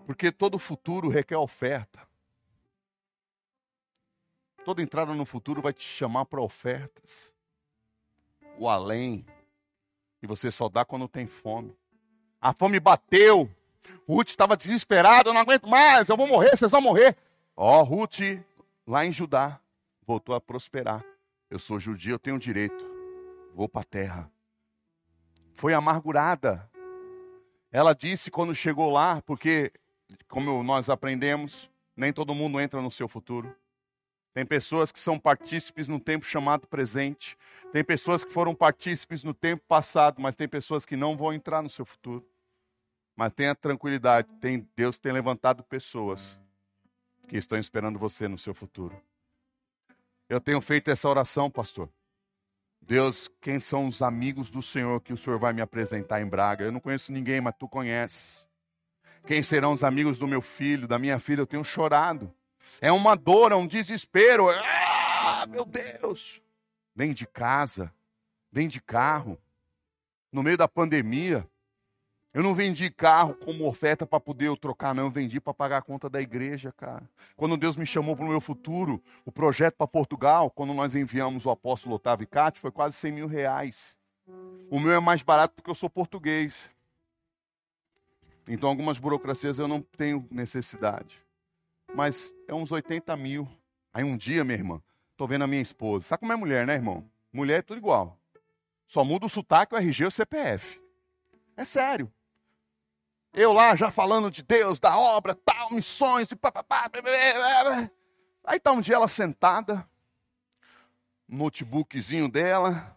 Porque 0.07 0.32
todo 0.32 0.59
futuro 0.59 1.11
requer 1.11 1.37
oferta. 1.37 2.13
Toda 4.64 4.82
entrada 4.82 5.12
no 5.12 5.24
futuro 5.24 5.60
vai 5.60 5.72
te 5.72 5.84
chamar 5.84 6.24
para 6.24 6.40
ofertas. 6.40 7.32
O 8.58 8.68
além. 8.68 9.26
E 10.22 10.26
você 10.26 10.50
só 10.50 10.68
dá 10.68 10.84
quando 10.84 11.06
tem 11.06 11.26
fome. 11.26 11.76
A 12.40 12.52
fome 12.52 12.80
bateu. 12.80 13.50
Ruth 14.08 14.28
estava 14.28 14.56
desesperada, 14.56 15.28
eu 15.28 15.34
não 15.34 15.40
aguento 15.40 15.68
mais, 15.68 16.08
eu 16.08 16.16
vou 16.16 16.26
morrer, 16.26 16.56
vocês 16.56 16.70
vão 16.70 16.80
morrer. 16.80 17.16
Ó, 17.56 17.80
oh, 17.80 17.82
Ruth, 17.82 18.20
lá 18.86 19.04
em 19.04 19.12
Judá, 19.12 19.60
voltou 20.06 20.34
a 20.34 20.40
prosperar. 20.40 21.04
Eu 21.50 21.58
sou 21.58 21.78
judia, 21.78 22.12
eu 22.12 22.18
tenho 22.18 22.38
direito. 22.38 22.84
Vou 23.54 23.68
para 23.68 23.82
a 23.82 23.84
terra. 23.84 24.30
Foi 25.52 25.72
amargurada. 25.72 26.68
Ela 27.70 27.94
disse 27.94 28.30
quando 28.30 28.54
chegou 28.54 28.90
lá, 28.90 29.22
porque, 29.22 29.72
como 30.28 30.62
nós 30.62 30.88
aprendemos, 30.88 31.70
nem 31.96 32.12
todo 32.12 32.34
mundo 32.34 32.60
entra 32.60 32.80
no 32.80 32.90
seu 32.90 33.06
futuro. 33.06 33.54
Tem 34.35 34.45
pessoas 34.45 34.91
que 34.91 34.99
são 34.99 35.16
partícipes 35.16 35.89
no 35.89 36.01
tempo 36.01 36.26
chamado 36.26 36.66
presente. 36.66 37.39
Tem 37.72 37.85
pessoas 37.85 38.24
que 38.24 38.32
foram 38.32 38.53
partícipes 38.53 39.22
no 39.22 39.32
tempo 39.32 39.62
passado, 39.68 40.20
mas 40.20 40.35
tem 40.35 40.49
pessoas 40.49 40.85
que 40.85 40.97
não 40.97 41.16
vão 41.16 41.32
entrar 41.32 41.62
no 41.62 41.70
seu 41.70 41.87
futuro. 41.87 42.26
Mas 43.14 43.32
tenha 43.32 43.55
tranquilidade, 43.55 44.28
tem, 44.41 44.68
Deus 44.76 44.99
tem 44.99 45.12
levantado 45.12 45.62
pessoas 45.62 46.37
que 47.28 47.37
estão 47.37 47.57
esperando 47.57 47.97
você 47.97 48.26
no 48.26 48.37
seu 48.37 48.53
futuro. 48.53 49.01
Eu 50.28 50.41
tenho 50.41 50.61
feito 50.61 50.91
essa 50.91 51.09
oração, 51.09 51.49
pastor. 51.49 51.89
Deus, 52.80 53.30
quem 53.41 53.61
são 53.61 53.87
os 53.87 54.03
amigos 54.03 54.51
do 54.51 54.61
Senhor 54.61 55.01
que 55.01 55.12
o 55.12 55.16
Senhor 55.16 55.39
vai 55.39 55.53
me 55.53 55.62
apresentar 55.62 56.20
em 56.20 56.26
Braga? 56.26 56.64
Eu 56.64 56.72
não 56.72 56.80
conheço 56.80 57.12
ninguém, 57.12 57.41
mas 57.41 57.55
tu 57.57 57.68
conheces. 57.68 58.49
Quem 59.26 59.45
serão 59.45 59.72
os 59.72 59.85
amigos 59.85 60.18
do 60.18 60.26
meu 60.26 60.43
filho, 60.43 60.89
da 60.89 60.99
minha 60.99 61.20
filha? 61.20 61.41
Eu 61.41 61.47
tenho 61.47 61.62
chorado. 61.62 62.35
É 62.80 62.92
uma 62.92 63.16
dor, 63.16 63.52
é 63.52 63.56
um 63.56 63.66
desespero. 63.66 64.48
Ah, 64.50 65.46
meu 65.46 65.64
Deus! 65.64 66.40
Vem 66.94 67.12
de 67.12 67.26
casa, 67.26 67.92
vem 68.52 68.68
de 68.68 68.80
carro. 68.80 69.38
No 70.30 70.42
meio 70.42 70.56
da 70.56 70.68
pandemia, 70.68 71.48
eu 72.32 72.42
não 72.42 72.54
vendi 72.54 72.90
carro 72.90 73.34
como 73.34 73.66
oferta 73.66 74.06
para 74.06 74.20
poder 74.20 74.46
eu 74.46 74.56
trocar, 74.56 74.94
não. 74.94 75.04
Eu 75.04 75.10
vendi 75.10 75.40
para 75.40 75.54
pagar 75.54 75.78
a 75.78 75.82
conta 75.82 76.10
da 76.10 76.20
igreja, 76.20 76.72
cara. 76.72 77.08
Quando 77.36 77.56
Deus 77.56 77.76
me 77.76 77.86
chamou 77.86 78.16
para 78.16 78.24
o 78.24 78.28
meu 78.28 78.40
futuro, 78.40 79.02
o 79.24 79.32
projeto 79.32 79.74
para 79.76 79.86
Portugal, 79.86 80.50
quando 80.50 80.74
nós 80.74 80.94
enviamos 80.94 81.46
o 81.46 81.50
apóstolo 81.50 81.96
Otávio 81.96 82.26
Cate, 82.26 82.60
foi 82.60 82.70
quase 82.70 82.96
100 82.96 83.12
mil 83.12 83.26
reais. 83.26 83.96
O 84.70 84.80
meu 84.80 84.92
é 84.92 85.00
mais 85.00 85.22
barato 85.22 85.54
porque 85.54 85.70
eu 85.70 85.74
sou 85.74 85.88
português. 85.88 86.70
Então, 88.46 88.68
algumas 88.68 88.98
burocracias 88.98 89.58
eu 89.58 89.66
não 89.66 89.80
tenho 89.80 90.26
necessidade 90.30 91.23
mas 91.95 92.34
é 92.49 92.55
uns 92.55 92.70
80 92.70 93.16
mil. 93.16 93.49
Aí 93.92 94.03
um 94.03 94.16
dia, 94.16 94.45
minha 94.45 94.59
irmã, 94.59 94.82
tô 95.16 95.26
vendo 95.26 95.45
a 95.45 95.47
minha 95.47 95.62
esposa. 95.62 96.05
Sabe 96.05 96.20
como 96.20 96.32
é 96.32 96.36
mulher, 96.36 96.66
né, 96.66 96.74
irmão? 96.74 97.09
Mulher 97.32 97.61
é 97.61 97.62
tudo 97.62 97.78
igual. 97.78 98.18
Só 98.86 99.05
muda 99.05 99.26
o 99.26 99.28
sotaque, 99.28 99.74
o 99.74 99.78
RG 99.78 100.03
e 100.03 100.07
o 100.07 100.11
CPF. 100.11 100.80
É 101.57 101.64
sério. 101.64 102.12
Eu 103.32 103.53
lá 103.53 103.74
já 103.74 103.90
falando 103.90 104.30
de 104.30 104.42
Deus, 104.42 104.78
da 104.78 104.97
obra, 104.97 105.34
tal, 105.34 105.72
missões, 105.72 106.30
e 106.30 106.36
papapá. 106.36 106.90
Aí 108.45 108.61
tá 108.61 108.72
um 108.72 108.80
dia 108.80 108.97
ela 108.97 109.09
sentada, 109.09 109.88
notebookzinho 111.26 112.28
dela. 112.28 112.97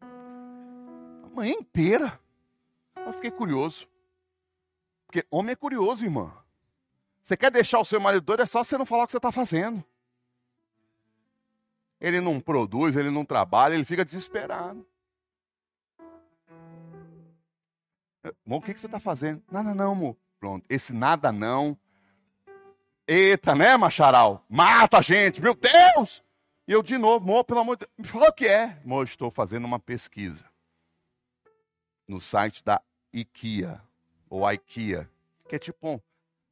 A 0.00 1.28
manhã 1.34 1.52
inteira. 1.52 2.20
Eu 2.96 3.12
fiquei 3.14 3.30
curioso. 3.30 3.88
Porque 5.14 5.28
homem 5.30 5.52
é 5.52 5.56
curioso, 5.56 6.04
irmã. 6.04 6.34
Você 7.22 7.36
quer 7.36 7.48
deixar 7.48 7.78
o 7.78 7.84
seu 7.84 8.00
marido 8.00 8.24
doido, 8.24 8.42
é 8.42 8.46
só 8.46 8.64
você 8.64 8.76
não 8.76 8.84
falar 8.84 9.04
o 9.04 9.06
que 9.06 9.12
você 9.12 9.18
está 9.18 9.30
fazendo. 9.30 9.84
Ele 12.00 12.20
não 12.20 12.40
produz, 12.40 12.96
ele 12.96 13.10
não 13.10 13.24
trabalha, 13.24 13.74
ele 13.74 13.84
fica 13.84 14.04
desesperado. 14.04 14.84
Bom, 18.44 18.56
o 18.56 18.60
que, 18.60 18.74
que 18.74 18.80
você 18.80 18.86
está 18.86 18.98
fazendo? 18.98 19.40
Nada 19.48 19.72
não, 19.72 19.92
amor. 19.92 20.16
Pronto, 20.40 20.66
esse 20.68 20.92
nada 20.92 21.30
não. 21.30 21.78
Eita, 23.06 23.54
né, 23.54 23.76
Macharal? 23.76 24.44
Mata 24.48 24.98
a 24.98 25.00
gente, 25.00 25.40
meu 25.40 25.54
Deus! 25.54 26.24
E 26.66 26.72
eu 26.72 26.82
de 26.82 26.98
novo, 26.98 27.24
amor, 27.24 27.44
pelo 27.44 27.60
amor 27.60 27.76
de 27.76 27.86
Deus, 27.86 27.92
me 27.96 28.04
fala 28.04 28.30
o 28.30 28.32
que 28.32 28.48
é. 28.48 28.80
Amor, 28.84 29.04
estou 29.04 29.30
fazendo 29.30 29.64
uma 29.64 29.78
pesquisa 29.78 30.44
no 32.08 32.20
site 32.20 32.64
da 32.64 32.82
IKEA, 33.12 33.80
ou 34.34 34.50
IKEA, 34.50 35.08
que 35.48 35.54
é 35.54 35.58
tipo, 35.60 35.88
um, 35.88 36.00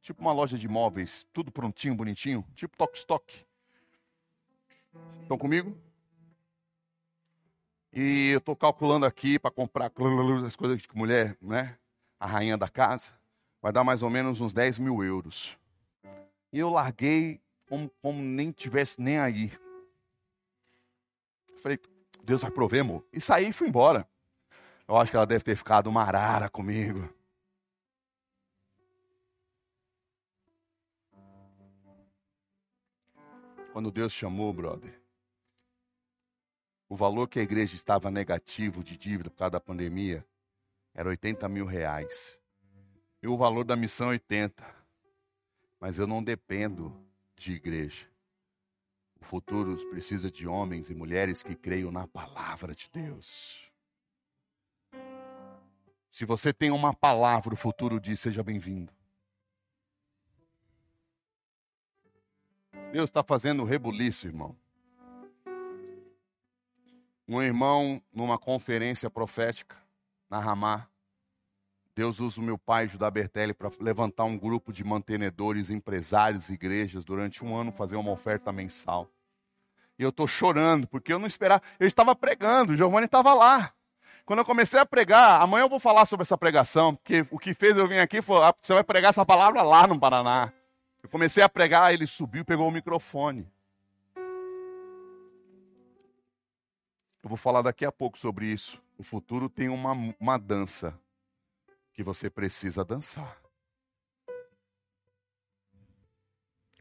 tipo 0.00 0.20
uma 0.20 0.32
loja 0.32 0.56
de 0.56 0.68
móveis, 0.68 1.26
tudo 1.32 1.50
prontinho, 1.50 1.96
bonitinho, 1.96 2.46
tipo 2.54 2.76
Tok 2.76 2.96
Stock. 2.96 3.44
Estão 5.22 5.36
comigo? 5.36 5.76
E 7.92 8.30
eu 8.30 8.38
estou 8.38 8.54
calculando 8.54 9.04
aqui 9.04 9.36
para 9.36 9.50
comprar 9.50 9.90
as 10.46 10.54
coisas 10.54 10.80
de 10.80 10.88
mulher, 10.94 11.36
né? 11.42 11.76
A 12.20 12.26
rainha 12.26 12.56
da 12.56 12.68
casa. 12.68 13.12
Vai 13.60 13.72
dar 13.72 13.82
mais 13.82 14.00
ou 14.00 14.08
menos 14.08 14.40
uns 14.40 14.52
10 14.52 14.78
mil 14.78 15.02
euros. 15.02 15.58
E 16.52 16.60
eu 16.60 16.70
larguei 16.70 17.40
como, 17.68 17.90
como 18.00 18.22
nem 18.22 18.52
tivesse 18.52 19.00
nem 19.00 19.18
aí. 19.18 19.52
Falei, 21.60 21.80
Deus 22.22 22.42
vai 22.42 22.50
prover, 22.50 22.82
amor. 22.82 23.04
E 23.12 23.20
saí 23.20 23.48
e 23.48 23.52
fui 23.52 23.68
embora. 23.68 24.06
Eu 24.86 24.96
acho 24.96 25.10
que 25.10 25.16
ela 25.16 25.26
deve 25.26 25.42
ter 25.42 25.56
ficado 25.56 25.88
uma 25.88 26.02
arara 26.02 26.48
comigo. 26.48 27.12
Quando 33.72 33.90
Deus 33.90 34.12
chamou, 34.12 34.52
brother, 34.52 35.00
o 36.90 36.94
valor 36.94 37.26
que 37.26 37.38
a 37.38 37.42
igreja 37.42 37.74
estava 37.74 38.10
negativo 38.10 38.84
de 38.84 38.98
dívida 38.98 39.30
por 39.30 39.38
causa 39.38 39.52
da 39.52 39.60
pandemia 39.60 40.26
era 40.94 41.08
80 41.08 41.48
mil 41.48 41.64
reais. 41.64 42.38
E 43.22 43.26
o 43.26 43.34
valor 43.34 43.64
da 43.64 43.74
missão 43.74 44.08
é 44.08 44.10
80. 44.10 44.62
Mas 45.80 45.98
eu 45.98 46.06
não 46.06 46.22
dependo 46.22 46.94
de 47.34 47.52
igreja. 47.52 48.06
O 49.18 49.24
futuro 49.24 49.74
precisa 49.88 50.30
de 50.30 50.46
homens 50.46 50.90
e 50.90 50.94
mulheres 50.94 51.42
que 51.42 51.54
creiam 51.54 51.90
na 51.90 52.06
palavra 52.06 52.74
de 52.74 52.90
Deus. 52.92 53.72
Se 56.10 56.26
você 56.26 56.52
tem 56.52 56.70
uma 56.70 56.92
palavra, 56.92 57.54
o 57.54 57.56
futuro 57.56 57.98
diz: 57.98 58.20
seja 58.20 58.42
bem-vindo. 58.42 58.92
Deus 62.92 63.08
está 63.08 63.24
fazendo 63.24 63.64
rebuliço, 63.64 64.26
irmão. 64.26 64.54
Um 67.26 67.40
irmão, 67.40 68.02
numa 68.12 68.38
conferência 68.38 69.08
profética, 69.08 69.74
na 70.28 70.38
Ramá, 70.38 70.86
Deus 71.94 72.20
usa 72.20 72.38
o 72.38 72.44
meu 72.44 72.58
pai, 72.58 72.88
Judá 72.88 73.10
Bertelli, 73.10 73.54
para 73.54 73.70
levantar 73.80 74.24
um 74.24 74.38
grupo 74.38 74.74
de 74.74 74.84
mantenedores, 74.84 75.70
empresários, 75.70 76.50
igrejas, 76.50 77.02
durante 77.02 77.42
um 77.42 77.56
ano, 77.56 77.72
fazer 77.72 77.96
uma 77.96 78.12
oferta 78.12 78.52
mensal. 78.52 79.08
E 79.98 80.02
eu 80.02 80.10
estou 80.10 80.28
chorando, 80.28 80.86
porque 80.86 81.14
eu 81.14 81.18
não 81.18 81.26
esperava. 81.26 81.62
Eu 81.80 81.86
estava 81.86 82.14
pregando, 82.14 82.72
o 82.72 82.76
Giovanni 82.76 83.06
estava 83.06 83.32
lá. 83.32 83.72
Quando 84.26 84.40
eu 84.40 84.44
comecei 84.44 84.78
a 84.78 84.86
pregar, 84.86 85.40
amanhã 85.40 85.64
eu 85.64 85.68
vou 85.68 85.80
falar 85.80 86.04
sobre 86.04 86.22
essa 86.22 86.36
pregação, 86.36 86.94
porque 86.94 87.26
o 87.30 87.38
que 87.38 87.54
fez 87.54 87.74
eu 87.76 87.88
vir 87.88 88.00
aqui 88.00 88.20
foi: 88.20 88.36
ah, 88.44 88.54
você 88.60 88.74
vai 88.74 88.84
pregar 88.84 89.10
essa 89.10 89.24
palavra 89.24 89.62
lá 89.62 89.86
no 89.86 89.98
Paraná. 89.98 90.52
Eu 91.02 91.08
comecei 91.08 91.42
a 91.42 91.48
pregar, 91.48 91.92
ele 91.92 92.06
subiu, 92.06 92.44
pegou 92.44 92.68
o 92.68 92.70
microfone. 92.70 93.50
Eu 97.22 97.28
vou 97.28 97.36
falar 97.36 97.62
daqui 97.62 97.84
a 97.84 97.92
pouco 97.92 98.18
sobre 98.18 98.46
isso. 98.46 98.80
O 98.96 99.02
futuro 99.02 99.48
tem 99.48 99.68
uma, 99.68 99.92
uma 100.18 100.38
dança 100.38 100.98
que 101.92 102.02
você 102.02 102.30
precisa 102.30 102.84
dançar. 102.84 103.40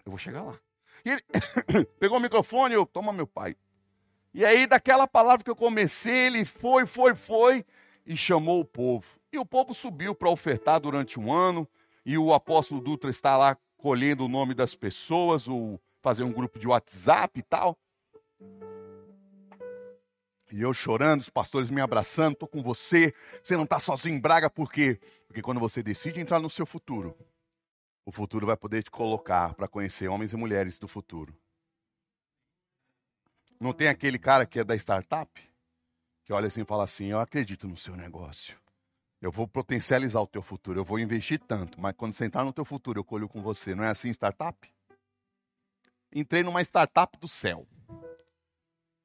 Eu 0.06 0.12
vou 0.12 0.18
chegar 0.18 0.44
lá. 0.44 0.60
E 1.04 1.10
ele 1.10 1.22
pegou 2.00 2.18
o 2.18 2.22
microfone 2.22 2.76
eu, 2.76 2.86
toma 2.86 3.12
meu 3.12 3.28
pai. 3.28 3.56
E 4.34 4.46
aí, 4.46 4.66
daquela 4.66 5.08
palavra 5.08 5.44
que 5.44 5.50
eu 5.50 5.56
comecei, 5.56 6.28
ele 6.28 6.46
foi, 6.46 6.86
foi, 6.86 7.16
foi 7.16 7.66
e 8.06 8.16
chamou 8.16 8.62
o 8.62 8.66
povo. 8.66 9.06
E 9.32 9.38
o 9.38 9.46
povo 9.46 9.74
subiu 9.74 10.16
para 10.16 10.30
ofertar 10.30 10.80
durante 10.80 11.20
um 11.20 11.34
ano. 11.34 11.68
E 12.06 12.18
o 12.18 12.34
apóstolo 12.34 12.82
Dutra 12.82 13.10
está 13.10 13.38
lá 13.38 13.58
colhendo 13.82 14.26
o 14.26 14.30
nome 14.30 14.54
das 14.54 14.76
pessoas, 14.76 15.48
ou 15.48 15.82
fazer 16.02 16.24
um 16.24 16.32
grupo 16.32 16.60
de 16.60 16.68
WhatsApp 16.68 17.40
e 17.40 17.44
tal. 17.44 17.78
E 20.52 20.62
eu 20.62 20.74
chorando, 20.74 21.22
os 21.22 21.30
pastores 21.30 21.70
me 21.70 21.82
abraçando, 21.82 22.34
estou 22.34 22.48
com 22.48 22.62
você. 22.62 23.14
Você 23.44 23.56
não 23.56 23.64
está 23.64 23.80
sozinho 23.80 24.16
em 24.16 24.20
Braga, 24.20 24.50
por 24.50 24.72
quê? 24.72 25.00
Porque 25.26 25.42
quando 25.42 25.60
você 25.60 25.82
decide 25.82 26.20
entrar 26.20 26.40
no 26.40 26.50
seu 26.50 26.66
futuro, 26.66 27.18
o 28.06 28.12
futuro 28.12 28.46
vai 28.46 28.58
poder 28.58 28.84
te 28.84 28.92
colocar 28.92 29.56
para 29.56 29.68
conhecer 29.68 30.08
homens 30.10 30.34
e 30.34 30.38
mulheres 30.38 30.78
do 30.78 30.88
futuro. 30.88 31.36
Não 33.60 33.74
tem 33.74 33.88
aquele 33.88 34.20
cara 34.20 34.46
que 34.46 34.60
é 34.60 34.64
da 34.64 34.76
startup? 34.76 35.32
Que 36.24 36.34
olha 36.34 36.48
assim 36.48 36.62
e 36.62 36.66
fala 36.66 36.84
assim: 36.84 37.08
Eu 37.08 37.20
acredito 37.20 37.68
no 37.68 37.78
seu 37.78 37.96
negócio. 37.96 38.61
Eu 39.22 39.32
vou 39.32 39.48
potencializar 39.48 40.20
o 40.20 40.28
teu 40.28 40.42
futuro. 40.42 40.80
Eu 40.80 40.84
vou 40.84 40.98
investir 40.98 41.40
tanto. 41.40 41.80
Mas 41.80 41.94
quando 41.96 42.14
você 42.14 42.26
entrar 42.26 42.44
no 42.44 42.52
teu 42.52 42.66
futuro, 42.66 43.00
eu 43.00 43.04
colho 43.04 43.30
com 43.30 43.42
você. 43.42 43.76
Não 43.76 43.84
é 43.84 43.90
assim 43.90 44.10
startup? 44.10 44.68
Entrei 46.12 46.42
numa 46.42 46.62
startup 46.62 47.18
do 47.20 47.28
céu. 47.28 47.68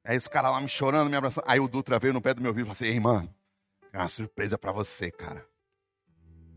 Aí 0.03 0.17
os 0.17 0.27
caras 0.27 0.53
lá 0.53 0.61
me 0.61 0.69
chorando, 0.69 1.11
me 1.11 1.17
abraçando. 1.17 1.45
Aí 1.47 1.61
o 1.61 1.69
Dutra 1.69 1.99
veio 1.99 2.15
no 2.15 2.23
pé 2.23 2.33
do 2.33 2.41
meu 2.41 2.51
ouvido 2.51 2.65
e 2.65 2.67
falou 2.67 2.73
assim: 2.73 2.87
Ei, 2.87 2.99
mano, 2.99 3.33
tem 3.93 4.01
uma 4.01 4.09
surpresa 4.09 4.57
para 4.57 4.73
você, 4.73 5.11
cara. 5.11 5.47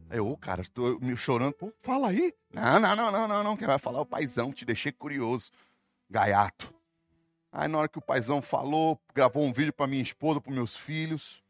Aí 0.09 0.17
eu, 0.17 0.37
cara, 0.37 0.63
tô 0.73 0.97
me 0.99 1.15
chorando. 1.17 1.53
Pô, 1.53 1.73
fala 1.81 2.09
aí. 2.09 2.33
Não, 2.53 2.79
não, 2.79 2.95
não, 2.95 3.11
não, 3.11 3.27
não, 3.27 3.43
não. 3.43 3.57
Quem 3.57 3.67
vai 3.67 3.77
falar 3.77 3.99
é 3.99 4.01
o 4.01 4.05
paizão. 4.05 4.53
Te 4.53 4.65
deixei 4.65 4.91
curioso. 4.91 5.51
Gaiato. 6.09 6.73
Aí 7.51 7.67
na 7.67 7.79
hora 7.79 7.89
que 7.89 7.97
o 7.97 8.01
paizão 8.01 8.41
falou, 8.41 8.99
gravou 9.13 9.43
um 9.43 9.51
vídeo 9.51 9.73
para 9.73 9.87
minha 9.87 10.01
esposa, 10.01 10.39
para 10.39 10.53
meus 10.53 10.75
filhos. 10.75 11.43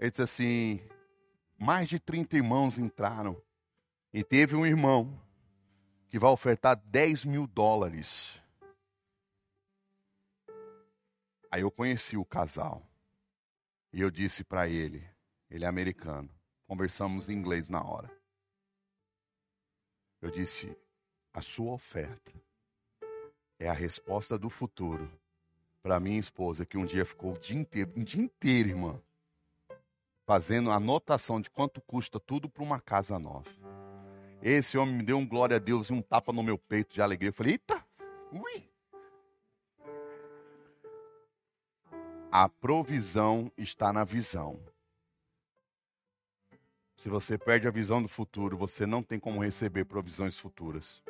Ele 0.00 0.10
disse 0.10 0.22
assim: 0.22 0.80
mais 1.58 1.86
de 1.86 2.00
30 2.00 2.36
irmãos 2.36 2.78
entraram. 2.78 3.40
E 4.12 4.24
teve 4.24 4.56
um 4.56 4.66
irmão 4.66 5.20
que 6.08 6.18
vai 6.18 6.30
ofertar 6.30 6.74
10 6.74 7.26
mil 7.26 7.46
dólares. 7.46 8.42
Aí 11.50 11.60
eu 11.60 11.70
conheci 11.70 12.16
o 12.16 12.24
casal. 12.24 12.82
E 13.92 14.00
eu 14.00 14.10
disse 14.10 14.42
para 14.42 14.66
ele: 14.66 15.06
ele 15.50 15.66
é 15.66 15.68
americano. 15.68 16.30
Conversamos 16.66 17.28
em 17.28 17.34
inglês 17.34 17.68
na 17.68 17.84
hora. 17.84 18.10
Eu 20.22 20.30
disse: 20.30 20.74
a 21.34 21.42
sua 21.42 21.72
oferta 21.72 22.32
é 23.58 23.68
a 23.68 23.74
resposta 23.74 24.38
do 24.38 24.48
futuro 24.48 25.12
para 25.82 26.00
minha 26.00 26.18
esposa, 26.18 26.64
que 26.64 26.78
um 26.78 26.86
dia 26.86 27.04
ficou 27.04 27.34
o 27.34 27.38
dia 27.38 27.58
inteiro, 27.58 27.92
um 27.96 28.04
dia 28.04 28.22
inteiro, 28.22 28.70
irmã, 28.70 29.00
fazendo 30.30 30.70
anotação 30.70 31.40
de 31.40 31.50
quanto 31.50 31.80
custa 31.80 32.20
tudo 32.20 32.48
para 32.48 32.62
uma 32.62 32.80
casa 32.80 33.18
nova. 33.18 33.50
Esse 34.40 34.78
homem 34.78 34.98
me 34.98 35.02
deu 35.02 35.18
um 35.18 35.26
glória 35.26 35.56
a 35.56 35.58
Deus 35.58 35.90
e 35.90 35.92
um 35.92 36.00
tapa 36.00 36.32
no 36.32 36.40
meu 36.40 36.56
peito 36.56 36.94
de 36.94 37.02
alegria. 37.02 37.30
Eu 37.30 37.32
falei, 37.32 37.54
eita, 37.54 37.84
ui. 38.30 38.70
A 42.30 42.48
provisão 42.48 43.50
está 43.58 43.92
na 43.92 44.04
visão. 44.04 44.60
Se 46.96 47.08
você 47.08 47.36
perde 47.36 47.66
a 47.66 47.72
visão 47.72 48.00
do 48.00 48.06
futuro, 48.06 48.56
você 48.56 48.86
não 48.86 49.02
tem 49.02 49.18
como 49.18 49.42
receber 49.42 49.84
provisões 49.84 50.38
futuras. 50.38 51.02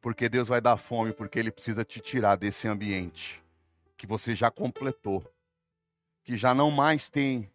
Porque 0.00 0.26
Deus 0.26 0.48
vai 0.48 0.62
dar 0.62 0.78
fome, 0.78 1.12
porque 1.12 1.38
Ele 1.38 1.50
precisa 1.50 1.84
te 1.84 2.00
tirar 2.00 2.36
desse 2.36 2.66
ambiente 2.66 3.44
que 3.94 4.06
você 4.06 4.34
já 4.34 4.50
completou, 4.50 5.22
que 6.22 6.36
já 6.36 6.54
não 6.54 6.70
mais 6.70 7.08
tem. 7.08 7.50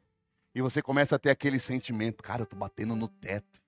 E 0.54 0.62
você 0.62 0.82
começa 0.82 1.16
a 1.16 1.20
ter 1.20 1.30
aquele 1.30 1.60
sentimento, 1.60 2.24
cara, 2.24 2.44
eu 2.44 2.46
tô 2.46 2.56
batendo 2.56 2.96
no 2.96 3.08
teto. 3.08 3.62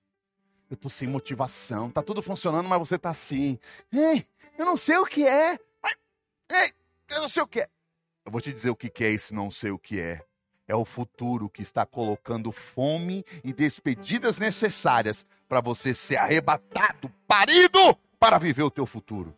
Eu 0.70 0.76
tô 0.76 0.88
sem 0.88 1.08
motivação. 1.08 1.90
Tá 1.90 2.02
tudo 2.02 2.22
funcionando, 2.22 2.68
mas 2.68 2.78
você 2.78 2.98
tá 2.98 3.10
assim. 3.10 3.58
Ei, 3.92 4.26
eu 4.58 4.64
não 4.64 4.76
sei 4.76 4.96
o 4.96 5.06
que 5.06 5.26
é. 5.26 5.58
Ei, 6.50 6.72
eu 7.10 7.20
não 7.20 7.28
sei 7.28 7.42
o 7.42 7.46
que 7.46 7.60
é. 7.60 7.68
Eu 8.24 8.32
vou 8.32 8.40
te 8.40 8.52
dizer 8.52 8.70
o 8.70 8.76
que 8.76 9.04
é 9.04 9.10
esse 9.10 9.32
não 9.32 9.50
sei 9.50 9.70
o 9.70 9.78
que 9.78 10.00
é. 10.00 10.22
É 10.66 10.74
o 10.74 10.84
futuro 10.84 11.48
que 11.48 11.62
está 11.62 11.86
colocando 11.86 12.52
fome 12.52 13.24
e 13.42 13.54
despedidas 13.54 14.38
necessárias 14.38 15.24
para 15.48 15.62
você 15.62 15.94
ser 15.94 16.16
arrebatado, 16.16 17.10
parido 17.26 17.96
para 18.18 18.36
viver 18.36 18.62
o 18.62 18.70
teu 18.70 18.84
futuro. 18.84 19.34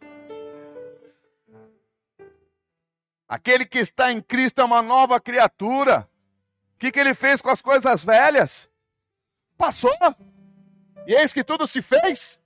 Aquele 3.31 3.64
que 3.64 3.78
está 3.78 4.11
em 4.11 4.20
Cristo 4.20 4.61
é 4.61 4.64
uma 4.64 4.83
nova 4.83 5.20
criatura. 5.20 6.11
O 6.74 6.78
que, 6.81 6.91
que 6.91 6.99
ele 6.99 7.14
fez 7.14 7.41
com 7.41 7.49
as 7.49 7.62
coisas 7.62 8.03
velhas? 8.03 8.68
Passou. 9.57 9.97
E 11.07 11.14
eis 11.14 11.33
que 11.33 11.45
tudo 11.45 11.64
se 11.64 11.81
fez. 11.81 12.41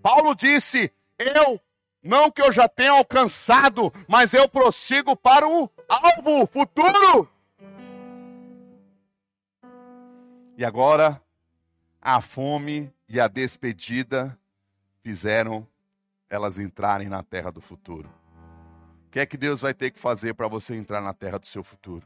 Paulo 0.00 0.34
disse: 0.34 0.90
Eu, 1.18 1.60
não 2.02 2.30
que 2.30 2.40
eu 2.40 2.50
já 2.50 2.66
tenha 2.66 2.92
alcançado, 2.92 3.92
mas 4.08 4.32
eu 4.32 4.48
prossigo 4.48 5.14
para 5.14 5.46
o 5.46 5.70
alvo, 5.86 6.46
futuro. 6.46 7.28
E 10.56 10.64
agora, 10.64 11.20
a 12.00 12.22
fome 12.22 12.90
e 13.06 13.20
a 13.20 13.28
despedida 13.28 14.38
fizeram 15.02 15.68
elas 16.30 16.58
entrarem 16.58 17.10
na 17.10 17.22
terra 17.22 17.52
do 17.52 17.60
futuro. 17.60 18.23
Que 19.14 19.20
é 19.20 19.26
que 19.26 19.36
Deus 19.36 19.60
vai 19.60 19.72
ter 19.72 19.92
que 19.92 19.98
fazer 20.00 20.34
para 20.34 20.48
você 20.48 20.74
entrar 20.74 21.00
na 21.00 21.14
terra 21.14 21.38
do 21.38 21.46
seu 21.46 21.62
futuro? 21.62 22.04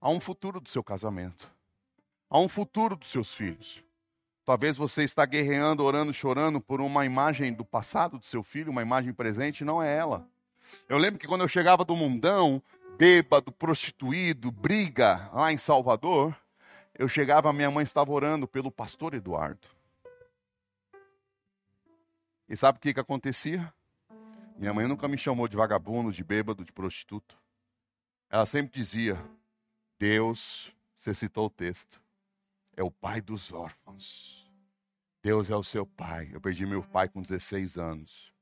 Há 0.00 0.08
um 0.08 0.18
futuro 0.18 0.58
do 0.58 0.70
seu 0.70 0.82
casamento. 0.82 1.52
Há 2.30 2.38
um 2.38 2.48
futuro 2.48 2.96
dos 2.96 3.10
seus 3.10 3.34
filhos. 3.34 3.84
Talvez 4.46 4.78
você 4.78 5.04
está 5.04 5.26
guerreando, 5.26 5.84
orando, 5.84 6.10
chorando 6.10 6.58
por 6.58 6.80
uma 6.80 7.04
imagem 7.04 7.52
do 7.52 7.66
passado 7.66 8.18
do 8.18 8.24
seu 8.24 8.42
filho, 8.42 8.70
uma 8.70 8.80
imagem 8.80 9.12
presente, 9.12 9.62
não 9.62 9.82
é 9.82 9.94
ela. 9.94 10.26
Eu 10.88 10.96
lembro 10.96 11.20
que 11.20 11.26
quando 11.26 11.42
eu 11.42 11.48
chegava 11.48 11.84
do 11.84 11.94
mundão, 11.94 12.62
bêbado, 12.96 13.52
prostituído, 13.52 14.50
briga 14.50 15.28
lá 15.34 15.52
em 15.52 15.58
Salvador, 15.58 16.34
eu 16.98 17.08
chegava, 17.08 17.52
minha 17.52 17.70
mãe 17.70 17.82
estava 17.82 18.10
orando 18.10 18.48
pelo 18.48 18.72
pastor 18.72 19.12
Eduardo. 19.12 19.68
E 22.48 22.56
sabe 22.56 22.78
o 22.78 22.80
que, 22.80 22.94
que 22.94 23.00
acontecia? 23.00 23.70
Minha 24.56 24.72
mãe 24.72 24.86
nunca 24.86 25.08
me 25.08 25.18
chamou 25.18 25.48
de 25.48 25.56
vagabundo, 25.56 26.12
de 26.12 26.22
bêbado, 26.22 26.64
de 26.64 26.72
prostituto. 26.72 27.36
Ela 28.30 28.46
sempre 28.46 28.72
dizia: 28.72 29.22
Deus, 29.98 30.72
você 30.94 31.12
citou 31.12 31.46
o 31.46 31.50
texto, 31.50 32.00
é 32.76 32.82
o 32.82 32.90
pai 32.90 33.20
dos 33.20 33.52
órfãos. 33.52 34.48
Deus 35.22 35.50
é 35.50 35.56
o 35.56 35.64
seu 35.64 35.86
pai. 35.86 36.30
Eu 36.32 36.40
perdi 36.40 36.66
meu 36.66 36.82
pai 36.82 37.08
com 37.08 37.20
16 37.20 37.78
anos. 37.78 38.32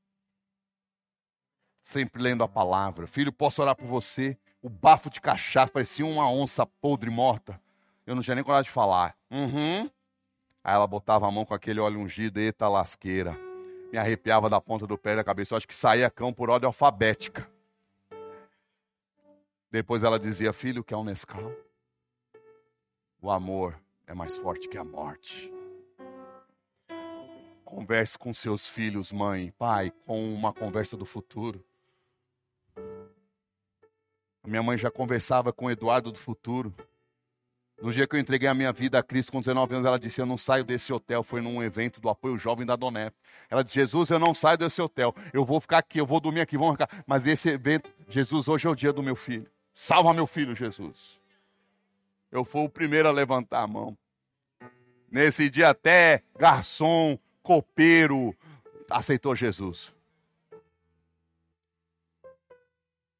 Sempre 1.81 2.21
lendo 2.21 2.43
a 2.43 2.47
palavra. 2.47 3.07
Filho, 3.07 3.31
posso 3.31 3.61
orar 3.61 3.75
por 3.75 3.87
você? 3.87 4.37
O 4.61 4.69
bafo 4.69 5.09
de 5.09 5.19
cachaça 5.19 5.71
parecia 5.71 6.05
uma 6.05 6.29
onça 6.29 6.65
podre 6.65 7.09
morta. 7.09 7.59
Eu 8.05 8.15
não 8.15 8.21
tinha 8.21 8.35
nem 8.35 8.43
coragem 8.43 8.65
de 8.65 8.73
falar. 8.73 9.17
Uhum. 9.31 9.89
Aí 10.63 10.73
ela 10.73 10.87
botava 10.87 11.27
a 11.27 11.31
mão 11.31 11.45
com 11.45 11.53
aquele 11.53 11.79
óleo 11.79 11.99
ungido, 11.99 12.39
eita 12.39 12.67
lasqueira 12.67 13.52
me 13.93 13.99
arrepiava 13.99 14.49
da 14.49 14.59
ponta 14.59 14.87
do 14.87 14.97
pé 14.97 15.15
da 15.15 15.23
cabeça. 15.23 15.53
Eu 15.53 15.57
acho 15.57 15.67
que 15.67 15.75
saía 15.75 16.09
cão 16.09 16.33
por 16.33 16.49
ordem 16.49 16.65
alfabética. 16.65 17.47
Depois 19.69 20.01
ela 20.01 20.19
dizia: 20.19 20.51
Filho, 20.51 20.83
quer 20.83 20.95
um 20.95 21.03
Nescau? 21.03 21.55
O 23.21 23.29
amor 23.29 23.79
é 24.07 24.13
mais 24.15 24.35
forte 24.35 24.67
que 24.67 24.79
a 24.79 24.83
morte. 24.83 25.53
Converse 27.63 28.17
com 28.17 28.33
seus 28.33 28.65
filhos, 28.65 29.11
mãe, 29.11 29.51
pai, 29.59 29.91
com 30.07 30.33
uma 30.33 30.51
conversa 30.51 30.97
do 30.97 31.05
futuro. 31.05 31.63
A 32.75 34.47
minha 34.47 34.63
mãe 34.63 34.75
já 34.75 34.89
conversava 34.89 35.53
com 35.53 35.65
o 35.67 35.71
Eduardo 35.71 36.11
do 36.11 36.17
futuro. 36.17 36.73
No 37.81 37.91
dia 37.91 38.07
que 38.07 38.15
eu 38.15 38.19
entreguei 38.19 38.47
a 38.47 38.53
minha 38.53 38.71
vida 38.71 38.97
a 38.99 39.03
Cristo 39.03 39.31
com 39.31 39.39
19 39.39 39.75
anos, 39.75 39.87
ela 39.87 39.99
disse: 39.99 40.21
Eu 40.21 40.25
não 40.25 40.37
saio 40.37 40.63
desse 40.63 40.93
hotel. 40.93 41.23
Foi 41.23 41.41
num 41.41 41.61
evento 41.61 41.99
do 41.99 42.09
apoio 42.09 42.37
jovem 42.37 42.65
da 42.65 42.75
Donep. 42.75 43.15
Ela 43.49 43.63
disse: 43.63 43.75
Jesus, 43.75 44.09
eu 44.09 44.19
não 44.19 44.33
saio 44.33 44.57
desse 44.57 44.81
hotel. 44.81 45.13
Eu 45.33 45.43
vou 45.43 45.59
ficar 45.59 45.79
aqui, 45.79 45.99
eu 45.99 46.05
vou 46.05 46.19
dormir 46.19 46.41
aqui, 46.41 46.57
vamos 46.57 46.73
ficar. 46.73 47.03
Mas 47.05 47.27
esse 47.27 47.49
evento, 47.49 47.93
Jesus, 48.07 48.47
hoje 48.47 48.67
é 48.67 48.69
o 48.69 48.75
dia 48.75 48.93
do 48.93 49.03
meu 49.03 49.15
filho. 49.15 49.49
Salva 49.73 50.13
meu 50.13 50.27
filho, 50.27 50.55
Jesus. 50.55 51.19
Eu 52.31 52.45
fui 52.45 52.63
o 52.63 52.69
primeiro 52.69 53.07
a 53.09 53.11
levantar 53.11 53.61
a 53.63 53.67
mão. 53.67 53.97
Nesse 55.11 55.49
dia, 55.49 55.69
até 55.69 56.23
garçom, 56.37 57.19
copeiro, 57.43 58.35
aceitou 58.89 59.35
Jesus. 59.35 59.93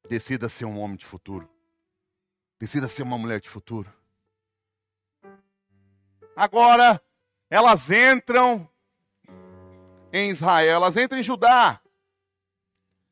Decida 0.08 0.48
ser 0.48 0.64
um 0.64 0.78
homem 0.78 0.96
de 0.96 1.06
futuro. 1.06 1.48
Decida 2.58 2.88
ser 2.88 3.02
uma 3.02 3.18
mulher 3.18 3.40
de 3.40 3.48
futuro. 3.48 3.92
Agora, 6.36 7.00
elas 7.48 7.90
entram 7.90 8.68
em 10.12 10.30
Israel, 10.30 10.76
elas 10.76 10.96
entram 10.96 11.18
em 11.18 11.22
Judá. 11.22 11.80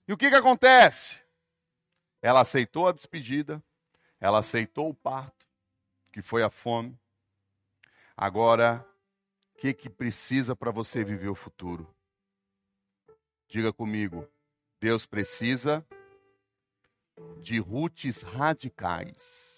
E 0.07 0.13
o 0.13 0.17
que, 0.17 0.31
que 0.31 0.37
acontece? 0.37 1.21
Ela 2.21 2.41
aceitou 2.41 2.89
a 2.89 2.93
despedida, 2.93 3.63
ela 4.21 4.39
aceitou 4.39 4.89
o 4.89 4.95
parto, 4.95 5.47
que 6.13 6.23
foi 6.23 6.43
a 6.43 6.51
fome. 6.51 6.99
Agora, 8.17 8.87
o 9.55 9.59
que, 9.59 9.73
que 9.73 9.89
precisa 9.89 10.55
para 10.55 10.71
você 10.71 11.05
viver 11.05 11.29
o 11.29 11.35
futuro? 11.35 11.93
Diga 13.49 13.73
comigo, 13.73 14.29
Deus 14.81 15.07
precisa 15.07 15.87
de 17.41 17.59
roots 17.59 18.23
radicais. 18.23 19.52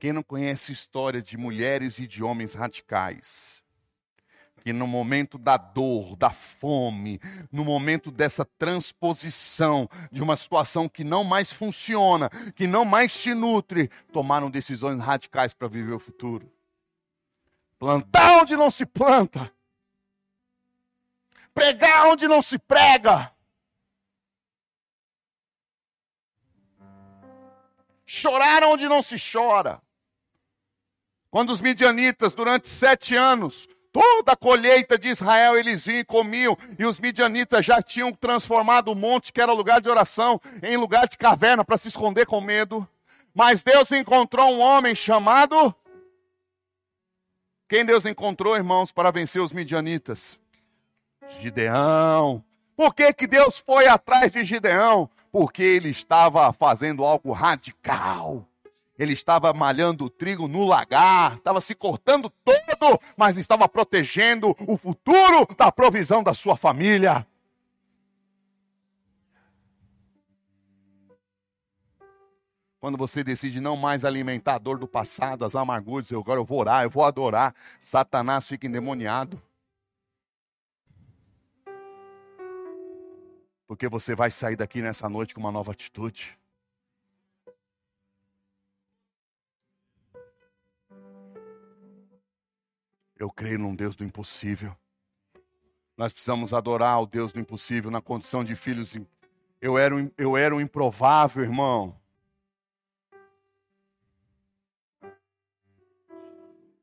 Quem 0.00 0.12
não 0.12 0.22
conhece 0.22 0.72
história 0.72 1.22
de 1.22 1.36
mulheres 1.36 1.98
e 1.98 2.06
de 2.06 2.22
homens 2.22 2.54
radicais? 2.54 3.62
Que 4.62 4.72
no 4.72 4.86
momento 4.86 5.36
da 5.36 5.56
dor, 5.56 6.16
da 6.16 6.30
fome, 6.30 7.20
no 7.52 7.64
momento 7.64 8.10
dessa 8.10 8.44
transposição 8.44 9.88
de 10.10 10.22
uma 10.22 10.36
situação 10.36 10.88
que 10.88 11.04
não 11.04 11.22
mais 11.22 11.52
funciona, 11.52 12.30
que 12.54 12.66
não 12.66 12.84
mais 12.84 13.14
te 13.14 13.34
nutre, 13.34 13.90
tomaram 14.12 14.50
decisões 14.50 15.00
radicais 15.00 15.52
para 15.52 15.68
viver 15.68 15.92
o 15.92 15.98
futuro. 15.98 16.50
Plantar 17.78 18.40
onde 18.40 18.56
não 18.56 18.70
se 18.70 18.86
planta, 18.86 19.52
pregar 21.52 22.06
onde 22.06 22.26
não 22.26 22.40
se 22.40 22.58
prega. 22.58 23.30
Chorar 28.06 28.64
onde 28.64 28.88
não 28.88 29.02
se 29.02 29.16
chora. 29.18 29.83
Quando 31.34 31.50
os 31.50 31.60
midianitas, 31.60 32.32
durante 32.32 32.68
sete 32.68 33.16
anos, 33.16 33.68
toda 33.90 34.34
a 34.34 34.36
colheita 34.36 34.96
de 34.96 35.08
Israel 35.08 35.58
eles 35.58 35.84
vinham 35.84 35.98
e 35.98 36.04
comiam, 36.04 36.56
e 36.78 36.86
os 36.86 37.00
midianitas 37.00 37.66
já 37.66 37.82
tinham 37.82 38.12
transformado 38.12 38.92
o 38.92 38.94
monte, 38.94 39.32
que 39.32 39.40
era 39.40 39.52
lugar 39.52 39.80
de 39.80 39.88
oração, 39.88 40.40
em 40.62 40.76
lugar 40.76 41.08
de 41.08 41.18
caverna 41.18 41.64
para 41.64 41.76
se 41.76 41.88
esconder 41.88 42.24
com 42.24 42.40
medo. 42.40 42.88
Mas 43.34 43.64
Deus 43.64 43.90
encontrou 43.90 44.48
um 44.48 44.60
homem 44.60 44.94
chamado. 44.94 45.74
Quem 47.68 47.84
Deus 47.84 48.06
encontrou, 48.06 48.54
irmãos, 48.54 48.92
para 48.92 49.10
vencer 49.10 49.42
os 49.42 49.50
midianitas? 49.50 50.38
Gideão. 51.40 52.44
Por 52.76 52.94
que, 52.94 53.12
que 53.12 53.26
Deus 53.26 53.58
foi 53.58 53.88
atrás 53.88 54.30
de 54.30 54.44
Gideão? 54.44 55.10
Porque 55.32 55.64
ele 55.64 55.88
estava 55.88 56.52
fazendo 56.52 57.04
algo 57.04 57.32
radical. 57.32 58.46
Ele 58.98 59.12
estava 59.12 59.52
malhando 59.52 60.04
o 60.04 60.10
trigo 60.10 60.46
no 60.46 60.64
lagar, 60.64 61.36
estava 61.36 61.60
se 61.60 61.74
cortando 61.74 62.30
todo, 62.30 63.00
mas 63.16 63.36
estava 63.36 63.68
protegendo 63.68 64.54
o 64.68 64.76
futuro 64.76 65.46
da 65.56 65.72
provisão 65.72 66.22
da 66.22 66.32
sua 66.32 66.56
família. 66.56 67.26
Quando 72.78 72.98
você 72.98 73.24
decide 73.24 73.62
não 73.62 73.76
mais 73.76 74.04
alimentar 74.04 74.56
a 74.56 74.58
dor 74.58 74.78
do 74.78 74.86
passado, 74.86 75.44
as 75.44 75.56
amarguras, 75.56 76.10
eu 76.10 76.20
agora 76.20 76.38
eu 76.38 76.44
vou 76.44 76.60
orar, 76.60 76.84
eu 76.84 76.90
vou 76.90 77.02
adorar, 77.02 77.54
Satanás 77.80 78.46
fica 78.46 78.66
endemoniado. 78.66 79.40
Porque 83.66 83.88
você 83.88 84.14
vai 84.14 84.30
sair 84.30 84.54
daqui 84.54 84.82
nessa 84.82 85.08
noite 85.08 85.34
com 85.34 85.40
uma 85.40 85.50
nova 85.50 85.72
atitude. 85.72 86.38
Eu 93.16 93.30
creio 93.30 93.58
num 93.58 93.74
Deus 93.74 93.94
do 93.96 94.04
impossível. 94.04 94.76
Nós 95.96 96.12
precisamos 96.12 96.52
adorar 96.52 97.00
o 97.00 97.06
Deus 97.06 97.32
do 97.32 97.38
impossível 97.38 97.90
na 97.90 98.00
condição 98.00 98.42
de 98.42 98.56
filhos. 98.56 98.96
Eu 99.60 99.78
era, 99.78 99.94
um, 99.94 100.10
eu 100.18 100.36
era 100.36 100.54
um 100.54 100.60
improvável, 100.60 101.42
irmão. 101.42 101.98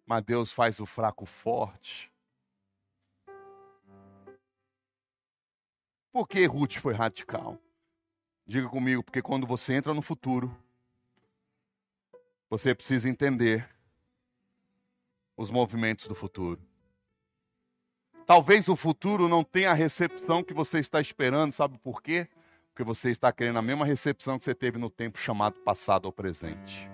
Mas 0.05 0.23
Deus 0.23 0.51
faz 0.51 0.79
o 0.79 0.86
fraco 0.86 1.25
forte. 1.25 2.11
Por 6.11 6.27
que 6.27 6.45
Ruth 6.45 6.77
foi 6.77 6.93
radical? 6.93 7.57
Diga 8.45 8.67
comigo, 8.67 9.03
porque 9.03 9.21
quando 9.21 9.47
você 9.47 9.73
entra 9.73 9.93
no 9.93 10.01
futuro, 10.01 10.53
você 12.49 12.75
precisa 12.75 13.07
entender 13.07 13.69
os 15.41 15.49
movimentos 15.49 16.07
do 16.07 16.15
futuro. 16.15 16.61
Talvez 18.25 18.69
o 18.69 18.75
futuro 18.75 19.27
não 19.27 19.43
tenha 19.43 19.71
a 19.71 19.73
recepção 19.73 20.43
que 20.43 20.53
você 20.53 20.79
está 20.79 21.01
esperando, 21.01 21.51
sabe 21.51 21.77
por 21.79 22.01
quê? 22.01 22.27
Porque 22.69 22.83
você 22.83 23.09
está 23.09 23.31
querendo 23.31 23.59
a 23.59 23.61
mesma 23.61 23.85
recepção 23.85 24.37
que 24.37 24.45
você 24.45 24.55
teve 24.55 24.77
no 24.77 24.89
tempo 24.89 25.17
chamado 25.17 25.59
passado 25.61 26.05
ou 26.05 26.11
presente. 26.11 26.89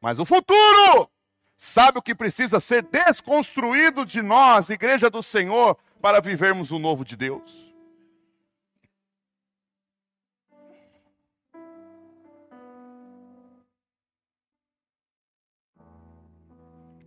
Mas 0.00 0.18
o 0.18 0.24
futuro 0.24 1.08
sabe 1.56 1.98
o 1.98 2.02
que 2.02 2.14
precisa 2.14 2.58
ser 2.58 2.82
desconstruído 2.82 4.04
de 4.06 4.22
nós, 4.22 4.70
igreja 4.70 5.10
do 5.10 5.22
Senhor, 5.22 5.76
para 6.00 6.20
vivermos 6.20 6.70
o 6.70 6.78
novo 6.78 7.04
de 7.04 7.16
Deus. 7.16 7.69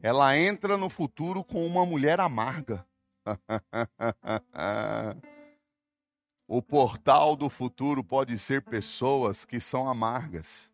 Ela 0.03 0.37
entra 0.37 0.75
no 0.75 0.89
futuro 0.89 1.45
com 1.45 1.65
uma 1.65 1.85
mulher 1.85 2.19
amarga. 2.19 2.85
o 6.45 6.61
portal 6.61 7.37
do 7.37 7.49
futuro 7.49 8.03
pode 8.03 8.37
ser 8.37 8.61
pessoas 8.63 9.45
que 9.45 9.61
são 9.61 9.87
amargas. 9.87 10.69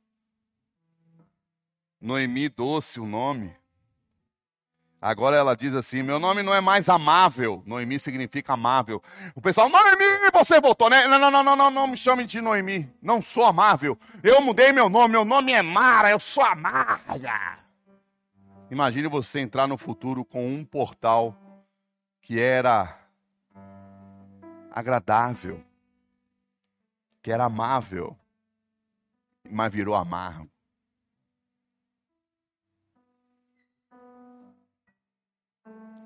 Noemi 2.01 2.49
doce 2.49 2.99
o 2.99 3.05
nome. 3.05 3.55
Agora 4.99 5.37
ela 5.37 5.55
diz 5.55 5.75
assim: 5.75 6.01
meu 6.01 6.17
nome 6.17 6.41
não 6.41 6.55
é 6.55 6.59
mais 6.59 6.89
amável. 6.89 7.61
Noemi 7.67 7.99
significa 7.99 8.53
amável. 8.53 8.99
O 9.35 9.41
pessoal, 9.41 9.69
Noemi, 9.69 10.31
você 10.33 10.59
voltou, 10.59 10.89
né? 10.89 11.07
Não, 11.07 11.19
não, 11.19 11.29
não, 11.29 11.43
não, 11.43 11.55
não, 11.55 11.69
não 11.69 11.87
me 11.87 11.97
chame 11.97 12.25
de 12.25 12.41
Noemi. 12.41 12.91
Não 12.99 13.21
sou 13.21 13.45
amável. 13.45 13.95
Eu 14.23 14.41
mudei 14.41 14.71
meu 14.71 14.89
nome. 14.89 15.11
Meu 15.11 15.23
nome 15.23 15.51
é 15.51 15.61
Mara. 15.61 16.09
Eu 16.09 16.19
sou 16.19 16.43
amarga. 16.43 17.68
Imagine 18.71 19.07
você 19.07 19.39
entrar 19.39 19.67
no 19.67 19.77
futuro 19.77 20.23
com 20.23 20.47
um 20.47 20.63
portal 20.63 21.35
que 22.21 22.39
era 22.39 22.99
agradável, 24.71 25.63
que 27.21 27.31
era 27.31 27.45
amável, 27.45 28.15
mas 29.49 29.73
virou 29.73 29.95
amargo. 29.95 30.47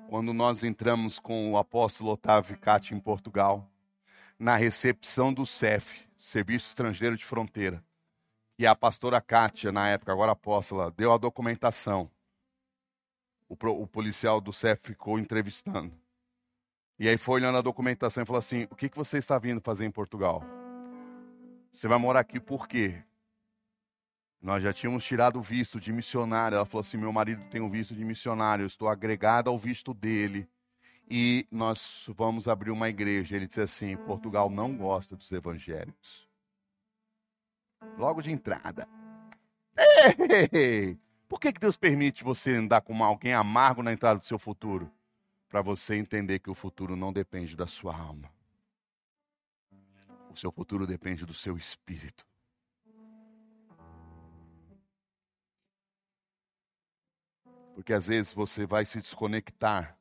Quando 0.08 0.32
nós 0.32 0.64
entramos 0.64 1.18
com 1.18 1.52
o 1.52 1.58
apóstolo 1.58 2.12
Otávio 2.12 2.58
Cati 2.58 2.94
em 2.94 3.00
Portugal, 3.00 3.68
na 4.38 4.56
recepção 4.56 5.34
do 5.34 5.44
CEF, 5.44 6.08
Serviço 6.16 6.68
Estrangeiro 6.68 7.16
de 7.16 7.24
Fronteira, 7.26 7.84
e 8.58 8.66
a 8.66 8.74
pastora 8.74 9.20
Kátia, 9.20 9.70
na 9.72 9.88
época, 9.88 10.12
agora 10.12 10.32
apóstola, 10.32 10.90
deu 10.92 11.12
a 11.12 11.18
documentação. 11.18 12.13
O, 13.48 13.54
o 13.54 13.86
policial 13.86 14.40
do 14.40 14.52
CEF 14.52 14.80
ficou 14.82 15.18
entrevistando. 15.18 15.92
E 16.98 17.08
aí 17.08 17.18
foi 17.18 17.40
olhando 17.40 17.58
a 17.58 17.62
documentação 17.62 18.22
e 18.22 18.26
falou 18.26 18.38
assim: 18.38 18.64
O 18.70 18.76
que, 18.76 18.88
que 18.88 18.96
você 18.96 19.18
está 19.18 19.38
vindo 19.38 19.60
fazer 19.60 19.84
em 19.84 19.90
Portugal? 19.90 20.42
Você 21.72 21.88
vai 21.88 21.98
morar 21.98 22.20
aqui 22.20 22.38
por 22.38 22.68
quê? 22.68 23.02
Nós 24.40 24.62
já 24.62 24.72
tínhamos 24.72 25.04
tirado 25.04 25.38
o 25.38 25.42
visto 25.42 25.80
de 25.80 25.92
missionário. 25.92 26.56
Ela 26.56 26.66
falou 26.66 26.82
assim: 26.82 26.96
Meu 26.96 27.12
marido 27.12 27.44
tem 27.50 27.60
um 27.60 27.70
visto 27.70 27.94
de 27.94 28.04
missionário, 28.04 28.62
eu 28.62 28.66
estou 28.66 28.88
agregada 28.88 29.50
ao 29.50 29.58
visto 29.58 29.92
dele. 29.92 30.48
E 31.10 31.46
nós 31.50 32.04
vamos 32.16 32.48
abrir 32.48 32.70
uma 32.70 32.88
igreja. 32.88 33.36
Ele 33.36 33.46
disse 33.46 33.60
assim: 33.60 33.96
Portugal 33.96 34.48
não 34.48 34.76
gosta 34.76 35.16
dos 35.16 35.30
evangélicos. 35.32 36.28
Logo 37.98 38.22
de 38.22 38.30
entrada. 38.30 38.88
Ei, 40.52 40.98
por 41.34 41.40
que, 41.40 41.52
que 41.52 41.58
Deus 41.58 41.76
permite 41.76 42.22
você 42.22 42.54
andar 42.54 42.80
com 42.82 43.02
alguém 43.02 43.34
amargo 43.34 43.82
na 43.82 43.92
entrada 43.92 44.20
do 44.20 44.24
seu 44.24 44.38
futuro? 44.38 44.88
Para 45.48 45.60
você 45.62 45.96
entender 45.96 46.38
que 46.38 46.48
o 46.48 46.54
futuro 46.54 46.94
não 46.94 47.12
depende 47.12 47.56
da 47.56 47.66
sua 47.66 47.92
alma. 47.92 48.30
O 50.30 50.36
seu 50.36 50.52
futuro 50.52 50.86
depende 50.86 51.26
do 51.26 51.34
seu 51.34 51.58
espírito. 51.58 52.24
Porque 57.74 57.92
às 57.92 58.06
vezes 58.06 58.32
você 58.32 58.64
vai 58.64 58.84
se 58.84 59.00
desconectar 59.00 59.98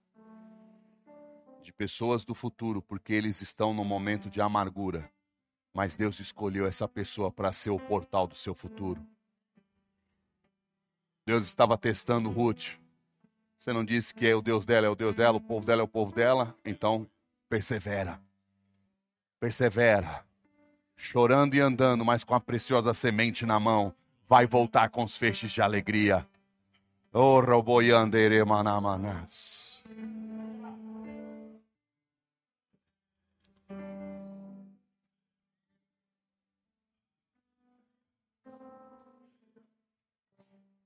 de 1.64 1.74
pessoas 1.74 2.24
do 2.24 2.36
futuro 2.36 2.80
porque 2.80 3.12
eles 3.12 3.42
estão 3.42 3.74
no 3.74 3.84
momento 3.84 4.30
de 4.30 4.40
amargura. 4.40 5.12
Mas 5.74 5.96
Deus 5.96 6.20
escolheu 6.20 6.68
essa 6.68 6.88
pessoa 6.88 7.32
para 7.32 7.52
ser 7.52 7.72
o 7.72 7.80
portal 7.80 8.28
do 8.28 8.36
seu 8.36 8.54
futuro. 8.54 9.04
Deus 11.26 11.46
estava 11.46 11.78
testando 11.78 12.30
Ruth. 12.30 12.72
Você 13.58 13.72
não 13.72 13.86
disse 13.86 14.14
que 14.14 14.28
é 14.28 14.36
o 14.36 14.42
Deus 14.42 14.66
dela 14.66 14.88
é 14.88 14.90
o 14.90 14.96
Deus 14.96 15.16
dela, 15.16 15.38
o 15.38 15.42
povo 15.42 15.66
dela 15.66 15.82
é 15.82 15.84
o 15.86 15.88
povo 15.88 16.14
dela? 16.14 16.54
Então, 16.66 17.08
persevera. 17.48 18.20
Persevera. 19.40 20.26
Chorando 20.98 21.56
e 21.56 21.62
andando, 21.62 22.04
mas 22.04 22.24
com 22.24 22.36
a 22.36 22.40
preciosa 22.40 22.94
semente 22.94 23.46
na 23.46 23.60
mão, 23.60 23.94
vai 24.28 24.46
voltar 24.46 24.90
com 24.90 25.04
os 25.04 25.16
feixes 25.16 25.52
de 25.52 25.62
alegria. 25.62 26.28
Oh, 27.14 27.40
roboyandere 27.40 28.44
manamanas. 28.44 29.84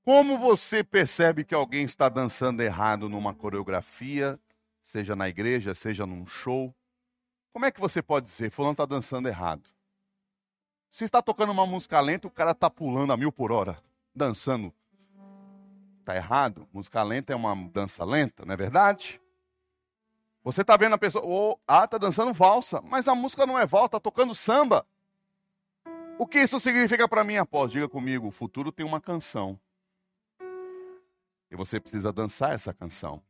Como 0.08 0.38
você 0.38 0.86
percebe 0.86 1.43
que 1.43 1.53
alguém 1.53 1.84
está 1.84 2.08
dançando 2.08 2.62
errado 2.64 3.10
numa 3.10 3.34
coreografia, 3.34 4.39
seja 4.82 5.18
na 5.18 5.28
igreja, 5.28 5.76
seja 5.76 6.05
num 6.05 6.26
show? 6.26 6.74
Como 7.51 7.66
é 7.66 7.72
que 7.72 7.82
você 7.82 8.01
pode 8.01 8.28
dizer, 8.28 8.49
fulano 8.49 8.72
está 8.72 8.86
dançando 8.86 9.28
errado? 9.28 9.70
Se 10.89 11.03
está 11.03 11.22
tocando 11.22 11.51
uma 11.51 11.66
música 11.66 11.99
lenta, 11.99 12.26
o 12.26 12.32
cara 12.32 12.51
está 12.51 12.70
pulando 12.70 13.12
a 13.12 13.18
mil 13.18 13.34
por 13.34 13.51
hora, 13.51 13.84
dançando. 14.16 14.74
Está 15.99 16.16
errado? 16.16 16.66
Música 16.72 17.03
lenta 17.03 17.34
é 17.34 17.36
uma 17.36 17.53
dança 17.68 18.05
lenta, 18.05 18.45
não 18.45 18.53
é 18.53 18.55
verdade? 18.55 19.20
Você 20.41 20.62
está 20.62 20.78
vendo 20.78 20.93
a 20.93 20.97
pessoa, 20.97 21.26
oh, 21.28 21.60
ah, 21.68 21.84
está 21.84 21.97
dançando 21.97 22.32
valsa, 22.32 22.82
mas 22.82 23.10
a 23.10 23.14
música 23.14 23.45
não 23.45 23.60
é 23.60 23.66
valsa, 23.66 23.88
está 23.88 23.99
tocando 23.99 24.34
samba. 24.34 24.88
O 26.18 26.26
que 26.26 26.39
isso 26.39 26.62
significa 26.62 27.10
para 27.10 27.26
mim, 27.26 27.36
após? 27.36 27.74
Diga 27.74 27.89
comigo, 27.89 28.30
o 28.30 28.32
futuro 28.32 28.72
tem 28.72 28.86
uma 28.86 29.01
canção. 29.01 29.60
E 31.50 31.56
você 31.56 31.80
precisa 31.80 32.12
dançar 32.12 32.54
essa 32.54 32.74
canção. 32.74 33.22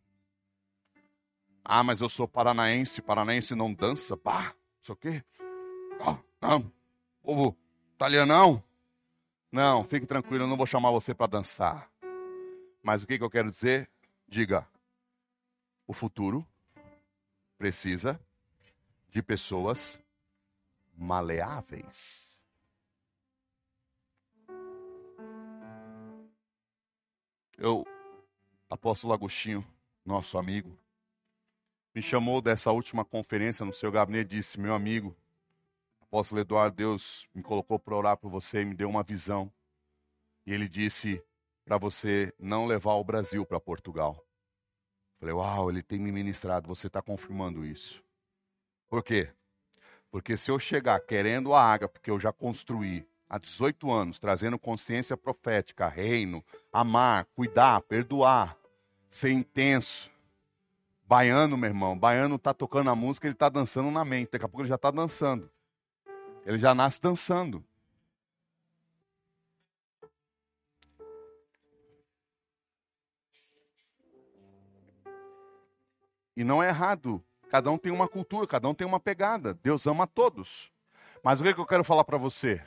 Ah, 1.64 1.84
mas 1.84 2.02
eu 2.02 2.08
sou 2.08 2.28
paranaense, 2.28 3.02
paranaense 3.02 3.54
não 3.54 3.74
dança. 3.74 4.16
Bah, 4.16 4.54
isso 4.82 4.94
o 4.94 4.96
quê? 4.96 5.24
Ah, 6.00 6.18
não, 6.42 6.72
povo 7.22 7.58
italianão. 7.94 8.64
Não, 9.52 9.84
fique 9.84 10.06
tranquilo, 10.06 10.44
eu 10.44 10.48
não 10.48 10.58
vou 10.58 10.66
chamar 10.66 10.92
você 10.92 11.14
para 11.14 11.28
dançar. 11.28 11.92
Mas 12.82 13.04
o 13.04 13.08
que, 13.08 13.18
que 13.18 13.24
eu 13.24 13.30
quero 13.30 13.52
dizer? 13.52 13.90
Diga, 14.28 14.68
o 15.86 15.94
futuro 15.94 16.46
precisa 17.58 18.20
de 19.10 19.22
pessoas 19.22 20.00
maleáveis. 20.96 22.42
Eu 27.58 27.86
apóstolo 28.70 29.14
Agostinho, 29.14 29.66
nosso 30.06 30.38
amigo, 30.38 30.78
me 31.94 32.02
chamou 32.02 32.42
dessa 32.42 32.72
última 32.72 33.04
conferência 33.04 33.66
no 33.66 33.74
seu 33.74 33.92
gabinete 33.92 34.34
e 34.34 34.38
disse: 34.38 34.60
Meu 34.60 34.74
amigo, 34.74 35.16
apóstolo 36.02 36.42
Eduardo, 36.42 36.76
Deus 36.76 37.28
me 37.34 37.42
colocou 37.42 37.80
para 37.80 37.96
orar 37.96 38.18
por 38.18 38.30
você 38.30 38.62
e 38.62 38.66
me 38.66 38.76
deu 38.76 38.90
uma 38.90 39.04
visão. 39.04 39.52
E 40.46 40.54
ele 40.54 40.70
disse 40.70 41.22
para 41.66 41.78
você 41.78 42.34
não 42.40 42.66
levar 42.66 42.94
o 42.94 43.04
Brasil 43.04 43.46
para 43.46 43.60
Portugal. 43.60 44.24
Falei, 45.20 45.34
uau, 45.34 45.70
ele 45.70 45.82
tem 45.82 46.00
me 46.00 46.12
ministrado, 46.12 46.68
você 46.68 46.88
está 46.88 47.02
confirmando 47.02 47.66
isso. 47.66 48.02
Por 48.88 49.04
quê? 49.04 49.30
Porque 50.10 50.38
se 50.38 50.50
eu 50.50 50.60
chegar 50.60 51.00
querendo 51.02 51.54
a 51.54 51.62
água, 51.62 51.90
porque 51.90 52.10
eu 52.10 52.20
já 52.20 52.32
construí, 52.32 53.06
há 53.30 53.38
18 53.38 53.92
anos, 53.92 54.20
trazendo 54.20 54.58
consciência 54.58 55.18
profética, 55.18 55.88
reino, 55.88 56.44
amar, 56.72 57.26
cuidar, 57.36 57.82
perdoar, 57.82 58.58
ser 59.10 59.32
intenso. 59.32 60.10
Baiano, 61.06 61.58
meu 61.58 61.70
irmão, 61.70 61.98
baiano 61.98 62.38
tá 62.38 62.54
tocando 62.54 62.90
a 62.90 62.96
música, 62.96 63.28
ele 63.28 63.36
tá 63.36 63.50
dançando 63.50 63.90
na 63.90 64.04
mente. 64.04 64.32
Daqui 64.32 64.46
a 64.46 64.50
pouco 64.50 64.62
ele 64.62 64.70
já 64.70 64.78
tá 64.78 64.92
dançando. 64.92 65.50
Ele 66.46 66.58
já 66.58 66.76
nasce 66.76 67.02
dançando. 67.02 67.64
E 76.36 76.44
não 76.44 76.62
é 76.62 76.68
errado 76.68 77.24
Cada 77.50 77.72
um 77.72 77.78
tem 77.78 77.92
uma 77.92 78.08
cultura, 78.08 78.46
cada 78.46 78.68
um 78.68 78.74
tem 78.74 78.86
uma 78.86 79.00
pegada. 79.00 79.54
Deus 79.64 79.88
ama 79.88 80.06
todos. 80.06 80.72
Mas 81.24 81.40
o 81.40 81.44
que, 81.44 81.50
é 81.50 81.54
que 81.54 81.60
eu 81.60 81.66
quero 81.66 81.84
falar 81.84 82.04
para 82.04 82.18
você? 82.18 82.62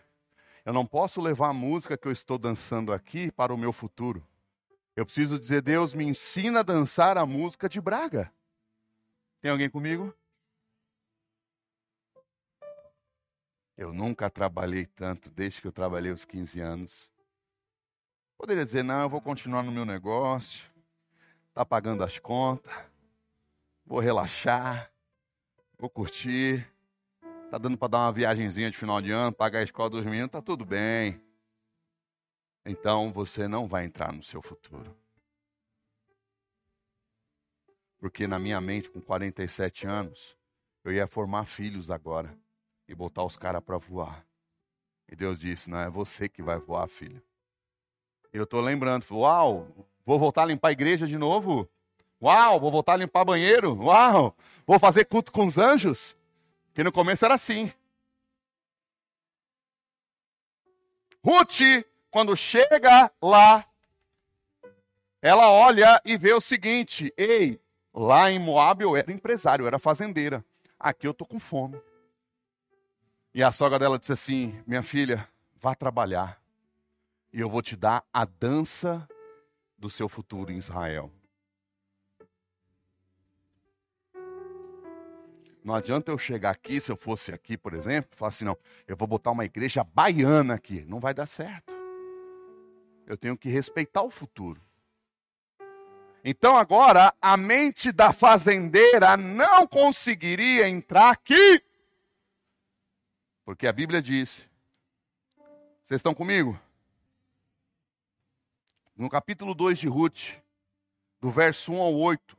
Eu 0.65 0.73
não 0.73 0.87
posso 0.87 1.21
levar 1.21 1.49
a 1.49 1.55
música 1.55 1.97
que 1.97 2.07
eu 2.07 2.13
estou 2.13 2.39
dançando 2.39 2.93
aqui 2.93 3.31
para 3.33 3.55
o 3.55 3.59
meu 3.59 3.73
futuro. 3.73 4.27
Eu 4.95 5.07
preciso 5.07 5.39
dizer, 5.39 5.63
Deus, 5.63 5.95
me 5.95 6.05
ensina 6.05 6.61
a 6.61 6.63
dançar 6.63 7.17
a 7.17 7.25
música 7.25 7.69
de 7.69 7.81
Braga. 7.81 8.33
Tem 9.41 9.51
alguém 9.51 9.71
comigo? 9.71 10.15
Eu 13.77 13.95
nunca 13.95 14.29
trabalhei 14.29 14.85
tanto 14.85 15.31
desde 15.31 15.63
que 15.63 15.67
eu 15.67 15.73
trabalhei 15.73 16.13
os 16.13 16.27
15 16.27 16.61
anos. 16.61 17.11
Poderia 18.37 18.65
dizer, 18.65 18.85
não, 18.85 19.03
eu 19.03 19.09
vou 19.09 19.23
continuar 19.23 19.63
no 19.63 19.73
meu 19.73 19.87
negócio, 19.87 20.71
tá 21.55 21.65
pagando 21.65 22.05
as 22.05 22.19
contas, 22.19 22.73
vou 23.87 23.99
relaxar, 23.99 24.93
vou 25.79 25.89
curtir, 25.89 26.71
tá 27.51 27.59
dando 27.59 27.77
para 27.77 27.89
dar 27.89 27.99
uma 27.99 28.13
viagenzinha 28.13 28.71
de 28.71 28.77
final 28.77 29.03
de 29.03 29.11
ano, 29.11 29.33
pagar 29.33 29.59
a 29.59 29.65
escola 29.65 29.91
dos 29.91 30.05
meninos, 30.05 30.31
tá 30.31 30.41
tudo 30.41 30.65
bem. 30.65 31.21
Então 32.65 33.13
você 33.13 33.49
não 33.49 33.67
vai 33.67 33.85
entrar 33.85 34.13
no 34.13 34.23
seu 34.23 34.41
futuro. 34.41 34.97
Porque 37.99 38.27
na 38.27 38.39
minha 38.39 38.61
mente, 38.61 38.89
com 38.89 39.01
47 39.01 39.87
anos, 39.87 40.37
eu 40.85 40.93
ia 40.93 41.09
formar 41.09 41.45
filhos 41.45 41.91
agora 41.91 42.39
e 42.89 42.95
botar 42.95 43.25
os 43.25 43.37
caras 43.37 43.63
para 43.63 43.77
voar. 43.79 44.25
E 45.09 45.17
Deus 45.17 45.39
disse: 45.39 45.69
Não 45.69 45.81
é 45.81 45.91
você 45.91 46.29
que 46.29 46.43
vai 46.43 46.59
voar, 46.59 46.87
filho. 46.87 47.21
E 48.33 48.37
eu 48.37 48.45
estou 48.45 48.61
lembrando: 48.61 49.05
Uau, 49.11 49.67
vou 50.07 50.19
voltar 50.19 50.43
a 50.43 50.47
limpar 50.47 50.69
a 50.69 50.73
igreja 50.73 51.07
de 51.07 51.19
novo? 51.19 51.69
Uau, 52.23 52.61
vou 52.61 52.71
voltar 52.71 52.93
a 52.93 52.99
limpar 52.99 53.25
banheiro? 53.25 53.75
Uau, 53.75 54.37
vou 54.67 54.79
fazer 54.79 55.05
culto 55.07 55.33
com 55.33 55.47
os 55.47 55.59
anjos? 55.59 56.17
Que 56.75 56.85
no 56.85 56.93
começo 56.93 57.25
era 57.25 57.35
assim. 57.35 57.73
Ruth, 61.25 61.85
quando 62.11 62.37
chega 62.37 63.13
lá, 63.21 63.67
ela 65.21 65.51
olha 65.51 66.01
e 66.05 66.17
vê 66.17 66.33
o 66.33 66.41
seguinte: 66.41 67.13
Ei, 67.17 67.61
lá 67.93 68.31
em 68.31 68.39
Moab 68.39 68.83
eu 68.83 68.97
era 68.97 69.13
empresário, 69.13 69.65
eu 69.65 69.67
era 69.67 69.79
fazendeira. 69.79 70.45
Aqui 70.79 71.07
eu 71.07 71.13
tô 71.13 71.27
com 71.27 71.39
fome. 71.39 71.81
E 73.35 73.45
a 73.45 73.53
sogra 73.53 73.79
dela 73.79 73.99
disse 73.99 74.13
assim: 74.13 74.63
Minha 74.67 74.83
filha, 74.83 75.29
vá 75.61 75.75
trabalhar. 75.75 76.41
E 77.33 77.41
eu 77.41 77.49
vou 77.49 77.63
te 77.63 77.77
dar 77.77 78.05
a 78.13 78.25
dança 78.25 79.07
do 79.79 79.89
seu 79.89 80.09
futuro 80.09 80.51
em 80.51 80.57
Israel. 80.57 81.13
Não 85.63 85.75
adianta 85.75 86.11
eu 86.11 86.19
chegar 86.19 86.51
aqui, 86.51 86.81
se 86.81 86.91
eu 86.91 86.97
fosse 86.97 87.33
aqui, 87.33 87.57
por 87.57 87.75
exemplo, 87.75 88.17
falar 88.17 88.31
assim: 88.31 88.45
não, 88.45 88.57
eu 88.89 88.97
vou 88.97 89.07
botar 89.07 89.31
uma 89.31 89.45
igreja 89.45 89.85
baiana 89.85 90.55
aqui. 90.55 90.85
Não 90.89 91.01
vai 91.01 91.13
dar 91.13 91.27
certo. 91.27 91.73
Eu 93.07 93.17
tenho 93.17 93.37
que 93.37 93.49
respeitar 93.49 94.03
o 94.03 94.11
futuro. 94.11 94.61
Então 96.25 96.57
agora, 96.57 97.13
a 97.21 97.37
mente 97.37 97.93
da 97.93 98.13
fazendeira 98.13 99.17
não 99.17 99.67
conseguiria 99.67 100.69
entrar 100.69 101.11
aqui 101.11 101.63
porque 103.51 103.67
a 103.67 103.73
Bíblia 103.73 104.01
diz. 104.01 104.49
Vocês 105.83 105.99
estão 105.99 106.15
comigo? 106.15 106.57
No 108.97 109.11
capítulo 109.11 109.57
2 109.57 109.77
de 109.77 109.89
Ruth, 109.89 110.37
do 111.21 111.33
verso 111.33 111.73
1 111.73 111.81
ao 111.81 111.95
8, 111.95 112.39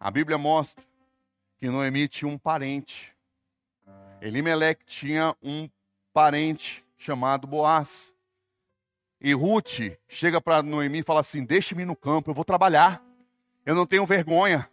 a 0.00 0.10
Bíblia 0.10 0.36
mostra 0.36 0.84
que 1.58 1.68
Noemi 1.68 2.08
tinha 2.08 2.30
um 2.30 2.38
parente. 2.38 3.14
Elimelec 4.20 4.84
tinha 4.84 5.34
um 5.42 5.68
parente 6.12 6.84
chamado 6.96 7.46
Boaz. 7.46 8.14
E 9.20 9.32
Ruth 9.32 9.80
chega 10.08 10.40
para 10.40 10.62
Noemi 10.62 11.00
e 11.00 11.02
fala 11.02 11.20
assim: 11.20 11.44
Deixe-me 11.44 11.84
no 11.84 11.96
campo, 11.96 12.30
eu 12.30 12.34
vou 12.34 12.44
trabalhar. 12.44 13.02
Eu 13.64 13.74
não 13.74 13.86
tenho 13.86 14.06
vergonha. 14.06 14.68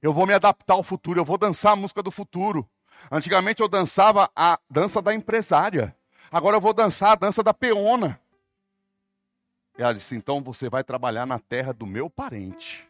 Eu 0.00 0.12
vou 0.12 0.26
me 0.26 0.34
adaptar 0.34 0.74
ao 0.74 0.82
futuro, 0.82 1.20
eu 1.20 1.24
vou 1.24 1.38
dançar 1.38 1.72
a 1.72 1.76
música 1.76 2.02
do 2.02 2.10
futuro. 2.10 2.68
Antigamente 3.10 3.60
eu 3.60 3.68
dançava 3.68 4.30
a 4.36 4.58
dança 4.70 5.00
da 5.00 5.14
empresária. 5.14 5.96
Agora 6.30 6.56
eu 6.56 6.60
vou 6.60 6.72
dançar 6.72 7.12
a 7.12 7.14
dança 7.14 7.42
da 7.42 7.54
peona. 7.54 8.20
E 9.78 9.82
ela 9.82 9.94
disse: 9.94 10.14
então 10.14 10.42
você 10.42 10.68
vai 10.68 10.84
trabalhar 10.84 11.26
na 11.26 11.38
terra 11.38 11.72
do 11.72 11.86
meu 11.86 12.08
parente. 12.08 12.88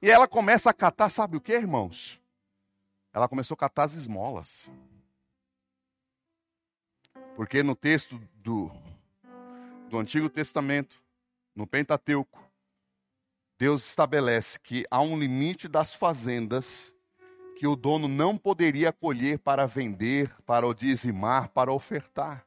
E 0.00 0.10
ela 0.10 0.28
começa 0.28 0.70
a 0.70 0.74
catar, 0.74 1.10
sabe 1.10 1.36
o 1.36 1.40
que, 1.40 1.52
irmãos? 1.52 2.20
Ela 3.12 3.28
começou 3.28 3.54
a 3.54 3.58
catar 3.58 3.84
as 3.84 3.94
esmolas. 3.94 4.70
Porque 7.34 7.62
no 7.62 7.74
texto 7.74 8.20
do, 8.34 8.70
do 9.88 9.98
Antigo 9.98 10.28
Testamento, 10.28 11.02
no 11.54 11.66
Pentateuco, 11.66 12.42
Deus 13.58 13.84
estabelece 13.84 14.60
que 14.60 14.86
há 14.88 15.00
um 15.00 15.18
limite 15.18 15.66
das 15.66 15.92
fazendas 15.92 16.94
que 17.56 17.66
o 17.66 17.74
dono 17.74 18.06
não 18.06 18.38
poderia 18.38 18.92
colher 18.92 19.40
para 19.40 19.66
vender, 19.66 20.32
para 20.46 20.64
o 20.64 20.72
dizimar, 20.72 21.48
para 21.48 21.72
ofertar. 21.72 22.46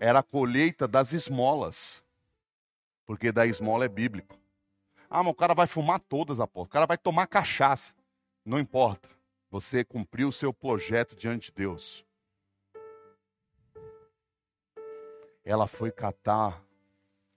Era 0.00 0.18
a 0.18 0.24
colheita 0.24 0.88
das 0.88 1.12
esmolas. 1.12 2.02
Porque 3.06 3.30
da 3.30 3.46
esmola 3.46 3.84
é 3.84 3.88
bíblico. 3.88 4.36
Ah, 5.16 5.22
mas 5.22 5.30
o 5.30 5.36
cara 5.36 5.54
vai 5.54 5.68
fumar 5.68 6.00
todas, 6.00 6.40
apóstolo. 6.40 6.66
O 6.66 6.68
cara 6.68 6.86
vai 6.86 6.98
tomar 6.98 7.28
cachaça. 7.28 7.94
Não 8.44 8.58
importa. 8.58 9.08
Você 9.48 9.84
cumpriu 9.84 10.26
o 10.26 10.32
seu 10.32 10.52
projeto 10.52 11.14
diante 11.14 11.52
de 11.52 11.52
Deus. 11.52 12.04
Ela 15.44 15.68
foi 15.68 15.92
catar 15.92 16.60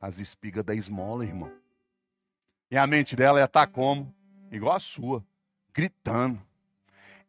as 0.01 0.17
espigas 0.17 0.63
da 0.63 0.73
esmola, 0.73 1.23
irmão. 1.23 1.51
E 2.71 2.75
a 2.75 2.87
mente 2.87 3.15
dela 3.15 3.37
ia 3.37 3.45
estar 3.45 3.67
como? 3.67 4.11
Igual 4.51 4.75
a 4.75 4.79
sua, 4.79 5.23
gritando. 5.71 6.41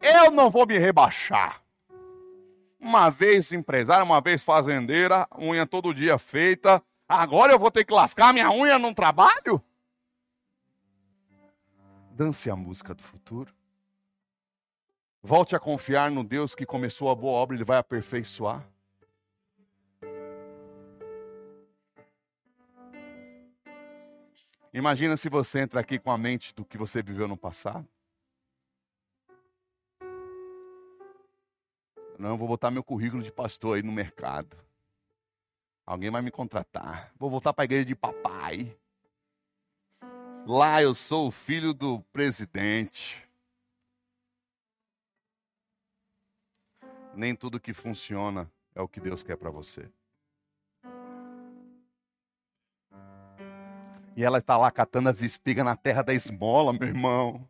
Eu 0.00 0.30
não 0.30 0.48
vou 0.48 0.66
me 0.66 0.78
rebaixar. 0.78 1.62
Uma 2.80 3.10
vez 3.10 3.52
empresária, 3.52 4.02
uma 4.02 4.22
vez 4.22 4.42
fazendeira, 4.42 5.28
unha 5.38 5.66
todo 5.66 5.92
dia 5.92 6.16
feita. 6.16 6.82
Agora 7.06 7.52
eu 7.52 7.58
vou 7.58 7.70
ter 7.70 7.84
que 7.84 7.92
lascar 7.92 8.32
minha 8.32 8.50
unha 8.50 8.78
num 8.78 8.94
trabalho? 8.94 9.62
Dance 12.18 12.50
a 12.50 12.56
música 12.56 12.92
do 12.92 13.00
futuro. 13.00 13.54
Volte 15.22 15.54
a 15.54 15.60
confiar 15.60 16.10
no 16.10 16.24
Deus 16.24 16.52
que 16.52 16.66
começou 16.66 17.10
a 17.10 17.14
boa 17.14 17.38
obra, 17.38 17.54
Ele 17.54 17.62
vai 17.62 17.78
aperfeiçoar. 17.78 18.68
Imagina 24.74 25.16
se 25.16 25.28
você 25.28 25.60
entra 25.60 25.78
aqui 25.78 25.96
com 25.96 26.10
a 26.10 26.18
mente 26.18 26.52
do 26.52 26.64
que 26.64 26.76
você 26.76 27.00
viveu 27.00 27.28
no 27.28 27.36
passado. 27.36 27.86
Não, 32.18 32.36
vou 32.36 32.48
botar 32.48 32.72
meu 32.72 32.82
currículo 32.82 33.22
de 33.22 33.30
pastor 33.30 33.76
aí 33.76 33.82
no 33.84 33.92
mercado. 33.92 34.56
Alguém 35.86 36.10
vai 36.10 36.20
me 36.20 36.32
contratar. 36.32 37.12
Vou 37.16 37.30
voltar 37.30 37.52
para 37.52 37.62
a 37.62 37.66
igreja 37.66 37.84
de 37.84 37.94
papai. 37.94 38.76
Lá 40.48 40.82
eu 40.82 40.94
sou 40.94 41.28
o 41.28 41.30
filho 41.30 41.74
do 41.74 42.00
presidente. 42.12 43.22
Nem 47.14 47.36
tudo 47.36 47.60
que 47.60 47.74
funciona 47.74 48.50
é 48.74 48.80
o 48.80 48.88
que 48.88 48.98
Deus 48.98 49.22
quer 49.22 49.36
para 49.36 49.50
você. 49.50 49.88
E 54.16 54.24
ela 54.24 54.38
está 54.38 54.56
lá 54.56 54.70
catando 54.70 55.10
as 55.10 55.22
espigas 55.22 55.64
na 55.64 55.76
terra 55.76 56.02
da 56.02 56.14
esmola, 56.14 56.72
meu 56.72 56.88
irmão 56.88 57.48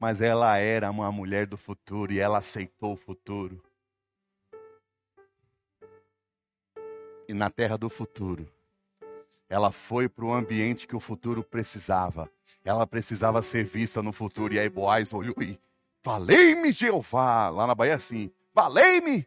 mas 0.00 0.22
ela 0.22 0.56
era 0.56 0.90
uma 0.90 1.12
mulher 1.12 1.46
do 1.46 1.58
futuro 1.58 2.10
e 2.10 2.18
ela 2.18 2.38
aceitou 2.38 2.94
o 2.94 2.96
futuro. 2.96 3.62
E 7.28 7.34
na 7.34 7.50
terra 7.50 7.76
do 7.76 7.90
futuro, 7.90 8.50
ela 9.50 9.72
foi 9.72 10.08
para 10.08 10.24
o 10.24 10.32
ambiente 10.32 10.86
que 10.86 10.94
o 10.94 11.00
futuro 11.00 11.42
precisava. 11.42 12.30
Ela 12.64 12.86
precisava 12.86 13.42
ser 13.42 13.64
vista 13.64 14.00
no 14.00 14.12
futuro. 14.12 14.54
E 14.54 14.60
aí 14.60 14.68
Boaz 14.68 15.12
olhou 15.12 15.34
e 15.42 15.58
falei-me 16.02 16.70
Jeová. 16.70 17.48
Lá 17.48 17.66
na 17.66 17.74
Bahia 17.74 17.96
assim, 17.96 18.30
falei-me. 18.54 19.26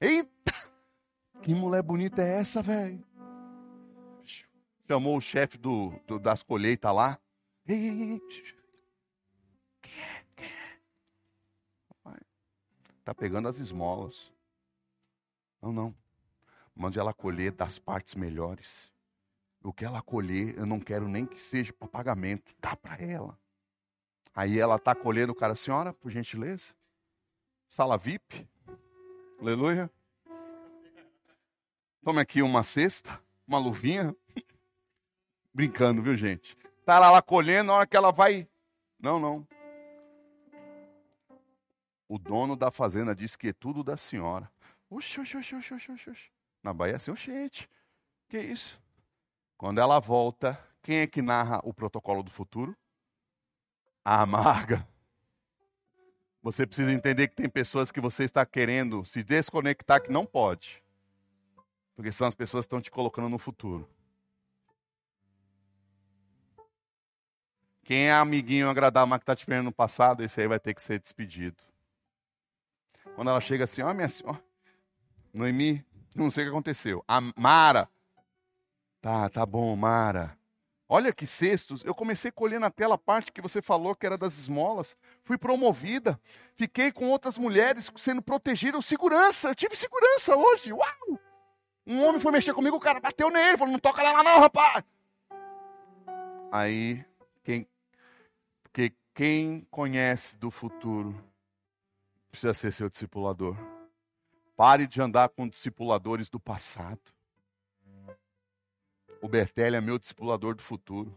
Eita, 0.00 0.54
que 1.42 1.52
mulher 1.52 1.82
bonita 1.82 2.22
é 2.22 2.38
essa, 2.38 2.62
velho? 2.62 3.04
Chamou 4.86 5.16
o 5.16 5.20
chefe 5.20 5.58
do, 5.58 5.92
do, 6.06 6.20
das 6.20 6.44
colheitas 6.44 6.94
lá. 6.94 7.18
Ei, 7.66 7.88
ei, 7.88 8.02
ei, 8.12 8.22
Está 13.00 13.12
pegando 13.12 13.48
as 13.48 13.58
esmolas. 13.58 14.32
Não, 15.60 15.72
não. 15.72 15.94
Mande 16.72 17.00
ela 17.00 17.12
colher 17.12 17.50
das 17.50 17.76
partes 17.76 18.14
melhores. 18.14 18.92
O 19.62 19.72
que 19.72 19.84
ela 19.84 20.02
colher, 20.02 20.58
eu 20.58 20.66
não 20.66 20.80
quero 20.80 21.06
nem 21.06 21.24
que 21.24 21.40
seja 21.40 21.72
para 21.72 21.86
pagamento. 21.86 22.52
Dá 22.60 22.74
para 22.74 23.02
ela. 23.02 23.38
Aí 24.34 24.58
ela 24.58 24.76
está 24.76 24.94
colhendo 24.94 25.32
o 25.32 25.36
cara, 25.36 25.54
senhora, 25.54 25.92
por 25.92 26.10
gentileza. 26.10 26.74
Sala 27.68 27.96
VIP. 27.96 28.48
Aleluia. 29.40 29.90
Tome 32.02 32.20
aqui 32.20 32.42
uma 32.42 32.64
cesta, 32.64 33.20
uma 33.46 33.58
luvinha. 33.58 34.16
Brincando, 35.54 36.02
viu, 36.02 36.16
gente? 36.16 36.56
Tá 36.84 36.98
lá, 36.98 37.10
lá 37.10 37.22
colhendo, 37.22 37.68
na 37.68 37.74
hora 37.74 37.86
que 37.86 37.96
ela 37.96 38.10
vai. 38.10 38.48
Não, 38.98 39.20
não. 39.20 39.46
O 42.08 42.18
dono 42.18 42.56
da 42.56 42.70
fazenda 42.70 43.14
disse 43.14 43.38
que 43.38 43.48
é 43.48 43.52
tudo 43.52 43.84
da 43.84 43.96
senhora. 43.96 44.50
Oxi, 44.90 45.20
oxi, 45.20 45.36
oxi, 45.36 45.54
oxi, 45.54 45.74
oxi, 45.74 46.10
oxi. 46.10 46.30
Na 46.62 46.74
Bahia, 46.74 46.96
assim, 46.96 47.14
gente, 47.14 47.70
que 48.28 48.38
isso? 48.40 48.81
Quando 49.62 49.80
ela 49.80 50.00
volta, 50.00 50.58
quem 50.82 50.96
é 50.96 51.06
que 51.06 51.22
narra 51.22 51.60
o 51.62 51.72
protocolo 51.72 52.24
do 52.24 52.32
futuro? 52.32 52.76
A 54.04 54.20
amarga. 54.20 54.84
Você 56.42 56.66
precisa 56.66 56.92
entender 56.92 57.28
que 57.28 57.36
tem 57.36 57.48
pessoas 57.48 57.92
que 57.92 58.00
você 58.00 58.24
está 58.24 58.44
querendo 58.44 59.04
se 59.04 59.22
desconectar 59.22 60.02
que 60.02 60.10
não 60.10 60.26
pode. 60.26 60.82
Porque 61.94 62.10
são 62.10 62.26
as 62.26 62.34
pessoas 62.34 62.64
que 62.64 62.70
estão 62.70 62.80
te 62.80 62.90
colocando 62.90 63.28
no 63.28 63.38
futuro. 63.38 63.88
Quem 67.84 68.08
é 68.08 68.12
amiguinho 68.12 68.68
agradável, 68.68 69.06
mas 69.06 69.18
que 69.18 69.22
está 69.22 69.36
te 69.36 69.46
prendendo 69.46 69.66
no 69.66 69.72
passado, 69.72 70.24
esse 70.24 70.40
aí 70.40 70.48
vai 70.48 70.58
ter 70.58 70.74
que 70.74 70.82
ser 70.82 70.98
despedido. 70.98 71.62
Quando 73.14 73.30
ela 73.30 73.40
chega 73.40 73.62
assim, 73.62 73.80
ó, 73.80 73.92
oh, 73.92 73.94
minha 73.94 74.08
senhora, 74.08 74.42
Noemi, 75.32 75.86
não 76.16 76.32
sei 76.32 76.42
o 76.42 76.46
que 76.48 76.50
aconteceu. 76.50 77.04
A 77.06 77.20
Mara, 77.36 77.88
tá, 79.02 79.28
tá 79.28 79.44
bom, 79.44 79.76
Mara. 79.76 80.34
Olha 80.88 81.12
que 81.12 81.26
cestos. 81.26 81.84
Eu 81.84 81.94
comecei 81.94 82.28
a 82.28 82.32
colher 82.32 82.60
na 82.60 82.70
tela 82.70 82.94
a 82.94 82.98
parte 82.98 83.32
que 83.32 83.40
você 83.40 83.62
falou 83.62 83.94
que 83.94 84.06
era 84.06 84.18
das 84.18 84.38
esmolas. 84.38 84.96
Fui 85.24 85.36
promovida. 85.38 86.20
Fiquei 86.54 86.92
com 86.92 87.08
outras 87.08 87.38
mulheres 87.38 87.90
sendo 87.96 88.20
protegidas. 88.20 88.84
Segurança. 88.84 89.48
Eu 89.48 89.54
tive 89.54 89.74
segurança 89.74 90.36
hoje. 90.36 90.72
Uau! 90.72 91.18
Um 91.86 92.04
homem 92.04 92.20
foi 92.20 92.30
mexer 92.30 92.54
comigo, 92.54 92.76
o 92.76 92.80
cara 92.80 93.00
bateu 93.00 93.30
nele. 93.30 93.56
Falou, 93.56 93.72
não 93.72 93.78
toca 93.78 94.02
nela 94.02 94.22
não, 94.22 94.38
rapaz. 94.40 94.84
Aí, 96.52 97.02
quem, 97.42 97.66
porque 98.62 98.92
quem 99.14 99.66
conhece 99.70 100.36
do 100.36 100.50
futuro 100.50 101.18
precisa 102.30 102.52
ser 102.52 102.70
seu 102.70 102.90
discipulador. 102.90 103.56
Pare 104.54 104.86
de 104.86 105.00
andar 105.00 105.30
com 105.30 105.48
discipuladores 105.48 106.28
do 106.28 106.38
passado. 106.38 107.00
O 109.22 109.28
Bertelli 109.28 109.76
é 109.76 109.80
meu 109.80 110.00
discipulador 110.00 110.56
do 110.56 110.62
futuro. 110.62 111.16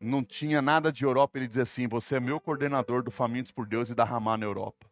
Não 0.00 0.24
tinha 0.24 0.62
nada 0.62 0.90
de 0.90 1.04
Europa, 1.04 1.38
ele 1.38 1.46
dizia 1.46 1.62
assim: 1.62 1.86
Você 1.86 2.16
é 2.16 2.20
meu 2.20 2.40
coordenador 2.40 3.02
do 3.02 3.10
Famintos 3.10 3.52
por 3.52 3.66
Deus 3.66 3.90
e 3.90 3.94
da 3.94 4.02
Ramá 4.02 4.38
na 4.38 4.46
Europa. 4.46 4.90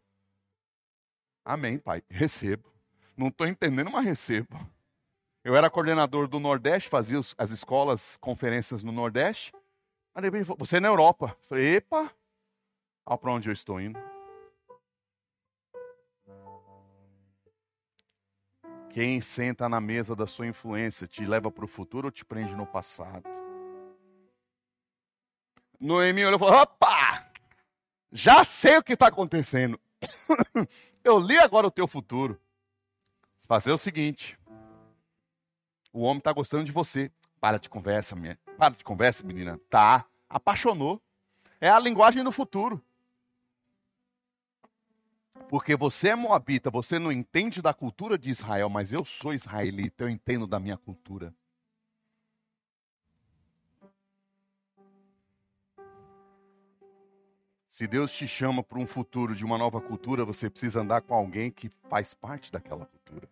Amém, 1.42 1.78
pai. 1.78 2.02
Recebo. 2.10 2.70
Não 3.16 3.28
estou 3.28 3.46
entendendo, 3.46 3.90
mas 3.90 4.04
recebo. 4.04 4.54
Eu 5.42 5.56
era 5.56 5.70
coordenador 5.70 6.28
do 6.28 6.38
Nordeste, 6.38 6.90
fazia 6.90 7.18
as 7.38 7.50
escolas, 7.50 8.18
conferências 8.18 8.82
no 8.82 8.92
Nordeste. 8.92 9.52
Aí 10.14 10.26
ele 10.26 10.44
falou, 10.44 10.58
você 10.58 10.76
é 10.76 10.80
na 10.80 10.88
Europa. 10.88 11.34
Eu 11.42 11.48
falei, 11.48 11.76
epa, 11.76 12.12
olha 13.06 13.18
para 13.18 13.32
onde 13.32 13.48
eu 13.48 13.52
estou 13.52 13.80
indo. 13.80 13.98
Quem 18.92 19.20
senta 19.20 19.68
na 19.68 19.80
mesa 19.80 20.16
da 20.16 20.26
sua 20.26 20.48
influência 20.48 21.06
te 21.06 21.24
leva 21.24 21.50
para 21.50 21.64
o 21.64 21.68
futuro 21.68 22.08
ou 22.08 22.10
te 22.10 22.24
prende 22.24 22.54
no 22.56 22.66
passado? 22.66 23.22
Noemi 25.78 26.24
olhou 26.24 26.36
e 26.36 26.38
falou: 26.38 26.60
opa! 26.60 27.30
Já 28.12 28.42
sei 28.42 28.78
o 28.78 28.82
que 28.82 28.94
está 28.94 29.06
acontecendo. 29.06 29.78
Eu 31.04 31.18
li 31.18 31.38
agora 31.38 31.66
o 31.66 31.70
teu 31.70 31.86
futuro. 31.86 32.38
Fazer 33.46 33.72
o 33.72 33.78
seguinte: 33.78 34.36
o 35.92 36.02
homem 36.02 36.18
está 36.18 36.32
gostando 36.32 36.64
de 36.64 36.72
você. 36.72 37.10
Para 37.40 37.58
de 37.58 37.70
conversa, 37.70 38.14
minha. 38.14 38.38
Para 38.58 38.74
de 38.74 38.84
conversa, 38.84 39.24
menina. 39.24 39.58
Tá. 39.70 40.04
Apaixonou. 40.28 41.00
É 41.60 41.70
a 41.70 41.78
linguagem 41.78 42.22
do 42.22 42.32
futuro. 42.32 42.82
Porque 45.50 45.74
você 45.74 46.10
é 46.10 46.14
moabita, 46.14 46.70
você 46.70 46.96
não 46.96 47.10
entende 47.10 47.60
da 47.60 47.74
cultura 47.74 48.16
de 48.16 48.30
Israel, 48.30 48.68
mas 48.68 48.92
eu 48.92 49.04
sou 49.04 49.34
israelita, 49.34 50.04
eu 50.04 50.08
entendo 50.08 50.46
da 50.46 50.60
minha 50.60 50.76
cultura. 50.76 51.34
Se 57.68 57.84
Deus 57.88 58.12
te 58.12 58.28
chama 58.28 58.62
para 58.62 58.78
um 58.78 58.86
futuro 58.86 59.34
de 59.34 59.44
uma 59.44 59.58
nova 59.58 59.80
cultura, 59.80 60.24
você 60.24 60.48
precisa 60.48 60.82
andar 60.82 61.02
com 61.02 61.14
alguém 61.14 61.50
que 61.50 61.68
faz 61.88 62.14
parte 62.14 62.52
daquela 62.52 62.86
cultura. 62.86 63.28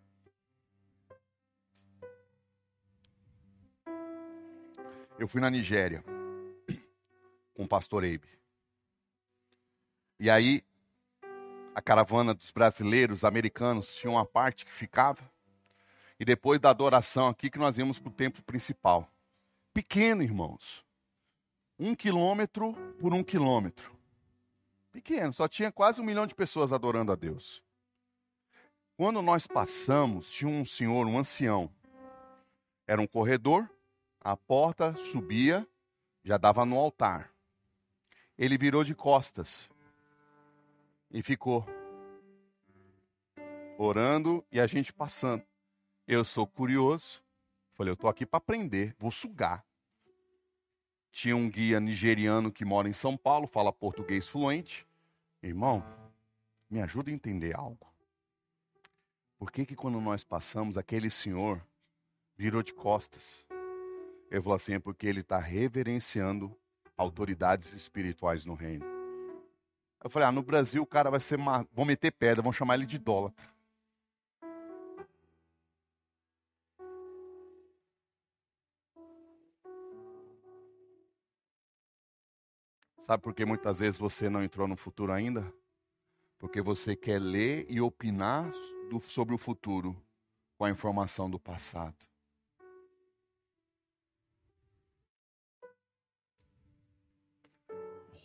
Eu 5.16 5.28
fui 5.28 5.40
na 5.40 5.48
Nigéria 5.48 6.02
com 7.54 7.62
o 7.62 7.68
pastor 7.68 8.02
Abe. 8.02 8.28
E 10.18 10.28
aí 10.28 10.64
a 11.78 11.80
caravana 11.80 12.34
dos 12.34 12.50
brasileiros, 12.50 13.22
americanos, 13.22 13.94
tinha 13.94 14.10
uma 14.10 14.26
parte 14.26 14.66
que 14.66 14.72
ficava. 14.72 15.22
E 16.18 16.24
depois 16.24 16.60
da 16.60 16.70
adoração 16.70 17.28
aqui, 17.28 17.48
que 17.48 17.58
nós 17.58 17.78
íamos 17.78 18.00
para 18.00 18.08
o 18.08 18.12
templo 18.12 18.42
principal. 18.42 19.08
Pequeno, 19.72 20.20
irmãos. 20.20 20.84
Um 21.78 21.94
quilômetro 21.94 22.72
por 22.98 23.14
um 23.14 23.22
quilômetro. 23.22 23.96
Pequeno, 24.90 25.32
só 25.32 25.46
tinha 25.46 25.70
quase 25.70 26.00
um 26.00 26.04
milhão 26.04 26.26
de 26.26 26.34
pessoas 26.34 26.72
adorando 26.72 27.12
a 27.12 27.14
Deus. 27.14 27.62
Quando 28.96 29.22
nós 29.22 29.46
passamos, 29.46 30.32
tinha 30.32 30.50
um 30.50 30.66
senhor, 30.66 31.06
um 31.06 31.16
ancião. 31.16 31.70
Era 32.88 33.00
um 33.00 33.06
corredor, 33.06 33.70
a 34.20 34.36
porta 34.36 34.96
subia, 35.12 35.64
já 36.24 36.36
dava 36.36 36.64
no 36.64 36.76
altar. 36.76 37.30
Ele 38.36 38.58
virou 38.58 38.82
de 38.82 38.96
costas 38.96 39.70
e 41.10 41.22
ficou 41.22 41.66
orando 43.78 44.44
e 44.50 44.60
a 44.60 44.66
gente 44.66 44.92
passando. 44.92 45.42
Eu 46.06 46.24
sou 46.24 46.46
curioso. 46.46 47.22
Falei, 47.74 47.90
eu 47.90 47.94
estou 47.94 48.10
aqui 48.10 48.26
para 48.26 48.38
aprender, 48.38 48.94
vou 48.98 49.12
sugar. 49.12 49.64
Tinha 51.12 51.36
um 51.36 51.48
guia 51.48 51.78
nigeriano 51.78 52.52
que 52.52 52.64
mora 52.64 52.88
em 52.88 52.92
São 52.92 53.16
Paulo, 53.16 53.46
fala 53.46 53.72
português 53.72 54.26
fluente. 54.26 54.86
Irmão, 55.42 55.84
me 56.68 56.82
ajuda 56.82 57.10
a 57.10 57.14
entender 57.14 57.56
algo. 57.56 57.86
Por 59.38 59.52
que 59.52 59.64
que 59.64 59.76
quando 59.76 60.00
nós 60.00 60.24
passamos, 60.24 60.76
aquele 60.76 61.08
senhor 61.08 61.64
virou 62.36 62.62
de 62.62 62.74
costas? 62.74 63.46
Eu 64.30 64.42
falou 64.42 64.56
assim, 64.56 64.74
é 64.74 64.78
porque 64.80 65.06
ele 65.06 65.20
está 65.20 65.38
reverenciando 65.38 66.54
autoridades 66.96 67.72
espirituais 67.72 68.44
no 68.44 68.54
reino. 68.54 68.97
Eu 70.02 70.08
falei, 70.08 70.28
ah, 70.28 70.32
no 70.32 70.42
Brasil 70.42 70.82
o 70.82 70.86
cara 70.86 71.10
vai 71.10 71.20
ser 71.20 71.36
uma... 71.36 71.66
vão 71.72 71.84
meter 71.84 72.12
pedra, 72.12 72.42
vão 72.42 72.52
chamar 72.52 72.74
ele 72.74 72.86
de 72.86 72.96
idólatra. 72.96 73.48
Sabe 83.00 83.22
por 83.22 83.32
que 83.32 83.44
muitas 83.44 83.78
vezes 83.78 83.98
você 83.98 84.28
não 84.28 84.44
entrou 84.44 84.68
no 84.68 84.76
futuro 84.76 85.12
ainda? 85.12 85.50
Porque 86.38 86.60
você 86.60 86.94
quer 86.94 87.18
ler 87.18 87.66
e 87.68 87.80
opinar 87.80 88.52
do, 88.90 89.00
sobre 89.00 89.34
o 89.34 89.38
futuro 89.38 89.96
com 90.58 90.64
a 90.66 90.70
informação 90.70 91.28
do 91.28 91.38
passado. 91.38 91.96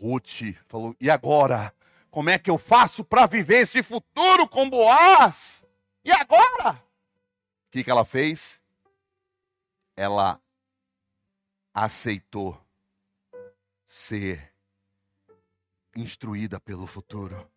Ruth 0.04 0.58
falou: 0.68 0.94
e 1.00 1.10
agora? 1.10 1.74
Como 2.12 2.30
é 2.30 2.38
que 2.38 2.50
eu 2.50 2.58
faço 2.58 3.04
para 3.04 3.26
viver 3.26 3.62
esse 3.62 3.82
futuro 3.82 4.48
com 4.48 4.70
Boaz? 4.70 5.66
E 6.04 6.12
agora? 6.12 6.74
O 6.74 7.72
que, 7.72 7.84
que 7.84 7.90
ela 7.90 8.04
fez? 8.04 8.62
Ela 9.96 10.40
aceitou 11.74 12.62
ser 13.86 14.54
instruída 15.96 16.60
pelo 16.60 16.86
futuro. 16.86 17.50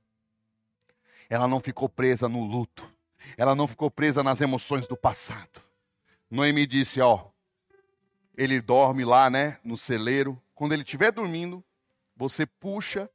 Ela 1.28 1.48
não 1.48 1.60
ficou 1.60 1.88
presa 1.88 2.28
no 2.28 2.44
luto. 2.44 2.88
Ela 3.36 3.54
não 3.54 3.66
ficou 3.66 3.90
presa 3.90 4.22
nas 4.22 4.40
emoções 4.40 4.86
do 4.86 4.96
passado. 4.96 5.60
Noemi 6.30 6.66
disse: 6.66 7.00
Ó, 7.00 7.28
ele 8.36 8.60
dorme 8.60 9.04
lá, 9.04 9.28
né, 9.28 9.58
no 9.64 9.76
celeiro. 9.76 10.40
Quando 10.54 10.72
ele 10.72 10.82
estiver 10.82 11.10
dormindo, 11.10 11.62
você 12.16 12.46
puxa, 12.46 13.10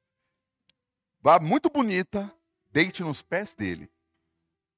vá 1.19 1.39
muito 1.39 1.69
bonita, 1.69 2.31
deite 2.71 3.01
nos 3.01 3.21
pés 3.21 3.55
dele. 3.55 3.89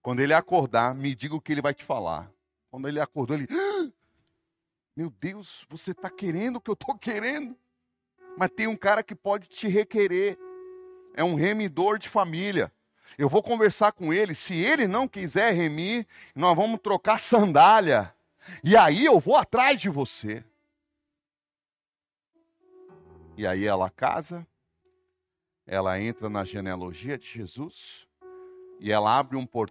Quando 0.02 0.22
ele 0.22 0.34
acordar, 0.34 0.96
me 0.96 1.14
diga 1.14 1.36
o 1.36 1.42
que 1.42 1.52
ele 1.52 1.62
vai 1.62 1.74
te 1.74 1.84
falar. 1.84 2.32
Quando 2.72 2.88
ele 2.88 3.00
acordou, 3.00 3.38
ele. 3.38 3.48
Ah! 3.52 3.92
Meu 4.96 5.10
Deus, 5.10 5.66
você 5.70 5.92
está 5.92 6.10
querendo 6.10 6.58
o 6.58 6.62
que 6.62 6.70
eu 6.70 6.74
estou 6.74 6.98
querendo. 6.98 7.58
Mas 8.38 8.52
tem 8.52 8.68
um 8.68 8.76
cara 8.76 9.04
que 9.04 9.16
pode 9.16 9.48
te 9.48 9.68
requerer. 9.68 10.38
É 11.16 11.24
um 11.24 11.36
remidor 11.36 12.00
de 12.00 12.10
família. 12.10 12.72
Eu 13.18 13.30
vou 13.30 13.44
conversar 13.44 13.92
com 13.92 14.14
ele. 14.14 14.34
Se 14.36 14.56
ele 14.56 14.88
não 14.88 15.08
quiser 15.08 15.54
remir, 15.54 16.08
nós 16.36 16.56
vamos 16.56 16.80
trocar 16.82 17.20
sandália. 17.20 18.14
E 18.64 18.76
aí 18.76 19.06
eu 19.06 19.20
vou 19.20 19.36
atrás 19.36 19.80
de 19.80 19.90
você. 19.90 20.44
E 23.36 23.48
aí 23.48 23.66
ela 23.66 23.90
casa, 23.90 24.46
ela 25.66 26.00
entra 26.00 26.30
na 26.30 26.44
genealogia 26.44 27.18
de 27.18 27.26
Jesus 27.26 28.08
e 28.80 28.92
ela 28.92 29.18
abre 29.18 29.36
um 29.38 29.46
portão 29.46 29.62